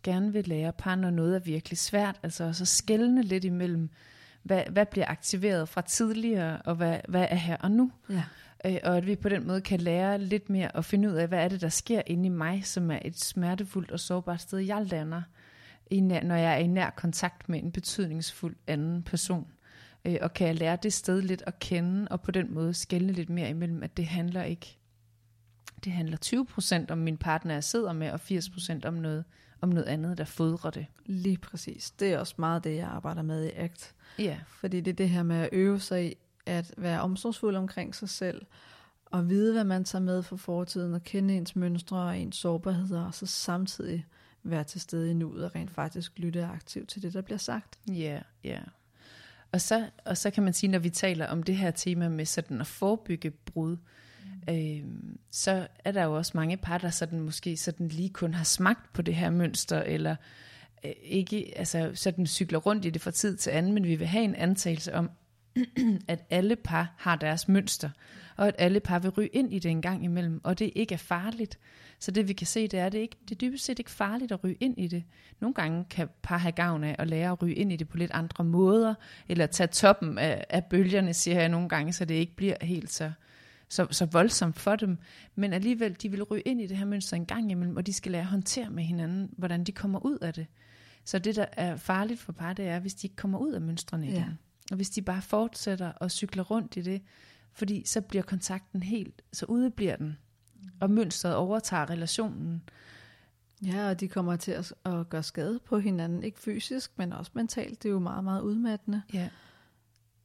gerne 0.02 0.32
vil 0.32 0.48
lære 0.48 0.72
par, 0.72 0.94
når 0.94 1.10
noget 1.10 1.34
er 1.34 1.40
virkelig 1.40 1.78
svært. 1.78 2.20
Altså 2.22 2.44
også 2.44 2.64
at 2.64 2.68
skælne 2.68 3.22
lidt 3.22 3.44
imellem, 3.44 3.90
hvad, 4.42 4.62
hvad 4.70 4.86
bliver 4.86 5.06
aktiveret 5.08 5.68
fra 5.68 5.80
tidligere, 5.80 6.62
og 6.64 6.74
hvad, 6.74 6.98
hvad 7.08 7.26
er 7.30 7.36
her 7.36 7.56
og 7.56 7.70
nu. 7.70 7.92
Ja. 8.10 8.22
Øh, 8.64 8.78
og 8.84 8.96
at 8.96 9.06
vi 9.06 9.16
på 9.16 9.28
den 9.28 9.46
måde 9.46 9.60
kan 9.60 9.80
lære 9.80 10.18
lidt 10.18 10.50
mere 10.50 10.76
at 10.76 10.84
finde 10.84 11.10
ud 11.10 11.14
af, 11.14 11.28
hvad 11.28 11.44
er 11.44 11.48
det, 11.48 11.60
der 11.60 11.68
sker 11.68 12.02
inde 12.06 12.26
i 12.26 12.28
mig, 12.28 12.64
som 12.64 12.90
er 12.90 12.98
et 13.04 13.20
smertefuldt 13.20 13.90
og 13.90 14.00
sårbart 14.00 14.40
sted, 14.40 14.58
jeg 14.58 14.86
lander, 14.86 15.22
i 15.90 16.00
nær, 16.00 16.22
når 16.22 16.34
jeg 16.34 16.52
er 16.52 16.58
i 16.58 16.66
nær 16.66 16.90
kontakt 16.90 17.48
med 17.48 17.62
en 17.62 17.72
betydningsfuld 17.72 18.56
anden 18.66 19.02
person. 19.02 19.46
Øh, 20.04 20.16
og 20.20 20.34
kan 20.34 20.46
jeg 20.46 20.54
lære 20.54 20.78
det 20.82 20.92
sted 20.92 21.22
lidt 21.22 21.42
at 21.46 21.58
kende, 21.58 22.08
og 22.10 22.20
på 22.20 22.30
den 22.30 22.54
måde 22.54 22.74
skælne 22.74 23.12
lidt 23.12 23.30
mere 23.30 23.50
imellem, 23.50 23.82
at 23.82 23.96
det 23.96 24.06
handler 24.06 24.42
ikke, 24.42 24.78
det 25.84 25.92
handler 25.92 26.16
20% 26.88 26.92
om 26.92 26.98
min 26.98 27.16
partner, 27.16 27.54
jeg 27.54 27.64
sidder 27.64 27.92
med, 27.92 28.10
og 28.10 28.20
80% 28.30 28.86
om 28.86 28.94
noget, 28.94 29.24
om 29.60 29.68
noget 29.68 29.86
andet, 29.86 30.18
der 30.18 30.24
fodrer 30.24 30.70
det. 30.70 30.86
Lige 31.06 31.38
præcis. 31.38 31.90
Det 31.90 32.12
er 32.12 32.18
også 32.18 32.34
meget 32.38 32.64
det, 32.64 32.76
jeg 32.76 32.88
arbejder 32.88 33.22
med 33.22 33.44
i 33.46 33.50
ACT. 33.56 33.94
Ja, 34.18 34.38
Fordi 34.48 34.80
det 34.80 34.90
er 34.90 34.96
det 34.96 35.08
her 35.08 35.22
med 35.22 35.36
at 35.36 35.48
øve 35.52 35.80
sig 35.80 36.06
i 36.06 36.14
at 36.46 36.74
være 36.76 37.00
omsorgsfuld 37.00 37.56
omkring 37.56 37.94
sig 37.94 38.08
selv, 38.08 38.46
og 39.06 39.28
vide, 39.28 39.52
hvad 39.52 39.64
man 39.64 39.84
tager 39.84 40.02
med 40.02 40.22
fra 40.22 40.36
fortiden, 40.36 40.94
og 40.94 41.04
kende 41.04 41.36
ens 41.36 41.56
mønstre 41.56 41.96
og 41.96 42.18
ens 42.18 42.36
sårbarheder, 42.36 43.04
og 43.04 43.14
så 43.14 43.26
samtidig 43.26 44.06
være 44.42 44.64
til 44.64 44.80
stede 44.80 45.10
i 45.10 45.14
nuet 45.14 45.44
og 45.44 45.54
rent 45.54 45.70
faktisk 45.70 46.18
lytte 46.18 46.44
aktivt 46.44 46.88
til 46.88 47.02
det, 47.02 47.12
der 47.12 47.20
bliver 47.20 47.38
sagt. 47.38 47.78
Ja, 47.88 48.20
ja. 48.44 48.60
Og 49.52 49.60
så, 49.60 49.90
og 50.04 50.16
så 50.16 50.30
kan 50.30 50.42
man 50.42 50.52
sige, 50.52 50.70
når 50.70 50.78
vi 50.78 50.90
taler 50.90 51.26
om 51.26 51.42
det 51.42 51.56
her 51.56 51.70
tema 51.70 52.08
med 52.08 52.26
sådan 52.26 52.60
at 52.60 52.66
forebygge 52.66 53.30
brud, 53.30 53.76
mm 53.76 53.82
øh, 54.48 54.84
så 55.30 55.66
er 55.84 55.92
der 55.92 56.04
jo 56.04 56.16
også 56.16 56.32
mange 56.34 56.56
par, 56.56 56.78
der 56.78 56.90
sådan 56.90 57.20
måske 57.20 57.56
sådan 57.56 57.88
lige 57.88 58.10
kun 58.10 58.34
har 58.34 58.44
smagt 58.44 58.92
på 58.92 59.02
det 59.02 59.14
her 59.14 59.30
mønster, 59.30 59.82
eller 59.82 60.16
øh, 60.84 60.92
ikke 61.02 61.52
altså 61.56 61.90
sådan 61.94 62.26
cykler 62.26 62.58
rundt 62.58 62.84
i 62.84 62.90
det 62.90 63.02
fra 63.02 63.10
tid 63.10 63.36
til 63.36 63.50
anden, 63.50 63.72
men 63.72 63.86
vi 63.86 63.94
vil 63.94 64.06
have 64.06 64.24
en 64.24 64.34
antagelse 64.34 64.94
om, 64.94 65.10
at 66.08 66.24
alle 66.30 66.56
par 66.56 66.94
har 66.96 67.16
deres 67.16 67.48
mønster, 67.48 67.90
og 68.36 68.48
at 68.48 68.54
alle 68.58 68.80
par 68.80 68.98
vil 68.98 69.10
ryge 69.10 69.28
ind 69.28 69.52
i 69.52 69.58
det 69.58 69.70
en 69.70 69.82
gang 69.82 70.04
imellem, 70.04 70.40
og 70.44 70.58
det 70.58 70.72
ikke 70.74 70.94
er 70.94 70.98
farligt. 70.98 71.58
Så 71.98 72.10
det 72.10 72.28
vi 72.28 72.32
kan 72.32 72.46
se, 72.46 72.68
det 72.68 72.78
er, 72.78 72.86
at 72.86 72.92
det, 72.92 72.98
ikke, 72.98 73.16
det 73.28 73.34
er 73.34 73.38
dybest 73.38 73.64
set 73.64 73.78
ikke 73.78 73.90
farligt 73.90 74.32
at 74.32 74.44
ryge 74.44 74.56
ind 74.60 74.78
i 74.78 74.88
det. 74.88 75.04
Nogle 75.40 75.54
gange 75.54 75.84
kan 75.90 76.08
par 76.22 76.38
have 76.38 76.52
gavn 76.52 76.84
af 76.84 76.96
at 76.98 77.08
lære 77.08 77.32
at 77.32 77.42
ryge 77.42 77.54
ind 77.54 77.72
i 77.72 77.76
det 77.76 77.88
på 77.88 77.96
lidt 77.96 78.10
andre 78.14 78.44
måder, 78.44 78.94
eller 79.28 79.46
tage 79.46 79.66
toppen 79.66 80.18
af, 80.18 80.44
af 80.48 80.64
bølgerne, 80.64 81.14
siger 81.14 81.40
jeg 81.40 81.48
nogle 81.48 81.68
gange, 81.68 81.92
så 81.92 82.04
det 82.04 82.14
ikke 82.14 82.36
bliver 82.36 82.54
helt 82.62 82.92
så, 82.92 83.12
så, 83.70 83.86
så 83.90 84.06
voldsomt 84.06 84.58
for 84.58 84.76
dem. 84.76 84.98
Men 85.34 85.52
alligevel, 85.52 85.96
de 86.02 86.10
vil 86.10 86.22
ryge 86.22 86.42
ind 86.42 86.60
i 86.60 86.66
det 86.66 86.76
her 86.76 86.84
mønster 86.84 87.16
en 87.16 87.26
gang 87.26 87.50
imellem, 87.50 87.76
og 87.76 87.86
de 87.86 87.92
skal 87.92 88.12
lære 88.12 88.22
at 88.22 88.28
håndtere 88.28 88.70
med 88.70 88.84
hinanden, 88.84 89.30
hvordan 89.36 89.64
de 89.64 89.72
kommer 89.72 90.04
ud 90.04 90.18
af 90.18 90.34
det. 90.34 90.46
Så 91.04 91.18
det, 91.18 91.36
der 91.36 91.46
er 91.52 91.76
farligt 91.76 92.20
for 92.20 92.32
par, 92.32 92.52
det 92.52 92.68
er, 92.68 92.78
hvis 92.78 92.94
de 92.94 93.06
ikke 93.06 93.16
kommer 93.16 93.38
ud 93.38 93.52
af 93.52 93.60
mønstrene 93.60 94.06
igen. 94.06 94.16
Ja. 94.16 94.26
Og 94.70 94.76
hvis 94.76 94.90
de 94.90 95.02
bare 95.02 95.22
fortsætter 95.22 95.92
og 95.92 96.10
cykler 96.10 96.42
rundt 96.42 96.76
i 96.76 96.80
det, 96.80 97.02
fordi 97.52 97.82
så 97.86 98.00
bliver 98.00 98.22
kontakten 98.22 98.82
helt, 98.82 99.22
så 99.32 99.46
udebliver 99.46 99.96
den. 99.96 100.18
Og 100.80 100.90
mønstret 100.90 101.34
overtager 101.34 101.90
relationen. 101.90 102.62
Ja, 103.64 103.88
og 103.88 104.00
de 104.00 104.08
kommer 104.08 104.36
til 104.36 104.52
at, 104.52 104.74
at 104.84 105.08
gøre 105.08 105.22
skade 105.22 105.60
på 105.64 105.78
hinanden, 105.78 106.22
ikke 106.22 106.40
fysisk, 106.40 106.98
men 106.98 107.12
også 107.12 107.30
mentalt. 107.34 107.82
Det 107.82 107.88
er 107.88 107.92
jo 107.92 107.98
meget, 107.98 108.24
meget 108.24 108.40
udmattende. 108.40 109.02
Ja, 109.12 109.28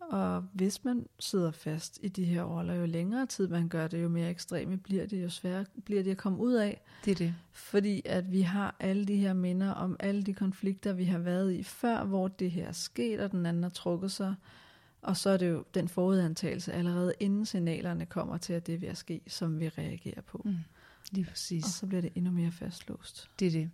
Og 0.10 0.42
hvis 0.54 0.84
man 0.84 1.08
sidder 1.20 1.52
fast 1.52 2.00
i 2.02 2.08
de 2.08 2.26
her 2.26 2.44
roller, 2.44 2.74
jo 2.74 2.86
længere 2.86 3.26
tid 3.26 3.48
man 3.48 3.68
gør 3.68 3.88
det, 3.88 4.04
jo 4.04 4.10
mere 4.10 4.30
ekstreme 4.30 4.78
bliver 4.78 5.06
det, 5.06 5.24
jo 5.24 5.30
sværere 5.30 5.66
bliver 5.86 6.04
det 6.04 6.12
at 6.12 6.18
komme 6.18 6.40
ud 6.40 6.54
af. 6.54 6.82
det 7.06 7.12
er 7.12 7.16
det. 7.16 7.36
Fordi 7.52 8.02
at 8.06 8.32
vi 8.32 8.42
har 8.42 8.76
alle 8.80 9.06
de 9.06 9.16
her 9.16 9.34
minder 9.34 9.72
om 9.72 9.96
alle 10.00 10.24
de 10.24 10.34
konflikter, 10.34 10.94
vi 10.94 11.04
har 11.04 11.20
været 11.20 11.54
i 11.54 11.64
før, 11.64 12.04
hvor 12.04 12.28
det 12.28 12.52
her 12.52 12.68
er 12.68 12.72
sket, 12.72 13.20
og 13.20 13.32
den 13.32 13.46
anden 13.46 13.64
har 13.64 13.70
trukket 13.70 14.12
sig. 14.12 14.36
Og 15.02 15.18
så 15.18 15.30
er 15.30 15.38
det 15.38 15.50
jo 15.50 15.64
den 15.74 15.88
forudantagelse 15.88 16.74
allerede 16.74 17.14
inden 17.20 17.46
signalerne 17.46 18.06
kommer 18.06 18.38
til, 18.38 18.54
at 18.54 18.68
det 18.68 18.84
at 18.84 18.98
ske, 18.98 19.22
som 19.28 19.60
vi 19.60 19.70
reagerer 19.70 20.22
på. 20.22 20.42
Mm, 20.46 20.56
lige 21.12 21.26
præcis. 21.26 21.64
Og 21.64 21.70
så 21.70 21.86
bliver 21.86 22.02
det 22.02 22.12
endnu 22.16 22.32
mere 22.32 22.52
fastlåst. 22.52 23.30
Det 23.40 23.48
er 23.48 23.52
det. 23.52 23.70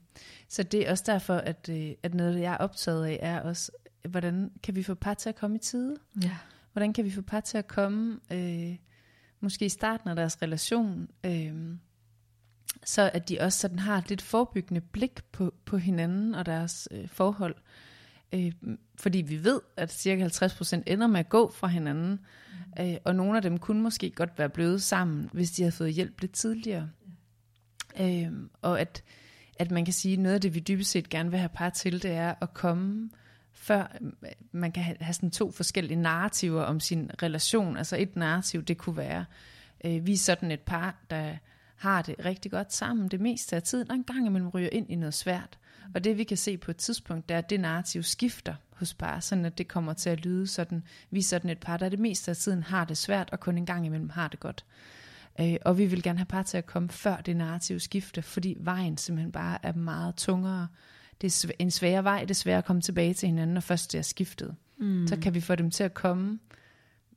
Så 0.47 0.63
det 0.63 0.87
er 0.87 0.91
også 0.91 1.03
derfor, 1.07 1.35
at, 1.35 1.69
øh, 1.69 1.91
at 2.03 2.13
noget, 2.13 2.41
jeg 2.41 2.53
er 2.53 2.57
optaget 2.57 3.05
af, 3.05 3.19
er 3.21 3.39
også, 3.39 3.71
hvordan 4.09 4.51
kan 4.63 4.75
vi 4.75 4.83
få 4.83 4.93
par 4.93 5.13
til 5.13 5.29
at 5.29 5.35
komme 5.35 5.55
i 5.55 5.59
tide? 5.59 5.95
Ja. 6.23 6.37
Hvordan 6.73 6.93
kan 6.93 7.05
vi 7.05 7.11
få 7.11 7.21
par 7.21 7.39
til 7.39 7.57
at 7.57 7.67
komme, 7.67 8.19
øh, 8.31 8.75
måske 9.39 9.65
i 9.65 9.69
starten 9.69 10.09
af 10.09 10.15
deres 10.15 10.41
relation, 10.41 11.07
øh, 11.25 11.75
så 12.85 13.11
at 13.13 13.29
de 13.29 13.39
også 13.39 13.59
sådan 13.59 13.79
har 13.79 13.97
et 13.97 14.09
lidt 14.09 14.21
forebyggende 14.21 14.81
blik 14.81 15.23
på, 15.31 15.53
på 15.65 15.77
hinanden 15.77 16.35
og 16.35 16.45
deres 16.45 16.87
øh, 16.91 17.07
forhold. 17.07 17.55
Øh, 18.33 18.51
fordi 18.95 19.21
vi 19.21 19.43
ved, 19.43 19.61
at 19.77 19.91
cirka 19.91 20.27
50% 20.27 20.81
ender 20.87 21.07
med 21.07 21.19
at 21.19 21.29
gå 21.29 21.51
fra 21.51 21.67
hinanden, 21.67 22.19
mm. 22.77 22.83
øh, 22.83 22.97
og 23.03 23.15
nogle 23.15 23.35
af 23.35 23.41
dem 23.41 23.57
kunne 23.57 23.81
måske 23.81 24.11
godt 24.11 24.37
være 24.37 24.49
blevet 24.49 24.81
sammen, 24.81 25.29
hvis 25.33 25.51
de 25.51 25.61
havde 25.61 25.71
fået 25.71 25.93
hjælp 25.93 26.21
lidt 26.21 26.31
tidligere. 26.31 26.89
Øh, 27.99 28.31
og 28.61 28.79
at, 28.79 29.03
at 29.59 29.71
man 29.71 29.85
kan 29.85 29.93
sige, 29.93 30.13
at 30.13 30.19
noget 30.19 30.35
af 30.35 30.41
det, 30.41 30.55
vi 30.55 30.59
dybest 30.59 30.91
set 30.91 31.09
gerne 31.09 31.29
vil 31.29 31.39
have 31.39 31.49
par 31.49 31.69
til, 31.69 32.03
det 32.03 32.11
er 32.11 32.33
at 32.41 32.53
komme 32.53 33.09
før 33.53 33.97
øh, 34.01 34.31
man 34.51 34.71
kan 34.71 34.83
have, 34.83 35.13
sådan 35.13 35.31
to 35.31 35.51
forskellige 35.51 36.01
narrativer 36.01 36.63
om 36.63 36.79
sin 36.79 37.11
relation. 37.23 37.77
Altså 37.77 37.97
et 37.97 38.15
narrativ, 38.15 38.63
det 38.63 38.77
kunne 38.77 38.97
være, 38.97 39.25
øh, 39.85 40.05
vi 40.05 40.13
er 40.13 40.17
sådan 40.17 40.51
et 40.51 40.59
par, 40.59 40.95
der 41.09 41.35
har 41.75 42.01
det 42.01 42.15
rigtig 42.25 42.51
godt 42.51 42.73
sammen 42.73 43.07
det 43.07 43.21
meste 43.21 43.55
af 43.55 43.63
tiden, 43.63 43.89
og 43.89 43.95
en 43.95 44.03
gang 44.03 44.25
imellem 44.25 44.49
ryger 44.49 44.69
ind 44.71 44.89
i 44.89 44.95
noget 44.95 45.13
svært. 45.13 45.57
Og 45.95 46.03
det 46.03 46.17
vi 46.17 46.23
kan 46.23 46.37
se 46.37 46.57
på 46.57 46.71
et 46.71 46.77
tidspunkt, 46.77 47.29
det 47.29 47.35
er, 47.35 47.37
at 47.37 47.49
det 47.49 47.59
narrativ 47.59 48.03
skifter 48.03 48.55
hos 48.75 48.93
par, 48.93 49.19
sådan 49.19 49.45
at 49.45 49.57
det 49.57 49.67
kommer 49.67 49.93
til 49.93 50.09
at 50.09 50.25
lyde 50.25 50.47
sådan, 50.47 50.83
vi 51.11 51.19
er 51.19 51.23
sådan 51.23 51.49
et 51.49 51.59
par, 51.59 51.77
der 51.77 51.89
det 51.89 51.99
meste 51.99 52.31
af 52.31 52.37
tiden 52.37 52.63
har 52.63 52.85
det 52.85 52.97
svært, 52.97 53.29
og 53.29 53.39
kun 53.39 53.57
en 53.57 53.65
gang 53.65 53.85
imellem 53.85 54.09
har 54.09 54.27
det 54.27 54.39
godt. 54.39 54.65
Øh, 55.39 55.55
og 55.65 55.77
vi 55.77 55.85
vil 55.85 56.03
gerne 56.03 56.19
have 56.19 56.25
par 56.25 56.43
til 56.43 56.57
at 56.57 56.65
komme 56.65 56.89
før 56.89 57.15
det 57.15 57.37
narrativ 57.37 57.79
skifter, 57.79 58.21
fordi 58.21 58.57
vejen 58.59 58.97
simpelthen 58.97 59.31
bare 59.31 59.65
er 59.65 59.73
meget 59.73 60.15
tungere. 60.15 60.67
Det 61.21 61.45
er 61.45 61.51
en 61.59 61.71
sværere 61.71 62.03
vej, 62.03 62.21
det 62.21 62.29
er 62.29 62.35
sværere 62.35 62.57
at 62.57 62.65
komme 62.65 62.81
tilbage 62.81 63.13
til 63.13 63.27
hinanden, 63.27 63.53
når 63.53 63.61
først 63.61 63.91
det 63.91 63.97
er 63.97 64.01
skiftet. 64.01 64.55
Mm. 64.77 65.07
Så 65.07 65.19
kan 65.19 65.33
vi 65.33 65.41
få 65.41 65.55
dem 65.55 65.71
til 65.71 65.83
at 65.83 65.93
komme, 65.93 66.39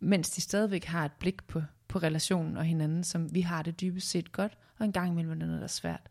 mens 0.01 0.31
de 0.31 0.41
stadigvæk 0.41 0.85
har 0.85 1.05
et 1.05 1.13
blik 1.13 1.45
på, 1.47 1.63
på 1.89 1.99
relationen 1.99 2.57
og 2.57 2.65
hinanden, 2.65 3.05
som 3.05 3.35
vi 3.35 3.41
har 3.41 3.63
det 3.63 3.81
dybest 3.81 4.11
set 4.11 4.33
godt, 4.33 4.59
og 4.79 4.85
en 4.85 4.93
gang 4.93 5.11
imellem 5.11 5.33
er 5.33 5.37
noget, 5.37 5.59
der 5.59 5.65
er 5.65 5.67
svært. 5.67 6.09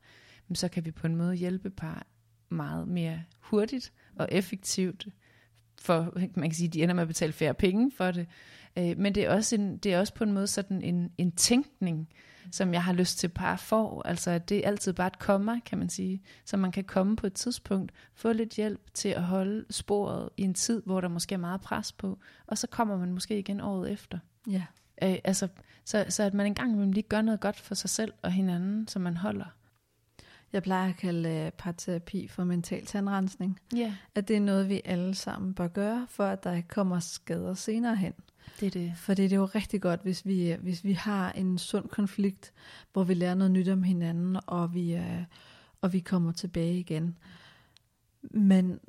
så 0.53 0.67
kan 0.67 0.85
vi 0.85 0.91
på 0.91 1.07
en 1.07 1.15
måde 1.15 1.35
hjælpe 1.35 1.69
par 1.69 2.07
meget 2.49 2.87
mere 2.87 3.23
hurtigt 3.39 3.93
og 4.15 4.27
effektivt, 4.31 5.07
for 5.81 6.13
man 6.15 6.49
kan 6.49 6.53
sige, 6.53 6.69
de 6.69 6.83
ender 6.83 6.95
med 6.95 7.01
at 7.01 7.07
betale 7.07 7.33
færre 7.33 7.53
penge 7.53 7.91
for 7.97 8.11
det. 8.11 8.27
Øh, 8.77 8.97
men 8.97 9.15
det 9.15 9.23
er, 9.23 9.35
også 9.35 9.55
en, 9.55 9.77
det 9.77 9.93
er 9.93 9.99
også 9.99 10.13
på 10.13 10.23
en 10.23 10.31
måde 10.31 10.47
sådan 10.47 10.81
en, 10.81 11.11
en 11.17 11.31
tænkning, 11.31 12.09
som 12.51 12.73
jeg 12.73 12.83
har 12.83 12.93
lyst 12.93 13.17
til 13.17 13.27
par 13.29 13.55
får. 13.55 14.01
Altså 14.05 14.37
det 14.37 14.57
er 14.57 14.67
altid 14.67 14.93
bare 14.93 15.07
et 15.07 15.19
komma, 15.19 15.59
kan 15.65 15.77
man 15.77 15.89
sige. 15.89 16.21
Så 16.45 16.57
man 16.57 16.71
kan 16.71 16.83
komme 16.83 17.15
på 17.15 17.27
et 17.27 17.33
tidspunkt, 17.33 17.91
få 18.13 18.33
lidt 18.33 18.53
hjælp 18.53 18.81
til 18.93 19.09
at 19.09 19.23
holde 19.23 19.65
sporet 19.69 20.29
i 20.37 20.41
en 20.41 20.53
tid, 20.53 20.81
hvor 20.85 21.01
der 21.01 21.07
måske 21.07 21.35
er 21.35 21.39
meget 21.39 21.61
pres 21.61 21.91
på, 21.91 22.19
og 22.47 22.57
så 22.57 22.67
kommer 22.67 22.97
man 22.97 23.13
måske 23.13 23.39
igen 23.39 23.61
året 23.61 23.91
efter. 23.91 24.19
Ja. 24.49 24.63
Øh, 25.03 25.15
altså, 25.23 25.47
så, 25.85 26.05
så 26.09 26.23
at 26.23 26.33
man 26.33 26.45
engang 26.45 26.93
lige 26.93 27.03
gør 27.03 27.21
noget 27.21 27.39
godt 27.39 27.59
for 27.59 27.75
sig 27.75 27.89
selv 27.89 28.13
og 28.21 28.31
hinanden, 28.31 28.87
som 28.87 29.01
man 29.01 29.17
holder. 29.17 29.45
Jeg 30.53 30.63
plejer 30.63 30.89
at 30.89 30.97
kalde 30.97 31.45
uh, 31.45 31.51
parterapi 31.57 32.27
for 32.27 32.43
mental 32.43 32.85
tandrensning. 32.85 33.59
Ja. 33.75 33.95
At 34.15 34.27
det 34.27 34.35
er 34.35 34.39
noget, 34.39 34.69
vi 34.69 34.81
alle 34.85 35.15
sammen 35.15 35.53
bør 35.53 35.67
gøre, 35.67 36.07
for 36.09 36.25
at 36.25 36.43
der 36.43 36.61
kommer 36.67 36.99
skader 36.99 37.53
senere 37.53 37.95
hen. 37.95 38.13
Det 38.59 38.65
er 38.65 38.71
det. 38.71 38.93
Fordi 38.97 39.23
det 39.23 39.33
er 39.33 39.37
jo 39.37 39.45
rigtig 39.45 39.81
godt, 39.81 40.01
hvis 40.03 40.25
vi, 40.25 40.55
hvis 40.61 40.83
vi 40.83 40.93
har 40.93 41.31
en 41.31 41.57
sund 41.57 41.89
konflikt, 41.89 42.53
hvor 42.93 43.03
vi 43.03 43.13
lærer 43.13 43.35
noget 43.35 43.51
nyt 43.51 43.69
om 43.69 43.83
hinanden, 43.83 44.37
og 44.47 44.73
vi, 44.73 44.95
uh, 44.95 45.23
og 45.81 45.93
vi 45.93 45.99
kommer 45.99 46.31
tilbage 46.31 46.79
igen. 46.79 47.17
Men 48.21 48.79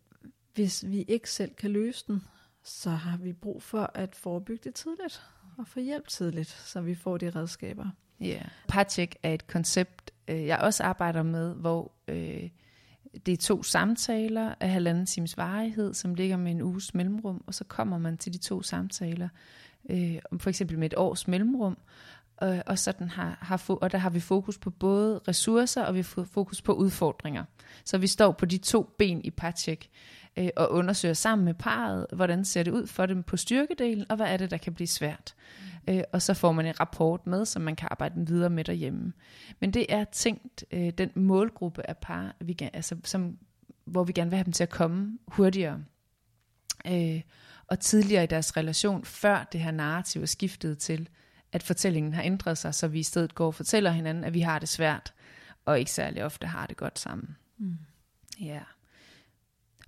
hvis 0.54 0.84
vi 0.86 1.02
ikke 1.02 1.30
selv 1.30 1.54
kan 1.54 1.70
løse 1.70 2.04
den, 2.06 2.22
så 2.62 2.90
har 2.90 3.16
vi 3.16 3.32
brug 3.32 3.62
for 3.62 3.90
at 3.94 4.14
forebygge 4.14 4.60
det 4.64 4.74
tidligt, 4.74 5.22
og 5.58 5.68
få 5.68 5.80
hjælp 5.80 6.08
tidligt, 6.08 6.48
så 6.48 6.80
vi 6.80 6.94
får 6.94 7.16
de 7.16 7.30
redskaber. 7.30 7.90
Ja. 8.20 8.26
Yeah. 8.26 8.48
Parcheck 8.68 9.16
er 9.22 9.34
et 9.34 9.46
koncept, 9.46 10.10
øh, 10.28 10.46
jeg 10.46 10.58
også 10.58 10.82
arbejder 10.82 11.22
med, 11.22 11.54
hvor 11.54 11.92
øh, 12.08 12.48
det 13.26 13.32
er 13.32 13.36
to 13.36 13.62
samtaler 13.62 14.54
af 14.60 14.70
halvanden 14.70 15.06
times 15.06 15.36
varighed, 15.36 15.94
som 15.94 16.14
ligger 16.14 16.36
med 16.36 16.52
en 16.52 16.62
uges 16.62 16.94
mellemrum, 16.94 17.44
og 17.46 17.54
så 17.54 17.64
kommer 17.64 17.98
man 17.98 18.18
til 18.18 18.32
de 18.32 18.38
to 18.38 18.62
samtaler, 18.62 19.28
øh, 19.90 20.18
for 20.38 20.48
eksempel 20.48 20.78
med 20.78 20.86
et 20.86 20.94
års 20.96 21.28
mellemrum, 21.28 21.78
øh, 22.42 22.48
og, 22.48 22.62
og, 22.66 22.78
sådan 22.78 23.08
har, 23.08 23.38
har, 23.40 23.64
og 23.68 23.92
der 23.92 23.98
har 23.98 24.10
vi 24.10 24.20
fokus 24.20 24.58
på 24.58 24.70
både 24.70 25.20
ressourcer, 25.28 25.82
og 25.82 25.94
vi 25.94 25.98
har 25.98 26.24
fokus 26.24 26.62
på 26.62 26.72
udfordringer. 26.72 27.44
Så 27.84 27.98
vi 27.98 28.06
står 28.06 28.32
på 28.32 28.46
de 28.46 28.58
to 28.58 28.94
ben 28.98 29.20
i 29.24 29.30
Parcheck, 29.30 29.88
øh, 30.36 30.48
og 30.56 30.72
undersøger 30.72 31.14
sammen 31.14 31.44
med 31.44 31.54
parret, 31.54 32.06
hvordan 32.12 32.44
ser 32.44 32.62
det 32.62 32.70
ud 32.70 32.86
for 32.86 33.06
dem 33.06 33.22
på 33.22 33.36
styrkedelen, 33.36 34.06
og 34.10 34.16
hvad 34.16 34.26
er 34.26 34.36
det, 34.36 34.50
der 34.50 34.56
kan 34.56 34.74
blive 34.74 34.88
svært. 34.88 35.34
Mm. 35.86 35.94
Øh, 35.94 36.02
og 36.12 36.22
så 36.22 36.34
får 36.34 36.52
man 36.52 36.66
en 36.66 36.80
rapport 36.80 37.26
med, 37.26 37.44
som 37.44 37.62
man 37.62 37.76
kan 37.76 37.88
arbejde 37.90 38.26
videre 38.26 38.50
med 38.50 38.64
derhjemme. 38.64 39.12
Men 39.60 39.70
det 39.70 39.86
er 39.88 40.04
tænkt, 40.04 40.64
øh, 40.70 40.90
den 40.98 41.10
målgruppe 41.14 41.90
af 41.90 41.96
par, 41.96 42.34
vi, 42.40 42.56
altså, 42.72 42.96
som, 43.04 43.38
hvor 43.84 44.04
vi 44.04 44.12
gerne 44.12 44.30
vil 44.30 44.36
have 44.36 44.44
dem 44.44 44.52
til 44.52 44.62
at 44.62 44.70
komme 44.70 45.18
hurtigere. 45.28 45.80
Øh, 46.86 47.20
og 47.66 47.80
tidligere 47.80 48.24
i 48.24 48.26
deres 48.26 48.56
relation, 48.56 49.04
før 49.04 49.48
det 49.52 49.60
her 49.60 49.70
narrativ 49.70 50.22
er 50.22 50.26
skiftet 50.26 50.78
til, 50.78 51.08
at 51.52 51.62
fortællingen 51.62 52.14
har 52.14 52.22
ændret 52.22 52.58
sig, 52.58 52.74
så 52.74 52.88
vi 52.88 52.98
i 52.98 53.02
stedet 53.02 53.34
går 53.34 53.46
og 53.46 53.54
fortæller 53.54 53.90
hinanden, 53.90 54.24
at 54.24 54.34
vi 54.34 54.40
har 54.40 54.58
det 54.58 54.68
svært, 54.68 55.14
og 55.64 55.78
ikke 55.78 55.90
særlig 55.90 56.24
ofte 56.24 56.46
har 56.46 56.66
det 56.66 56.76
godt 56.76 56.98
sammen. 56.98 57.36
Mm. 57.58 57.78
Ja. 58.40 58.60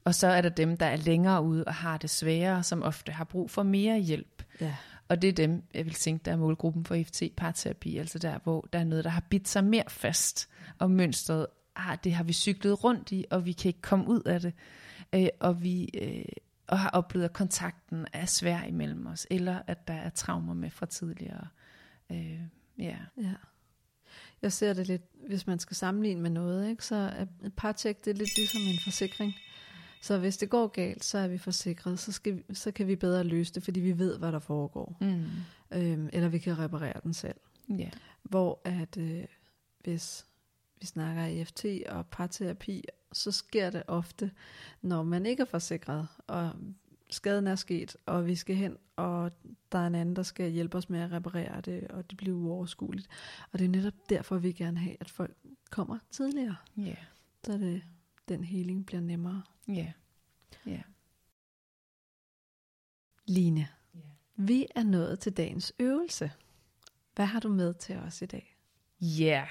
Og 0.06 0.14
så 0.14 0.26
er 0.26 0.40
der 0.40 0.48
dem, 0.48 0.76
der 0.76 0.86
er 0.86 0.96
længere 0.96 1.42
ude 1.42 1.64
og 1.64 1.74
har 1.74 1.98
det 1.98 2.10
sværere, 2.10 2.62
som 2.62 2.82
ofte 2.82 3.12
har 3.12 3.24
brug 3.24 3.50
for 3.50 3.62
mere 3.62 3.98
hjælp. 3.98 4.42
Ja. 4.60 4.76
Og 5.08 5.22
det 5.22 5.28
er 5.28 5.32
dem, 5.32 5.62
jeg 5.74 5.84
vil 5.84 5.94
tænke, 5.94 6.24
der 6.24 6.32
er 6.32 6.36
målgruppen 6.36 6.84
for 6.84 6.94
FT-parterapi, 6.94 7.98
altså 7.98 8.18
der, 8.18 8.38
hvor 8.44 8.68
der 8.72 8.78
er 8.78 8.84
noget, 8.84 9.04
der 9.04 9.10
har 9.10 9.24
bidt 9.30 9.48
sig 9.48 9.64
mere 9.64 9.84
fast, 9.88 10.48
og 10.78 10.90
mønstret, 10.90 11.46
ah, 11.76 11.98
det 12.04 12.14
har 12.14 12.24
vi 12.24 12.32
cyklet 12.32 12.84
rundt 12.84 13.12
i, 13.12 13.24
og 13.30 13.46
vi 13.46 13.52
kan 13.52 13.68
ikke 13.68 13.82
komme 13.82 14.08
ud 14.08 14.22
af 14.22 14.40
det, 14.40 14.52
øh, 15.14 15.28
og 15.40 15.62
vi 15.62 15.90
øh, 16.02 16.24
og 16.66 16.78
har 16.78 16.90
oplevet, 16.90 17.24
at 17.24 17.32
kontakten 17.32 18.06
er 18.12 18.26
svær 18.26 18.62
imellem 18.62 19.06
os, 19.06 19.26
eller 19.30 19.62
at 19.66 19.88
der 19.88 19.94
er 19.94 20.10
traumer 20.10 20.54
med 20.54 20.70
fra 20.70 20.86
tidligere. 20.86 21.48
Øh, 22.12 22.40
ja. 22.78 22.96
ja. 23.16 23.34
Jeg 24.42 24.52
ser 24.52 24.72
det 24.72 24.86
lidt, 24.86 25.02
hvis 25.28 25.46
man 25.46 25.58
skal 25.58 25.76
sammenligne 25.76 26.20
med 26.20 26.30
noget, 26.30 26.70
ikke, 26.70 26.84
så 26.84 26.96
er 26.96 27.26
partjek, 27.56 28.04
det 28.04 28.10
er 28.10 28.14
lidt 28.14 28.36
ligesom 28.36 28.60
en 28.60 28.78
forsikring. 28.84 29.34
Så 30.02 30.18
hvis 30.18 30.36
det 30.36 30.50
går 30.50 30.66
galt, 30.66 31.04
så 31.04 31.18
er 31.18 31.28
vi 31.28 31.38
forsikret, 31.38 31.98
så, 31.98 32.12
skal 32.12 32.36
vi, 32.36 32.54
så 32.54 32.70
kan 32.70 32.86
vi 32.86 32.96
bedre 32.96 33.24
løse 33.24 33.54
det, 33.54 33.62
fordi 33.62 33.80
vi 33.80 33.98
ved, 33.98 34.18
hvad 34.18 34.32
der 34.32 34.38
foregår. 34.38 34.96
Mm. 35.00 35.24
Øhm, 35.70 36.08
eller 36.12 36.28
vi 36.28 36.38
kan 36.38 36.58
reparere 36.58 37.00
den 37.02 37.14
selv. 37.14 37.36
Yeah. 37.70 37.92
Hvor 38.22 38.60
at 38.64 38.96
øh, 38.96 39.24
hvis 39.80 40.26
vi 40.80 40.86
snakker 40.86 41.24
EFT 41.24 41.64
og 41.88 42.06
parterapi, 42.06 42.84
så 43.12 43.32
sker 43.32 43.70
det 43.70 43.82
ofte, 43.86 44.30
når 44.82 45.02
man 45.02 45.26
ikke 45.26 45.40
er 45.40 45.46
forsikret, 45.46 46.08
og 46.26 46.52
skaden 47.10 47.46
er 47.46 47.54
sket, 47.54 47.96
og 48.06 48.26
vi 48.26 48.34
skal 48.34 48.56
hen, 48.56 48.76
og 48.96 49.32
der 49.72 49.78
er 49.78 49.86
en 49.86 49.94
anden, 49.94 50.16
der 50.16 50.22
skal 50.22 50.50
hjælpe 50.50 50.78
os 50.78 50.90
med 50.90 51.00
at 51.00 51.12
reparere 51.12 51.60
det, 51.60 51.88
og 51.88 52.10
det 52.10 52.16
bliver 52.16 52.36
uoverskueligt. 52.36 53.08
Og 53.52 53.58
det 53.58 53.64
er 53.64 53.68
netop 53.68 53.94
derfor, 54.10 54.38
vi 54.38 54.52
gerne 54.52 54.78
have, 54.78 54.96
at 55.00 55.10
folk 55.10 55.36
kommer 55.70 55.98
tidligere. 56.10 56.56
Yeah. 56.78 56.96
Så 57.44 57.52
det, 57.52 57.82
den 58.28 58.44
healing 58.44 58.86
bliver 58.86 59.00
nemmere. 59.00 59.42
Ja. 59.68 59.92
Ja. 60.66 60.80
Line, 63.26 63.60
yeah. 63.60 64.04
vi 64.36 64.66
er 64.74 64.82
nået 64.82 65.20
til 65.20 65.32
dagens 65.32 65.72
øvelse. 65.78 66.30
Hvad 67.14 67.26
har 67.26 67.40
du 67.40 67.48
med 67.48 67.74
til 67.74 67.96
os 67.96 68.22
i 68.22 68.26
dag? 68.26 68.56
Ja, 69.00 69.24
yeah. 69.24 69.48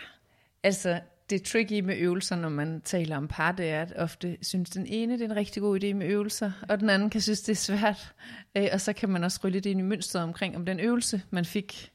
altså 0.64 1.02
det 1.30 1.44
tricky 1.44 1.80
med 1.80 1.98
øvelser, 1.98 2.36
når 2.36 2.50
man 2.50 2.82
taler 2.82 3.18
om 3.18 3.28
par, 3.28 3.52
det 3.52 3.70
er, 3.70 3.82
at 3.82 3.94
ofte 3.96 4.38
synes 4.42 4.70
den 4.70 4.86
ene, 4.88 5.14
det 5.14 5.22
er 5.22 5.26
en 5.26 5.36
rigtig 5.36 5.62
god 5.62 5.84
idé 5.84 5.94
med 5.94 6.08
øvelser, 6.08 6.52
og 6.70 6.80
den 6.80 6.90
anden 6.90 7.10
kan 7.10 7.22
synes, 7.22 7.42
det 7.42 7.52
er 7.52 7.56
svært. 7.56 8.16
Øh, 8.58 8.68
og 8.74 8.82
så 8.82 8.94
kan 8.94 9.10
man 9.10 9.24
også 9.24 9.40
rylle 9.44 9.60
det 9.60 9.70
ind 9.70 9.80
i 9.80 9.84
mønstret 9.84 10.24
omkring, 10.24 10.56
om 10.56 10.66
den 10.66 10.80
øvelse, 10.80 11.22
man 11.30 11.46
fik 11.46 11.92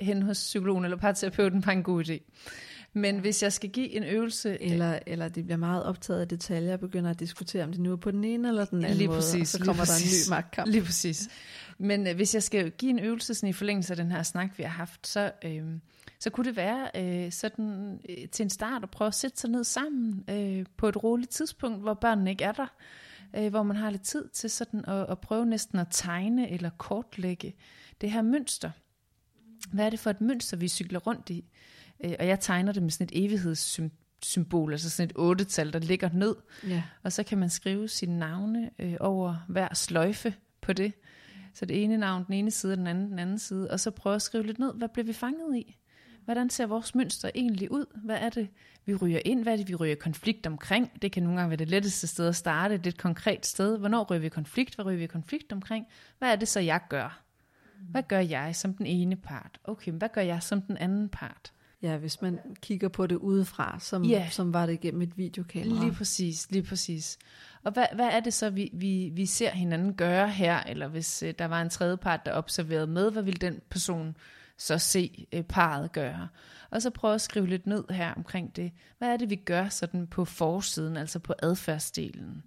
hen 0.00 0.22
hos 0.22 0.38
psykologen 0.38 0.84
eller 0.84 0.96
parterapeuten, 0.96 1.66
var 1.66 1.72
en 1.72 1.82
god 1.82 2.04
idé. 2.08 2.18
Men 2.94 3.18
hvis 3.18 3.42
jeg 3.42 3.52
skal 3.52 3.70
give 3.70 3.90
en 3.90 4.04
øvelse... 4.04 4.62
Eller, 4.62 4.98
eller 5.06 5.28
de 5.28 5.42
bliver 5.42 5.56
meget 5.56 5.84
optaget 5.84 6.20
af 6.20 6.28
detaljer 6.28 6.72
og 6.72 6.80
begynder 6.80 7.10
at 7.10 7.20
diskutere, 7.20 7.64
om 7.64 7.70
det 7.70 7.80
nu 7.80 7.92
er 7.92 7.96
på 7.96 8.10
den 8.10 8.24
ene 8.24 8.48
eller 8.48 8.64
den 8.64 8.84
anden 8.84 8.98
lige 8.98 9.08
måde, 9.08 9.18
præcis, 9.18 9.48
så 9.48 9.58
kommer 9.58 9.84
der 9.84 9.92
præcis, 9.92 10.26
en 10.26 10.30
ny 10.30 10.34
magtkamp. 10.34 10.70
Lige 10.70 10.82
præcis. 10.84 11.28
Men 11.78 12.06
øh, 12.06 12.16
hvis 12.16 12.34
jeg 12.34 12.42
skal 12.42 12.70
give 12.70 12.90
en 12.90 12.98
øvelse 12.98 13.34
sådan 13.34 13.48
i 13.48 13.52
forlængelse 13.52 13.92
af 13.92 13.96
den 13.96 14.10
her 14.10 14.22
snak, 14.22 14.58
vi 14.58 14.62
har 14.62 14.70
haft, 14.70 15.06
så, 15.06 15.32
øh, 15.44 15.62
så 16.20 16.30
kunne 16.30 16.44
det 16.44 16.56
være 16.56 16.90
øh, 16.96 17.32
sådan 17.32 17.98
øh, 18.08 18.28
til 18.28 18.42
en 18.42 18.50
start 18.50 18.82
at 18.82 18.90
prøve 18.90 19.06
at 19.06 19.14
sætte 19.14 19.40
sig 19.40 19.50
ned 19.50 19.64
sammen 19.64 20.24
øh, 20.30 20.66
på 20.76 20.88
et 20.88 21.04
roligt 21.04 21.30
tidspunkt, 21.30 21.80
hvor 21.80 21.94
børnene 21.94 22.30
ikke 22.30 22.44
er 22.44 22.52
der, 22.52 22.66
øh, 23.36 23.50
hvor 23.50 23.62
man 23.62 23.76
har 23.76 23.90
lidt 23.90 24.02
tid 24.02 24.28
til 24.28 24.50
sådan 24.50 24.84
at, 24.88 25.06
at 25.10 25.18
prøve 25.18 25.46
næsten 25.46 25.78
at 25.78 25.86
tegne 25.90 26.50
eller 26.50 26.70
kortlægge 26.78 27.54
det 28.00 28.10
her 28.10 28.22
mønster. 28.22 28.70
Hvad 29.72 29.86
er 29.86 29.90
det 29.90 29.98
for 29.98 30.10
et 30.10 30.20
mønster, 30.20 30.56
vi 30.56 30.68
cykler 30.68 30.98
rundt 30.98 31.30
i? 31.30 31.44
Øh, 32.04 32.14
og 32.18 32.26
jeg 32.26 32.40
tegner 32.40 32.72
det 32.72 32.82
med 32.82 32.90
sådan 32.90 33.08
et 33.12 33.24
evighedssymbol, 33.24 34.72
altså 34.72 34.90
sådan 34.90 35.10
et 35.10 35.16
otte-tal, 35.16 35.72
der 35.72 35.78
ligger 35.78 36.10
ned. 36.12 36.36
Ja. 36.68 36.82
Og 37.02 37.12
så 37.12 37.22
kan 37.22 37.38
man 37.38 37.50
skrive 37.50 37.88
sine 37.88 38.18
navne 38.18 38.70
øh, 38.78 38.96
over 39.00 39.44
hver 39.48 39.74
sløjfe 39.74 40.34
på 40.60 40.72
det. 40.72 40.92
Så 41.54 41.64
det 41.64 41.84
ene 41.84 41.96
navn, 41.96 42.24
den 42.26 42.34
ene 42.34 42.50
side, 42.50 42.76
den 42.76 42.86
anden, 42.86 43.10
den 43.10 43.18
anden 43.18 43.38
side. 43.38 43.70
Og 43.70 43.80
så 43.80 43.90
prøve 43.90 44.14
at 44.14 44.22
skrive 44.22 44.46
lidt 44.46 44.58
ned, 44.58 44.74
hvad 44.74 44.88
bliver 44.88 45.06
vi 45.06 45.12
fanget 45.12 45.56
i? 45.56 45.78
Hvordan 46.24 46.50
ser 46.50 46.66
vores 46.66 46.94
mønster 46.94 47.30
egentlig 47.34 47.72
ud? 47.72 47.84
Hvad 48.04 48.16
er 48.16 48.28
det, 48.28 48.48
vi 48.84 48.94
ryger 48.94 49.20
ind? 49.24 49.42
Hvad 49.42 49.52
er 49.52 49.56
det, 49.56 49.68
vi 49.68 49.74
ryger 49.74 49.94
konflikt 49.94 50.46
omkring? 50.46 51.02
Det 51.02 51.12
kan 51.12 51.22
nogle 51.22 51.38
gange 51.38 51.50
være 51.50 51.56
det 51.56 51.68
letteste 51.68 52.06
sted 52.06 52.28
at 52.28 52.36
starte, 52.36 52.76
det 52.76 52.86
er 52.86 52.90
et 52.90 52.98
konkret 52.98 53.46
sted. 53.46 53.78
Hvornår 53.78 54.04
ryger 54.10 54.20
vi 54.20 54.28
konflikt? 54.28 54.74
Hvad 54.74 54.84
ryger 54.84 54.98
vi 54.98 55.06
konflikt 55.06 55.52
omkring? 55.52 55.86
Hvad 56.18 56.32
er 56.32 56.36
det 56.36 56.48
så, 56.48 56.60
jeg 56.60 56.80
gør? 56.88 57.22
Hvad 57.90 58.02
gør 58.02 58.18
jeg 58.18 58.56
som 58.56 58.74
den 58.74 58.86
ene 58.86 59.16
part? 59.16 59.58
Okay, 59.64 59.92
hvad 59.92 60.08
gør 60.08 60.20
jeg 60.20 60.42
som 60.42 60.62
den 60.62 60.76
anden 60.76 61.08
part? 61.08 61.52
Ja, 61.82 61.96
hvis 61.96 62.22
man 62.22 62.38
kigger 62.60 62.88
på 62.88 63.06
det 63.06 63.16
udefra, 63.16 63.78
som, 63.80 64.04
Ja. 64.04 64.28
som 64.30 64.52
var 64.52 64.66
det 64.66 64.72
igennem 64.72 65.02
et 65.02 65.18
videokamera. 65.18 65.80
Lige 65.84 65.92
præcis, 65.92 66.50
lige 66.50 66.62
præcis. 66.62 67.18
Og 67.64 67.72
hvad, 67.72 67.86
hvad 67.94 68.06
er 68.06 68.20
det 68.20 68.34
så, 68.34 68.50
vi, 68.50 68.70
vi, 68.72 69.10
vi 69.14 69.26
ser 69.26 69.50
hinanden 69.50 69.94
gøre 69.94 70.28
her? 70.28 70.60
Eller 70.62 70.88
hvis 70.88 71.22
øh, 71.22 71.34
der 71.38 71.44
var 71.44 71.62
en 71.62 71.70
tredje 71.70 71.96
part, 71.96 72.26
der 72.26 72.32
observerede 72.32 72.86
med, 72.86 73.10
hvad 73.10 73.22
ville 73.22 73.38
den 73.38 73.60
person 73.70 74.16
så 74.58 74.78
se 74.78 75.26
øh, 75.32 75.42
parret 75.42 75.92
gøre? 75.92 76.28
Og 76.70 76.82
så 76.82 76.90
prøve 76.90 77.14
at 77.14 77.20
skrive 77.20 77.46
lidt 77.46 77.66
ned 77.66 77.84
her 77.90 78.14
omkring 78.14 78.56
det. 78.56 78.72
Hvad 78.98 79.08
er 79.08 79.16
det, 79.16 79.30
vi 79.30 79.36
gør 79.36 79.68
sådan 79.68 80.06
på 80.06 80.24
forsiden, 80.24 80.96
altså 80.96 81.18
på 81.18 81.34
adfærdsdelen? 81.42 82.42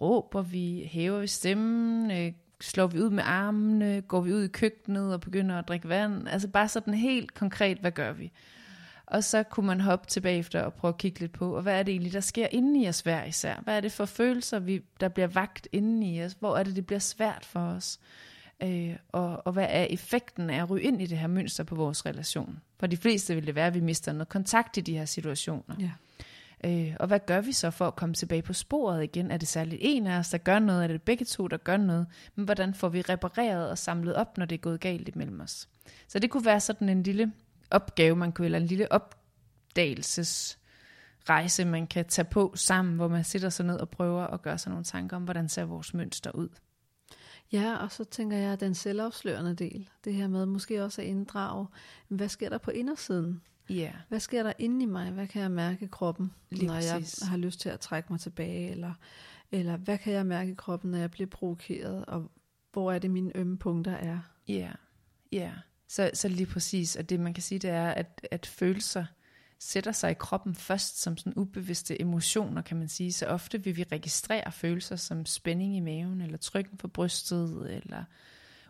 Råber 0.00 0.42
vi, 0.42 0.88
hæver 0.92 1.20
vi 1.20 1.26
stemmen, 1.26 2.10
øh, 2.10 2.32
slår 2.62 2.86
vi 2.86 3.00
ud 3.00 3.10
med 3.10 3.22
armene, 3.26 4.00
går 4.00 4.20
vi 4.20 4.32
ud 4.32 4.42
i 4.42 4.48
køkkenet 4.48 5.12
og 5.12 5.20
begynder 5.20 5.58
at 5.58 5.68
drikke 5.68 5.88
vand? 5.88 6.28
Altså 6.28 6.48
bare 6.48 6.68
sådan 6.68 6.94
helt 6.94 7.34
konkret, 7.34 7.78
hvad 7.78 7.90
gør 7.90 8.12
vi? 8.12 8.32
Og 9.06 9.24
så 9.24 9.42
kunne 9.42 9.66
man 9.66 9.80
hoppe 9.80 10.06
tilbage 10.06 10.38
efter 10.38 10.62
og 10.62 10.74
prøve 10.74 10.88
at 10.88 10.98
kigge 10.98 11.20
lidt 11.20 11.32
på, 11.32 11.56
og 11.56 11.62
hvad 11.62 11.78
er 11.78 11.82
det 11.82 11.92
egentlig, 11.92 12.12
der 12.12 12.20
sker 12.20 12.46
inde 12.50 12.82
i 12.82 12.88
os 12.88 13.00
hver 13.00 13.24
især? 13.24 13.60
Hvad 13.64 13.76
er 13.76 13.80
det 13.80 13.92
for 13.92 14.04
følelser, 14.04 14.58
vi, 14.58 14.82
der 15.00 15.08
bliver 15.08 15.26
vagt 15.26 15.68
inde 15.72 16.14
i 16.14 16.24
os? 16.24 16.36
Hvor 16.40 16.56
er 16.56 16.62
det, 16.62 16.76
det 16.76 16.86
bliver 16.86 16.98
svært 16.98 17.44
for 17.44 17.60
os? 17.60 18.00
Øh, 18.62 18.96
og, 19.08 19.46
og 19.46 19.52
hvad 19.52 19.66
er 19.68 19.84
effekten 19.84 20.50
af 20.50 20.62
at 20.62 20.70
ryge 20.70 20.82
ind 20.82 21.02
i 21.02 21.06
det 21.06 21.18
her 21.18 21.26
mønster 21.26 21.64
på 21.64 21.74
vores 21.74 22.06
relation? 22.06 22.60
For 22.80 22.86
de 22.86 22.96
fleste 22.96 23.34
vil 23.34 23.46
det 23.46 23.54
være, 23.54 23.66
at 23.66 23.74
vi 23.74 23.80
mister 23.80 24.12
noget 24.12 24.28
kontakt 24.28 24.76
i 24.76 24.80
de 24.80 24.96
her 24.98 25.04
situationer. 25.04 25.76
Ja. 25.80 25.90
Øh, 26.64 26.96
og 27.00 27.06
hvad 27.06 27.20
gør 27.26 27.40
vi 27.40 27.52
så 27.52 27.70
for 27.70 27.86
at 27.86 27.96
komme 27.96 28.14
tilbage 28.14 28.42
på 28.42 28.52
sporet 28.52 29.04
igen? 29.04 29.30
Er 29.30 29.36
det 29.36 29.48
særligt 29.48 29.80
en 29.84 30.06
af 30.06 30.18
os, 30.18 30.28
der 30.28 30.38
gør 30.38 30.58
noget? 30.58 30.84
Er 30.84 30.88
det 30.88 31.02
begge 31.02 31.24
to, 31.24 31.46
der 31.46 31.56
gør 31.56 31.76
noget? 31.76 32.06
Men 32.34 32.44
hvordan 32.44 32.74
får 32.74 32.88
vi 32.88 33.00
repareret 33.00 33.70
og 33.70 33.78
samlet 33.78 34.14
op, 34.14 34.38
når 34.38 34.46
det 34.46 34.54
er 34.54 34.60
gået 34.60 34.80
galt 34.80 35.08
imellem 35.08 35.40
os? 35.40 35.68
Så 36.08 36.18
det 36.18 36.30
kunne 36.30 36.44
være 36.44 36.60
sådan 36.60 36.88
en 36.88 37.02
lille 37.02 37.32
opgave, 37.70 38.16
man 38.16 38.32
kunne, 38.32 38.44
eller 38.44 38.58
en 38.58 38.66
lille 38.66 38.92
opdagelsesrejse, 38.92 41.64
man 41.64 41.86
kan 41.86 42.04
tage 42.04 42.28
på 42.30 42.52
sammen, 42.54 42.96
hvor 42.96 43.08
man 43.08 43.24
sætter 43.24 43.48
sig 43.48 43.66
ned 43.66 43.76
og 43.76 43.88
prøver 43.88 44.26
at 44.26 44.42
gøre 44.42 44.58
sig 44.58 44.70
nogle 44.70 44.84
tanker 44.84 45.16
om, 45.16 45.24
hvordan 45.24 45.48
ser 45.48 45.64
vores 45.64 45.94
mønster 45.94 46.30
ud. 46.30 46.48
Ja, 47.52 47.76
og 47.76 47.92
så 47.92 48.04
tænker 48.04 48.36
jeg, 48.36 48.52
at 48.52 48.60
den 48.60 48.74
selvafslørende 48.74 49.54
del, 49.54 49.88
det 50.04 50.14
her 50.14 50.28
med 50.28 50.46
måske 50.46 50.84
også 50.84 51.02
at 51.02 51.08
inddrage, 51.08 51.66
hvad 52.08 52.28
sker 52.28 52.48
der 52.48 52.58
på 52.58 52.70
indersiden? 52.70 53.42
Ja. 53.68 53.74
Yeah. 53.74 53.94
Hvad 54.08 54.20
sker 54.20 54.42
der 54.42 54.52
inde 54.58 54.82
i 54.82 54.86
mig? 54.86 55.10
Hvad 55.10 55.26
kan 55.26 55.42
jeg 55.42 55.50
mærke 55.50 55.84
i 55.84 55.88
kroppen, 55.92 56.32
Lige 56.50 56.66
når 56.66 56.74
præcis. 56.74 57.20
jeg 57.20 57.28
har 57.28 57.36
lyst 57.36 57.60
til 57.60 57.68
at 57.68 57.80
trække 57.80 58.12
mig 58.12 58.20
tilbage? 58.20 58.70
Eller, 58.70 58.94
eller 59.52 59.76
hvad 59.76 59.98
kan 59.98 60.12
jeg 60.12 60.26
mærke 60.26 60.50
i 60.50 60.54
kroppen, 60.54 60.90
når 60.90 60.98
jeg 60.98 61.10
bliver 61.10 61.28
provokeret? 61.28 62.04
Og 62.04 62.30
hvor 62.72 62.92
er 62.92 62.98
det, 62.98 63.10
mine 63.10 63.36
ømme 63.36 63.58
punkter 63.58 63.92
er? 63.92 64.18
Ja, 64.48 64.52
yeah. 64.54 64.74
ja. 65.32 65.38
Yeah. 65.38 65.56
Så, 65.88 66.10
så 66.14 66.28
lige 66.28 66.46
præcis, 66.46 66.96
og 66.96 67.10
det 67.10 67.20
man 67.20 67.34
kan 67.34 67.42
sige, 67.42 67.58
det 67.58 67.70
er, 67.70 67.90
at, 67.90 68.26
at 68.30 68.46
følelser 68.46 69.04
sætter 69.58 69.92
sig 69.92 70.10
i 70.10 70.14
kroppen 70.14 70.54
først 70.54 71.02
som 71.02 71.16
sådan 71.16 71.32
ubevidste 71.36 72.00
emotioner, 72.00 72.62
kan 72.62 72.76
man 72.76 72.88
sige. 72.88 73.12
Så 73.12 73.26
ofte 73.26 73.64
vil 73.64 73.76
vi 73.76 73.82
registrere 73.82 74.52
følelser 74.52 74.96
som 74.96 75.26
spænding 75.26 75.76
i 75.76 75.80
maven, 75.80 76.20
eller 76.20 76.38
trykken 76.38 76.76
på 76.76 76.88
brystet, 76.88 77.74
eller 77.76 78.04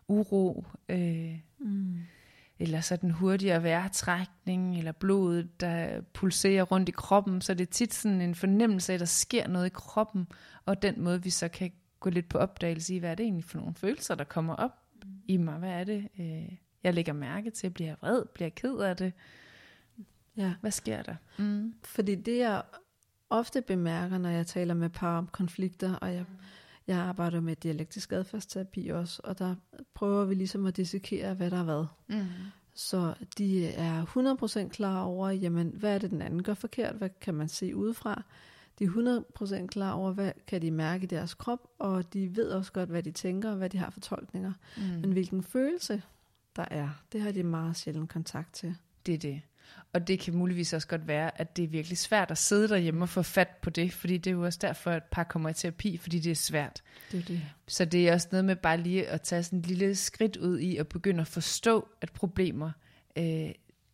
uro, 0.08 0.64
øh, 0.88 1.38
Mm. 1.58 1.98
Eller 2.62 2.80
sådan 2.80 3.10
hurtigere 3.10 3.62
vejrtrækning, 3.62 4.78
eller 4.78 4.92
blodet, 4.92 5.60
der 5.60 6.00
pulserer 6.00 6.62
rundt 6.62 6.88
i 6.88 6.92
kroppen. 6.92 7.40
Så 7.40 7.54
det 7.54 7.68
er 7.68 7.72
tit 7.72 7.94
sådan 7.94 8.20
en 8.20 8.34
fornemmelse 8.34 8.92
af, 8.92 8.94
at 8.94 9.00
der 9.00 9.06
sker 9.06 9.48
noget 9.48 9.66
i 9.66 9.72
kroppen, 9.74 10.26
og 10.66 10.82
den 10.82 11.00
måde, 11.00 11.22
vi 11.22 11.30
så 11.30 11.48
kan 11.48 11.72
gå 12.00 12.10
lidt 12.10 12.28
på 12.28 12.38
opdagelse 12.38 12.94
i, 12.94 12.98
hvad 12.98 13.10
er 13.10 13.14
det 13.14 13.24
egentlig 13.24 13.44
for 13.44 13.58
nogle 13.58 13.74
følelser, 13.74 14.14
der 14.14 14.24
kommer 14.24 14.54
op 14.54 14.70
i 15.28 15.36
mig? 15.36 15.54
Hvad 15.54 15.70
er 15.70 15.84
det, 15.84 16.08
øh, 16.18 16.56
jeg 16.84 16.94
lægger 16.94 17.12
mærke 17.12 17.50
til? 17.50 17.70
Bliver 17.70 17.88
jeg 17.88 17.96
vred? 18.00 18.24
Bliver 18.34 18.46
jeg 18.46 18.54
ked 18.54 18.78
af 18.78 18.96
det? 18.96 19.12
Ja, 20.36 20.54
Hvad 20.60 20.70
sker 20.70 21.02
der? 21.02 21.14
Mm. 21.38 21.74
fordi 21.84 22.14
det 22.14 22.38
jeg 22.38 22.62
ofte 23.30 23.62
bemærker, 23.62 24.18
når 24.18 24.28
jeg 24.28 24.46
taler 24.46 24.74
med 24.74 24.88
par 24.88 25.18
om 25.18 25.26
konflikter, 25.26 25.94
og 25.94 26.14
jeg, 26.14 26.24
jeg 26.86 26.98
arbejder 26.98 27.40
med 27.40 27.56
dialektisk 27.56 28.12
adfærdsterapi 28.12 28.88
også, 28.88 29.20
og 29.24 29.38
der 29.38 29.54
prøver 29.94 30.24
vi 30.24 30.34
ligesom 30.34 30.66
at 30.66 30.76
dissekere, 30.76 31.34
hvad 31.34 31.50
der 31.50 31.56
har 31.56 31.64
været. 31.64 31.88
Mm. 32.08 32.26
Så 32.74 33.14
de 33.38 33.66
er 33.66 34.64
100% 34.64 34.68
klar 34.68 35.02
over, 35.02 35.30
jamen, 35.30 35.72
hvad 35.74 35.94
er 35.94 35.98
det, 35.98 36.10
den 36.10 36.22
anden 36.22 36.42
gør 36.42 36.54
forkert? 36.54 36.94
Hvad 36.94 37.10
kan 37.20 37.34
man 37.34 37.48
se 37.48 37.76
udefra? 37.76 38.22
De 38.78 38.84
er 38.84 39.22
100% 39.62 39.66
klar 39.66 39.92
over, 39.92 40.12
hvad 40.12 40.32
kan 40.46 40.62
de 40.62 40.70
mærke 40.70 41.04
i 41.04 41.06
deres 41.06 41.34
krop, 41.34 41.68
og 41.78 42.12
de 42.12 42.36
ved 42.36 42.50
også 42.50 42.72
godt, 42.72 42.88
hvad 42.88 43.02
de 43.02 43.10
tænker, 43.10 43.50
og 43.50 43.56
hvad 43.56 43.70
de 43.70 43.78
har 43.78 43.90
for 43.90 44.00
tolkninger. 44.00 44.52
Mm. 44.76 44.82
Men 44.82 45.12
hvilken 45.12 45.42
følelse 45.42 46.02
der 46.56 46.64
er, 46.70 46.88
det 47.12 47.20
har 47.20 47.32
de 47.32 47.42
meget 47.42 47.76
sjældent 47.76 48.10
kontakt 48.10 48.54
til. 48.54 48.74
Det 49.06 49.14
er 49.14 49.18
det. 49.18 49.40
Og 49.92 50.08
det 50.08 50.20
kan 50.20 50.34
muligvis 50.34 50.72
også 50.72 50.88
godt 50.88 51.06
være, 51.06 51.40
at 51.40 51.56
det 51.56 51.64
er 51.64 51.68
virkelig 51.68 51.98
svært 51.98 52.30
at 52.30 52.38
sidde 52.38 52.68
derhjemme 52.68 53.04
og 53.04 53.08
få 53.08 53.22
fat 53.22 53.48
på 53.48 53.70
det, 53.70 53.92
fordi 53.92 54.18
det 54.18 54.30
er 54.30 54.34
jo 54.34 54.44
også 54.44 54.58
derfor, 54.62 54.90
at 54.90 55.02
par 55.10 55.24
kommer 55.24 55.48
i 55.48 55.54
terapi, 55.54 55.96
fordi 55.96 56.18
det 56.18 56.30
er 56.30 56.36
svært. 56.36 56.82
Det 57.12 57.20
er 57.20 57.24
det. 57.24 57.42
Så 57.66 57.84
det 57.84 58.08
er 58.08 58.12
også 58.12 58.28
noget 58.32 58.44
med 58.44 58.56
bare 58.56 58.80
lige 58.80 59.08
at 59.08 59.22
tage 59.22 59.42
sådan 59.42 59.58
et 59.58 59.66
lille 59.66 59.94
skridt 59.94 60.36
ud 60.36 60.58
i 60.58 60.76
at 60.76 60.88
begynde 60.88 61.20
at 61.20 61.26
forstå, 61.26 61.88
at 62.00 62.12
problemer 62.12 62.70
øh, 63.16 63.50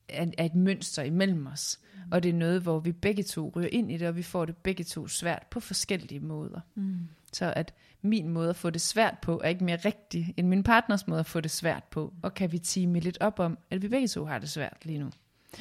er, 0.08 0.26
er 0.38 0.44
et 0.44 0.54
mønster 0.54 1.02
imellem 1.02 1.46
os. 1.46 1.80
Mm. 1.94 2.00
Og 2.12 2.22
det 2.22 2.28
er 2.28 2.34
noget, 2.34 2.62
hvor 2.62 2.78
vi 2.78 2.92
begge 2.92 3.22
to 3.22 3.52
ryger 3.56 3.68
ind 3.72 3.92
i 3.92 3.96
det, 3.96 4.08
og 4.08 4.16
vi 4.16 4.22
får 4.22 4.44
det 4.44 4.56
begge 4.56 4.84
to 4.84 5.08
svært 5.08 5.46
på 5.50 5.60
forskellige 5.60 6.20
måder. 6.20 6.60
Mm. 6.74 7.08
Så 7.32 7.52
at 7.56 7.74
min 8.02 8.28
måde 8.28 8.50
at 8.50 8.56
få 8.56 8.70
det 8.70 8.80
svært 8.80 9.18
på, 9.22 9.40
er 9.44 9.48
ikke 9.48 9.64
mere 9.64 9.76
rigtig 9.76 10.34
end 10.36 10.48
min 10.48 10.62
partners 10.62 11.06
måde 11.06 11.20
at 11.20 11.26
få 11.26 11.40
det 11.40 11.50
svært 11.50 11.84
på. 11.84 12.14
Og 12.22 12.34
kan 12.34 12.52
vi 12.52 12.58
time 12.58 13.00
lidt 13.00 13.18
op 13.20 13.38
om, 13.38 13.58
at 13.70 13.82
vi 13.82 13.88
begge 13.88 14.08
to 14.08 14.24
har 14.24 14.38
det 14.38 14.50
svært 14.50 14.76
lige 14.84 14.98
nu. 14.98 15.10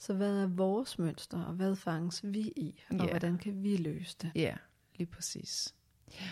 Så 0.00 0.14
hvad 0.14 0.42
er 0.42 0.46
vores 0.46 0.98
mønster, 0.98 1.42
og 1.44 1.52
hvad 1.52 1.76
fanges 1.76 2.20
vi 2.24 2.40
i, 2.40 2.82
og 2.90 2.96
Ja. 2.96 3.06
hvordan 3.10 3.38
kan 3.38 3.62
vi 3.62 3.76
løse 3.76 4.16
det? 4.22 4.32
Ja, 4.34 4.56
lige 4.96 5.06
præcis. 5.06 5.74
Ja. 6.20 6.28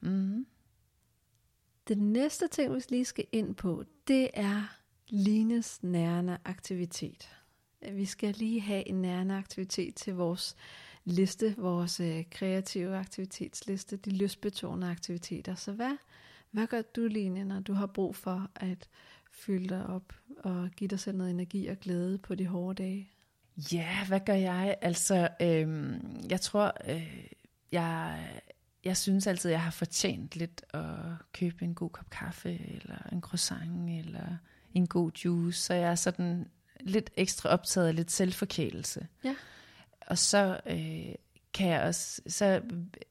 Mm-hmm. 0.00 0.46
Det 1.88 1.98
næste 1.98 2.48
ting, 2.48 2.74
vi 2.74 2.80
lige 2.88 3.04
skal 3.04 3.24
ind 3.32 3.54
på, 3.54 3.84
det 4.08 4.30
er 4.34 4.76
Lines 5.08 5.82
nærende 5.82 6.38
aktivitet. 6.44 7.28
Vi 7.92 8.04
skal 8.04 8.34
lige 8.34 8.60
have 8.60 8.88
en 8.88 9.02
nærende 9.02 9.34
aktivitet 9.34 9.94
til 9.94 10.14
vores 10.14 10.56
liste, 11.04 11.54
vores 11.58 12.00
øh, 12.00 12.24
kreative 12.30 12.96
aktivitetsliste, 12.96 13.96
de 13.96 14.10
lystbetonede 14.10 14.90
aktiviteter. 14.90 15.54
Så 15.54 15.72
hvad, 15.72 15.96
hvad 16.50 16.66
gør 16.66 16.82
du, 16.82 17.06
Line, 17.06 17.44
når 17.44 17.60
du 17.60 17.72
har 17.72 17.86
brug 17.86 18.16
for 18.16 18.50
at 18.54 18.88
fylde 19.34 19.68
dig 19.68 19.86
op 19.86 20.12
og 20.38 20.70
give 20.76 20.88
dig 20.88 21.00
selv 21.00 21.16
noget 21.16 21.30
energi 21.30 21.66
og 21.66 21.76
glæde 21.76 22.18
på 22.18 22.34
de 22.34 22.46
hårde 22.46 22.82
dage? 22.82 23.10
Ja, 23.72 24.06
hvad 24.08 24.20
gør 24.20 24.34
jeg? 24.34 24.76
Altså, 24.80 25.28
øhm, 25.42 26.20
jeg 26.30 26.40
tror, 26.40 26.72
øh, 26.88 27.26
jeg, 27.72 28.18
jeg 28.84 28.96
synes 28.96 29.26
altid, 29.26 29.50
jeg 29.50 29.62
har 29.62 29.70
fortjent 29.70 30.36
lidt 30.36 30.64
at 30.74 30.84
købe 31.32 31.64
en 31.64 31.74
god 31.74 31.90
kop 31.90 32.10
kaffe, 32.10 32.60
eller 32.74 33.08
en 33.12 33.20
croissant, 33.20 33.90
eller 33.90 34.36
en 34.74 34.86
god 34.86 35.10
juice. 35.24 35.60
Så 35.60 35.74
jeg 35.74 35.90
er 35.90 35.94
sådan 35.94 36.48
lidt 36.80 37.10
ekstra 37.16 37.48
optaget 37.48 37.88
af 37.88 37.96
lidt 37.96 38.10
selvforkælelse. 38.10 39.06
Ja. 39.24 39.34
Og 40.06 40.18
så 40.18 40.60
øh, 40.66 41.14
kan 41.54 41.68
jeg 41.68 41.82
også, 41.82 42.22
så 42.26 42.62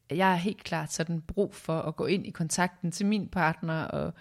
jeg 0.10 0.32
er 0.32 0.36
helt 0.36 0.64
klart 0.64 0.94
sådan 0.94 1.22
brug 1.22 1.56
for 1.56 1.82
at 1.82 1.96
gå 1.96 2.06
ind 2.06 2.28
i 2.28 2.30
kontakten 2.30 2.92
til 2.92 3.06
min 3.06 3.28
partner 3.28 3.84
og, 3.84 4.14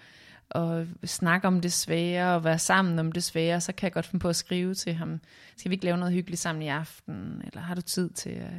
og 0.55 0.87
snakke 1.05 1.47
om 1.47 1.61
det 1.61 1.73
svære 1.73 2.35
og 2.35 2.45
være 2.45 2.59
sammen 2.59 2.99
om 2.99 3.13
det 3.13 3.25
svære, 3.25 3.61
så 3.61 3.73
kan 3.73 3.85
jeg 3.85 3.93
godt 3.93 4.07
finde 4.07 4.23
på 4.23 4.29
at 4.29 4.37
skrive 4.37 4.75
til 4.75 4.95
ham, 4.95 5.21
skal 5.57 5.71
vi 5.71 5.75
ikke 5.75 5.85
lave 5.85 5.97
noget 5.97 6.15
hyggeligt 6.15 6.41
sammen 6.41 6.63
i 6.63 6.69
aften, 6.69 7.43
eller 7.47 7.61
har 7.61 7.75
du 7.75 7.81
tid 7.81 8.11
til 8.11 8.31
at 8.31 8.53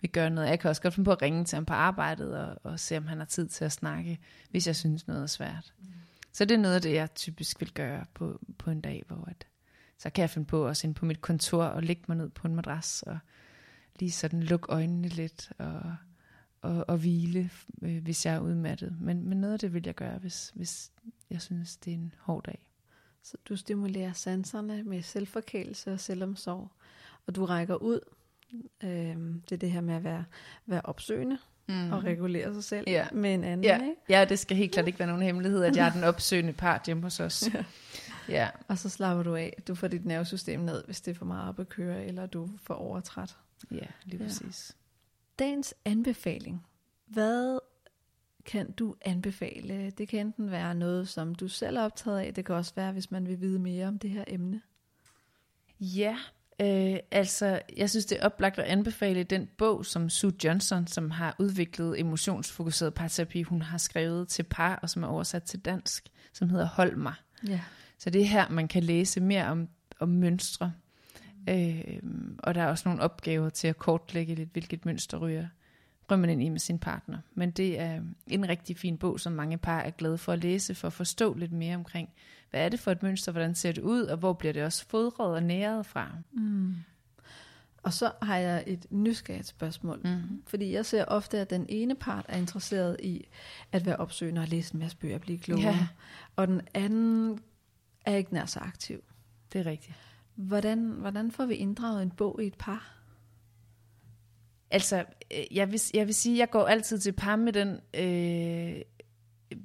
vi 0.00 0.08
gør 0.08 0.28
noget. 0.28 0.48
Jeg 0.48 0.60
kan 0.60 0.70
også 0.70 0.82
godt 0.82 0.94
finde 0.94 1.04
på 1.04 1.12
at 1.12 1.22
ringe 1.22 1.44
til 1.44 1.56
ham 1.56 1.64
på 1.64 1.74
arbejdet 1.74 2.38
og, 2.38 2.56
og 2.62 2.80
se, 2.80 2.96
om 2.96 3.06
han 3.06 3.18
har 3.18 3.24
tid 3.24 3.48
til 3.48 3.64
at 3.64 3.72
snakke, 3.72 4.18
hvis 4.50 4.66
jeg 4.66 4.76
synes 4.76 5.06
noget 5.06 5.22
er 5.22 5.26
svært. 5.26 5.74
Mm. 5.80 5.86
Så 6.32 6.44
det 6.44 6.54
er 6.54 6.58
noget 6.58 6.74
af 6.74 6.82
det, 6.82 6.94
jeg 6.94 7.14
typisk 7.14 7.60
vil 7.60 7.72
gøre 7.72 8.04
på, 8.14 8.40
på 8.58 8.70
en 8.70 8.80
dag, 8.80 9.02
hvor 9.06 9.24
at, 9.28 9.46
så 9.98 10.10
kan 10.10 10.22
jeg 10.22 10.30
finde 10.30 10.46
på 10.46 10.68
også 10.68 10.86
ind 10.86 10.94
på 10.94 11.06
mit 11.06 11.20
kontor 11.20 11.64
og 11.64 11.82
lægge 11.82 12.02
mig 12.08 12.16
ned 12.16 12.30
på 12.30 12.48
en 12.48 12.54
madras 12.54 13.02
og 13.06 13.18
lige 14.00 14.10
sådan 14.10 14.42
lukke 14.42 14.72
øjnene 14.72 15.08
lidt 15.08 15.52
og, 15.58 15.96
og, 16.64 16.84
og 16.88 16.96
hvile, 16.96 17.50
øh, 17.82 18.02
hvis 18.02 18.26
jeg 18.26 18.34
er 18.34 18.40
udmattet. 18.40 18.96
Men, 19.00 19.28
men 19.28 19.40
noget 19.40 19.52
af 19.52 19.58
det 19.58 19.74
vil 19.74 19.82
jeg 19.86 19.94
gøre, 19.94 20.18
hvis, 20.18 20.52
hvis 20.54 20.90
jeg 21.30 21.42
synes, 21.42 21.76
det 21.76 21.90
er 21.90 21.94
en 21.94 22.14
hård 22.18 22.44
dag. 22.44 22.66
Så 23.22 23.36
du 23.48 23.56
stimulerer 23.56 24.12
sanserne 24.12 24.82
med 24.82 25.02
selvforkælelse 25.02 25.92
og 25.92 26.00
selvomsorg, 26.00 26.68
og 27.26 27.36
du 27.36 27.44
rækker 27.44 27.74
ud. 27.74 28.00
Øhm, 28.84 29.40
det 29.48 29.52
er 29.54 29.58
det 29.58 29.70
her 29.70 29.80
med 29.80 29.94
at 29.94 30.04
være, 30.04 30.24
være 30.66 30.80
opsøgende 30.84 31.38
mm. 31.68 31.92
og 31.92 32.04
regulere 32.04 32.54
sig 32.54 32.64
selv 32.64 32.84
Ja. 32.88 33.06
med 33.12 33.34
en 33.34 33.44
anden. 33.44 33.64
Ja, 33.64 33.74
Ikke? 33.82 33.94
ja, 34.08 34.24
det 34.28 34.38
skal 34.38 34.56
helt 34.56 34.72
klart 34.72 34.86
ikke 34.86 34.98
være 34.98 35.08
nogen 35.08 35.22
hemmelighed, 35.22 35.64
at 35.64 35.76
jeg 35.76 35.86
er 35.88 35.92
den 35.92 36.04
opsøgende 36.04 36.52
part 36.52 36.82
hjemme 36.86 37.02
hos 37.02 37.20
os. 37.20 37.44
Ja. 37.54 37.64
Ja, 38.28 38.48
Og 38.68 38.78
så 38.78 38.88
slapper 38.88 39.22
du 39.22 39.34
af. 39.34 39.62
Du 39.68 39.74
får 39.74 39.88
dit 39.88 40.04
nervesystem 40.04 40.60
ned, 40.60 40.84
hvis 40.84 41.00
det 41.00 41.10
er 41.10 41.14
for 41.14 41.24
meget 41.24 41.48
op 41.48 41.58
at 41.60 41.68
køre, 41.68 42.04
eller 42.06 42.26
du 42.26 42.50
får 42.62 42.74
overtræt. 42.74 43.36
ja 43.70 43.76
lige 44.04 44.24
Ja. 44.24 44.28
Dagens 45.38 45.74
anbefaling. 45.84 46.66
Hvad 47.06 47.58
kan 48.44 48.72
du 48.72 48.94
anbefale? 49.00 49.90
Det 49.90 50.08
kan 50.08 50.26
enten 50.26 50.50
være 50.50 50.74
noget, 50.74 51.08
som 51.08 51.34
du 51.34 51.48
selv 51.48 51.76
er 51.76 51.82
optaget 51.82 52.18
af. 52.18 52.34
Det 52.34 52.44
kan 52.44 52.54
også 52.54 52.72
være, 52.76 52.92
hvis 52.92 53.10
man 53.10 53.26
vil 53.26 53.40
vide 53.40 53.58
mere 53.58 53.86
om 53.86 53.98
det 53.98 54.10
her 54.10 54.24
emne. 54.26 54.60
Ja, 55.80 56.16
øh, 56.60 56.98
altså 57.10 57.60
jeg 57.76 57.90
synes 57.90 58.06
det 58.06 58.18
er 58.20 58.26
oplagt 58.26 58.58
at 58.58 58.64
anbefale 58.64 59.22
den 59.22 59.48
bog, 59.58 59.86
som 59.86 60.10
Sue 60.10 60.32
Johnson, 60.44 60.86
som 60.86 61.10
har 61.10 61.36
udviklet 61.38 62.00
emotionsfokuseret 62.00 62.94
parterapi, 62.94 63.42
hun 63.42 63.62
har 63.62 63.78
skrevet 63.78 64.28
til 64.28 64.42
par, 64.42 64.76
og 64.76 64.90
som 64.90 65.02
er 65.02 65.08
oversat 65.08 65.42
til 65.42 65.60
dansk, 65.60 66.08
som 66.32 66.50
hedder 66.50 66.66
Hold 66.66 66.96
mig. 66.96 67.14
Ja. 67.48 67.60
Så 67.98 68.10
det 68.10 68.20
er 68.20 68.26
her, 68.26 68.48
man 68.48 68.68
kan 68.68 68.82
læse 68.82 69.20
mere 69.20 69.46
om, 69.46 69.68
om 70.00 70.08
mønstre. 70.08 70.72
Øh, 71.48 72.02
og 72.38 72.54
der 72.54 72.62
er 72.62 72.66
også 72.66 72.88
nogle 72.88 73.02
opgaver 73.02 73.48
til 73.48 73.68
at 73.68 73.78
kortlægge 73.78 74.34
lidt, 74.34 74.52
hvilket 74.52 74.86
mønster 74.86 75.18
ryger, 75.18 75.46
ryger 76.10 76.20
man 76.20 76.30
ind 76.30 76.42
i 76.42 76.48
med 76.48 76.60
sin 76.60 76.78
partner. 76.78 77.18
Men 77.34 77.50
det 77.50 77.80
er 77.80 78.00
en 78.26 78.48
rigtig 78.48 78.76
fin 78.76 78.98
bog, 78.98 79.20
som 79.20 79.32
mange 79.32 79.58
par 79.58 79.80
er 79.80 79.90
glade 79.90 80.18
for 80.18 80.32
at 80.32 80.38
læse, 80.38 80.74
for 80.74 80.86
at 80.86 80.92
forstå 80.92 81.34
lidt 81.34 81.52
mere 81.52 81.76
omkring, 81.76 82.08
hvad 82.50 82.64
er 82.64 82.68
det 82.68 82.80
for 82.80 82.90
et 82.90 83.02
mønster, 83.02 83.32
hvordan 83.32 83.54
ser 83.54 83.72
det 83.72 83.82
ud, 83.82 84.02
og 84.02 84.18
hvor 84.18 84.32
bliver 84.32 84.52
det 84.52 84.64
også 84.64 84.86
fodret 84.88 85.34
og 85.34 85.42
næret 85.42 85.86
fra. 85.86 86.10
Mm. 86.32 86.74
Og 87.82 87.92
så 87.92 88.12
har 88.22 88.36
jeg 88.36 88.64
et 88.66 88.86
nysgerrigt 88.90 89.46
spørgsmål. 89.46 90.00
Mm-hmm. 90.04 90.42
Fordi 90.46 90.72
jeg 90.72 90.86
ser 90.86 91.04
ofte, 91.04 91.38
at 91.38 91.50
den 91.50 91.66
ene 91.68 91.94
part 91.94 92.24
er 92.28 92.36
interesseret 92.36 92.96
i 93.02 93.26
at 93.72 93.86
være 93.86 93.96
opsøgende 93.96 94.40
og 94.40 94.48
læse 94.48 94.74
en 94.74 94.80
masse 94.80 94.96
bøger 94.96 95.14
og 95.14 95.20
blive 95.20 95.38
klogere. 95.38 95.74
Ja. 95.74 95.88
Og 96.36 96.48
den 96.48 96.60
anden 96.74 97.38
er 98.06 98.16
ikke 98.16 98.34
nær 98.34 98.44
så 98.44 98.60
aktiv. 98.60 99.04
Det 99.52 99.60
er 99.60 99.66
rigtigt. 99.66 99.96
Hvordan, 100.34 100.78
hvordan 100.78 101.30
får 101.30 101.46
vi 101.46 101.54
inddraget 101.54 102.02
en 102.02 102.10
bog 102.10 102.42
i 102.42 102.46
et 102.46 102.54
par? 102.58 102.94
Altså, 104.70 105.04
øh, 105.30 105.56
jeg 105.56 105.72
vil, 105.72 105.80
jeg 105.94 106.06
vil 106.06 106.14
sige, 106.14 106.38
jeg 106.38 106.50
går 106.50 106.66
altid 106.66 106.98
til 106.98 107.12
par 107.12 107.36
med 107.36 107.52
den, 107.52 107.80
øh, 107.94 108.82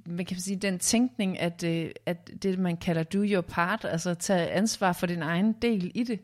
man 0.05 0.25
kan 0.25 0.39
sige, 0.39 0.55
den 0.55 0.79
tænkning, 0.79 1.39
at, 1.39 1.63
øh, 1.63 1.91
at 2.05 2.29
det, 2.43 2.59
man 2.59 2.77
kalder 2.77 3.03
do 3.03 3.23
your 3.23 3.41
part, 3.41 3.85
altså 3.85 4.13
tage 4.13 4.49
ansvar 4.49 4.93
for 4.93 5.07
din 5.07 5.21
egen 5.21 5.55
del 5.61 5.91
i 5.95 6.03
det. 6.03 6.19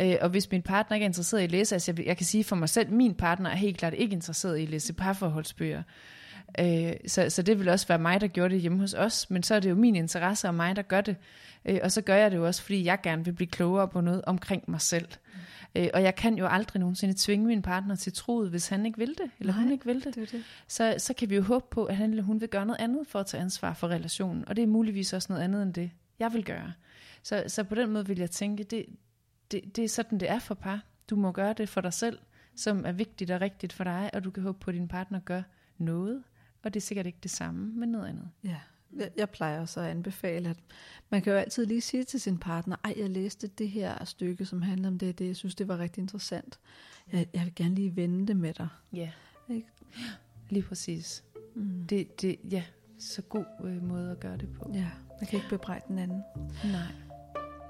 Øh, 0.00 0.16
og 0.20 0.28
hvis 0.28 0.50
min 0.50 0.62
partner 0.62 0.94
ikke 0.94 1.04
er 1.04 1.08
interesseret 1.08 1.40
i 1.40 1.44
at 1.44 1.50
læse, 1.50 1.74
altså 1.74 1.92
jeg, 1.96 2.06
jeg 2.06 2.16
kan 2.16 2.26
sige 2.26 2.44
for 2.44 2.56
mig 2.56 2.68
selv, 2.68 2.92
min 2.92 3.14
partner 3.14 3.50
er 3.50 3.56
helt 3.56 3.78
klart 3.78 3.94
ikke 3.94 4.12
interesseret 4.12 4.58
i 4.58 4.62
at 4.62 4.68
læse 4.68 4.92
parforholdsbøger. 4.92 5.82
Øh, 6.60 6.92
så, 7.06 7.30
så 7.30 7.42
det 7.42 7.58
vil 7.58 7.68
også 7.68 7.88
være 7.88 7.98
mig, 7.98 8.20
der 8.20 8.26
gjorde 8.26 8.54
det 8.54 8.60
hjemme 8.60 8.78
hos 8.78 8.94
os, 8.94 9.30
men 9.30 9.42
så 9.42 9.54
er 9.54 9.60
det 9.60 9.70
jo 9.70 9.74
min 9.74 9.96
interesse 9.96 10.48
og 10.48 10.54
mig, 10.54 10.76
der 10.76 10.82
gør 10.82 11.00
det. 11.00 11.16
Øh, 11.16 11.47
og 11.82 11.92
så 11.92 12.02
gør 12.02 12.14
jeg 12.14 12.30
det 12.30 12.36
jo 12.36 12.46
også, 12.46 12.62
fordi 12.62 12.84
jeg 12.84 12.98
gerne 13.02 13.24
vil 13.24 13.32
blive 13.32 13.48
klogere 13.48 13.88
på 13.88 14.00
noget 14.00 14.22
omkring 14.24 14.64
mig 14.68 14.80
selv. 14.80 15.08
Mm. 15.34 15.40
Øh, 15.76 15.88
og 15.94 16.02
jeg 16.02 16.14
kan 16.14 16.38
jo 16.38 16.46
aldrig 16.46 16.80
nogensinde 16.80 17.14
tvinge 17.16 17.46
min 17.46 17.62
partner 17.62 17.94
til 17.94 18.12
troet, 18.12 18.50
hvis 18.50 18.68
han 18.68 18.86
ikke 18.86 18.98
vil 18.98 19.08
det, 19.08 19.30
eller 19.38 19.52
Nej, 19.52 19.62
hun 19.62 19.72
ikke 19.72 19.84
vil 19.84 20.04
det. 20.04 20.14
det, 20.14 20.32
det. 20.32 20.44
Så, 20.68 20.94
så 20.98 21.14
kan 21.14 21.30
vi 21.30 21.36
jo 21.36 21.42
håbe 21.42 21.66
på, 21.70 21.84
at 21.84 21.96
han 21.96 22.10
eller 22.10 22.22
hun 22.22 22.40
vil 22.40 22.48
gøre 22.48 22.66
noget 22.66 22.80
andet 22.80 23.06
for 23.06 23.20
at 23.20 23.26
tage 23.26 23.40
ansvar 23.40 23.74
for 23.74 23.88
relationen. 23.88 24.48
Og 24.48 24.56
det 24.56 24.62
er 24.62 24.66
muligvis 24.66 25.12
også 25.12 25.32
noget 25.32 25.44
andet 25.44 25.62
end 25.62 25.74
det, 25.74 25.90
jeg 26.18 26.32
vil 26.32 26.44
gøre. 26.44 26.72
Så, 27.22 27.44
så 27.46 27.64
på 27.64 27.74
den 27.74 27.90
måde 27.90 28.06
vil 28.06 28.18
jeg 28.18 28.30
tænke, 28.30 28.64
det, 28.64 28.86
det, 29.50 29.76
det 29.76 29.84
er 29.84 29.88
sådan, 29.88 30.20
det 30.20 30.30
er 30.30 30.38
for 30.38 30.54
par. 30.54 30.80
Du 31.10 31.16
må 31.16 31.32
gøre 31.32 31.52
det 31.52 31.68
for 31.68 31.80
dig 31.80 31.92
selv, 31.92 32.18
som 32.56 32.84
er 32.86 32.92
vigtigt 32.92 33.30
og 33.30 33.40
rigtigt 33.40 33.72
for 33.72 33.84
dig, 33.84 34.10
og 34.12 34.24
du 34.24 34.30
kan 34.30 34.42
håbe 34.42 34.58
på, 34.58 34.70
at 34.70 34.74
din 34.74 34.88
partner 34.88 35.20
gør 35.20 35.42
noget, 35.78 36.22
og 36.62 36.74
det 36.74 36.80
er 36.80 36.84
sikkert 36.84 37.06
ikke 37.06 37.18
det 37.22 37.30
samme, 37.30 37.72
men 37.74 37.88
noget 37.88 38.08
andet. 38.08 38.28
Ja, 38.44 38.56
jeg, 38.96 39.10
jeg 39.16 39.30
plejer 39.30 39.60
også 39.60 39.80
at 39.80 39.86
anbefale, 39.86 40.48
at 40.48 40.56
man 41.10 41.22
kan 41.22 41.32
jo 41.32 41.38
altid 41.38 41.66
lige 41.66 41.80
sige 41.80 42.04
til 42.04 42.20
sin 42.20 42.38
partner, 42.38 42.76
ej, 42.84 42.94
jeg 42.96 43.10
læste 43.10 43.46
det 43.46 43.70
her 43.70 44.04
stykke, 44.04 44.44
som 44.44 44.62
handler 44.62 44.88
om 44.88 44.98
det, 44.98 45.18
det 45.18 45.26
jeg 45.26 45.36
synes, 45.36 45.54
det 45.54 45.68
var 45.68 45.78
rigtig 45.78 46.00
interessant. 46.00 46.58
Jeg, 47.12 47.26
jeg 47.34 47.44
vil 47.44 47.54
gerne 47.54 47.74
lige 47.74 47.96
vende 47.96 48.26
det 48.26 48.36
med 48.36 48.54
dig. 48.54 48.68
Ja, 48.92 49.10
ikke? 49.50 49.68
lige 50.50 50.62
præcis. 50.62 51.24
Mm. 51.54 51.84
Det, 51.88 52.20
det, 52.22 52.36
ja, 52.50 52.62
så 52.98 53.22
god 53.22 53.44
øh, 53.64 53.82
måde 53.82 54.10
at 54.10 54.20
gøre 54.20 54.36
det 54.36 54.48
på. 54.52 54.70
Ja, 54.74 54.90
man 55.20 55.26
kan 55.28 55.36
ikke 55.36 55.48
bebrejde 55.48 55.84
den 55.88 55.98
anden. 55.98 56.22
Nej. 56.64 56.92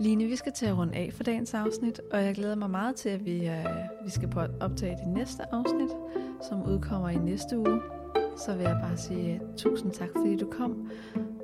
Line, 0.01 0.25
vi 0.25 0.37
skal 0.37 0.53
til 0.53 0.67
at 0.67 0.77
runde 0.77 0.95
af 0.95 1.13
for 1.13 1.23
dagens 1.23 1.55
afsnit, 1.55 2.01
og 2.13 2.25
jeg 2.25 2.35
glæder 2.35 2.55
mig 2.55 2.71
meget 2.71 2.97
til, 2.97 3.09
at 3.09 3.25
vi, 3.25 3.49
øh, 3.49 3.65
vi 4.05 4.11
skal 4.11 4.29
på 4.29 4.41
optage 4.41 4.97
det 4.97 5.09
næste 5.09 5.43
afsnit, 5.55 5.91
som 6.49 6.63
udkommer 6.63 7.09
i 7.09 7.17
næste 7.17 7.59
uge 7.59 7.81
så 8.39 8.55
vil 8.55 8.63
jeg 8.63 8.79
bare 8.83 8.97
sige 8.97 9.41
tusind 9.57 9.93
tak, 9.93 10.09
fordi 10.17 10.37
du 10.37 10.47
kom. 10.59 10.91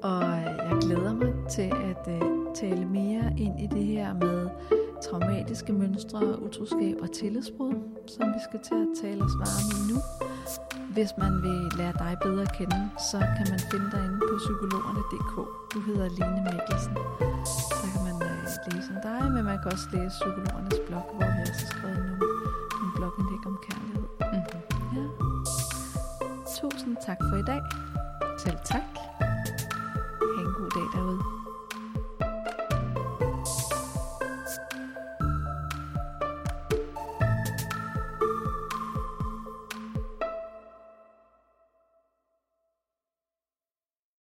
Og 0.02 0.22
jeg 0.68 0.76
glæder 0.80 1.14
mig 1.14 1.32
til 1.50 1.72
at 1.90 2.22
uh, 2.22 2.54
tale 2.54 2.84
mere 2.84 3.34
ind 3.36 3.60
i 3.60 3.66
det 3.66 3.84
her 3.84 4.14
med 4.14 4.48
traumatiske 5.02 5.72
mønstre, 5.72 6.42
utroskab 6.42 6.96
og 7.02 7.12
tillidsbrud, 7.12 7.74
som 8.06 8.26
vi 8.34 8.40
skal 8.48 8.60
til 8.68 8.74
at 8.74 8.90
tale 9.02 9.20
os 9.24 9.36
varme 9.44 9.72
i 9.78 9.80
nu. 9.90 9.98
Hvis 10.94 11.10
man 11.18 11.32
vil 11.42 11.60
lære 11.78 11.94
dig 12.04 12.16
bedre 12.22 12.42
at 12.42 12.52
kende, 12.58 12.80
så 13.10 13.18
kan 13.36 13.46
man 13.52 13.60
finde 13.70 13.88
dig 13.94 14.02
inde 14.06 14.18
på 14.28 14.34
psykologerne.dk. 14.44 15.34
Du 15.74 15.78
hedder 15.88 16.08
Line 16.18 16.40
Mikkelsen. 16.46 16.96
Så 17.80 17.84
kan 17.92 18.02
man 18.08 18.16
uh, 18.30 18.42
læse 18.68 18.88
om 18.94 18.98
dig, 19.08 19.20
men 19.34 19.42
man 19.50 19.58
kan 19.62 19.68
også 19.74 19.88
læse 19.94 20.14
psykologernes 20.20 20.78
blog, 20.86 21.04
hvor 21.16 21.28
vi 21.36 21.42
har 21.50 21.58
skrevet 21.72 22.02
nogle, 22.08 22.26
nogle 22.78 22.92
blogindlæg 22.96 23.42
om 23.50 23.56
kærlighed. 23.66 24.06
Mm-hmm. 24.20 24.98
Ja. 24.98 25.83
Tusind 26.70 26.96
tak 27.06 27.18
for 27.28 27.36
i 27.36 27.42
dag. 27.42 27.62
Selv 28.38 28.58
tak. 28.64 29.13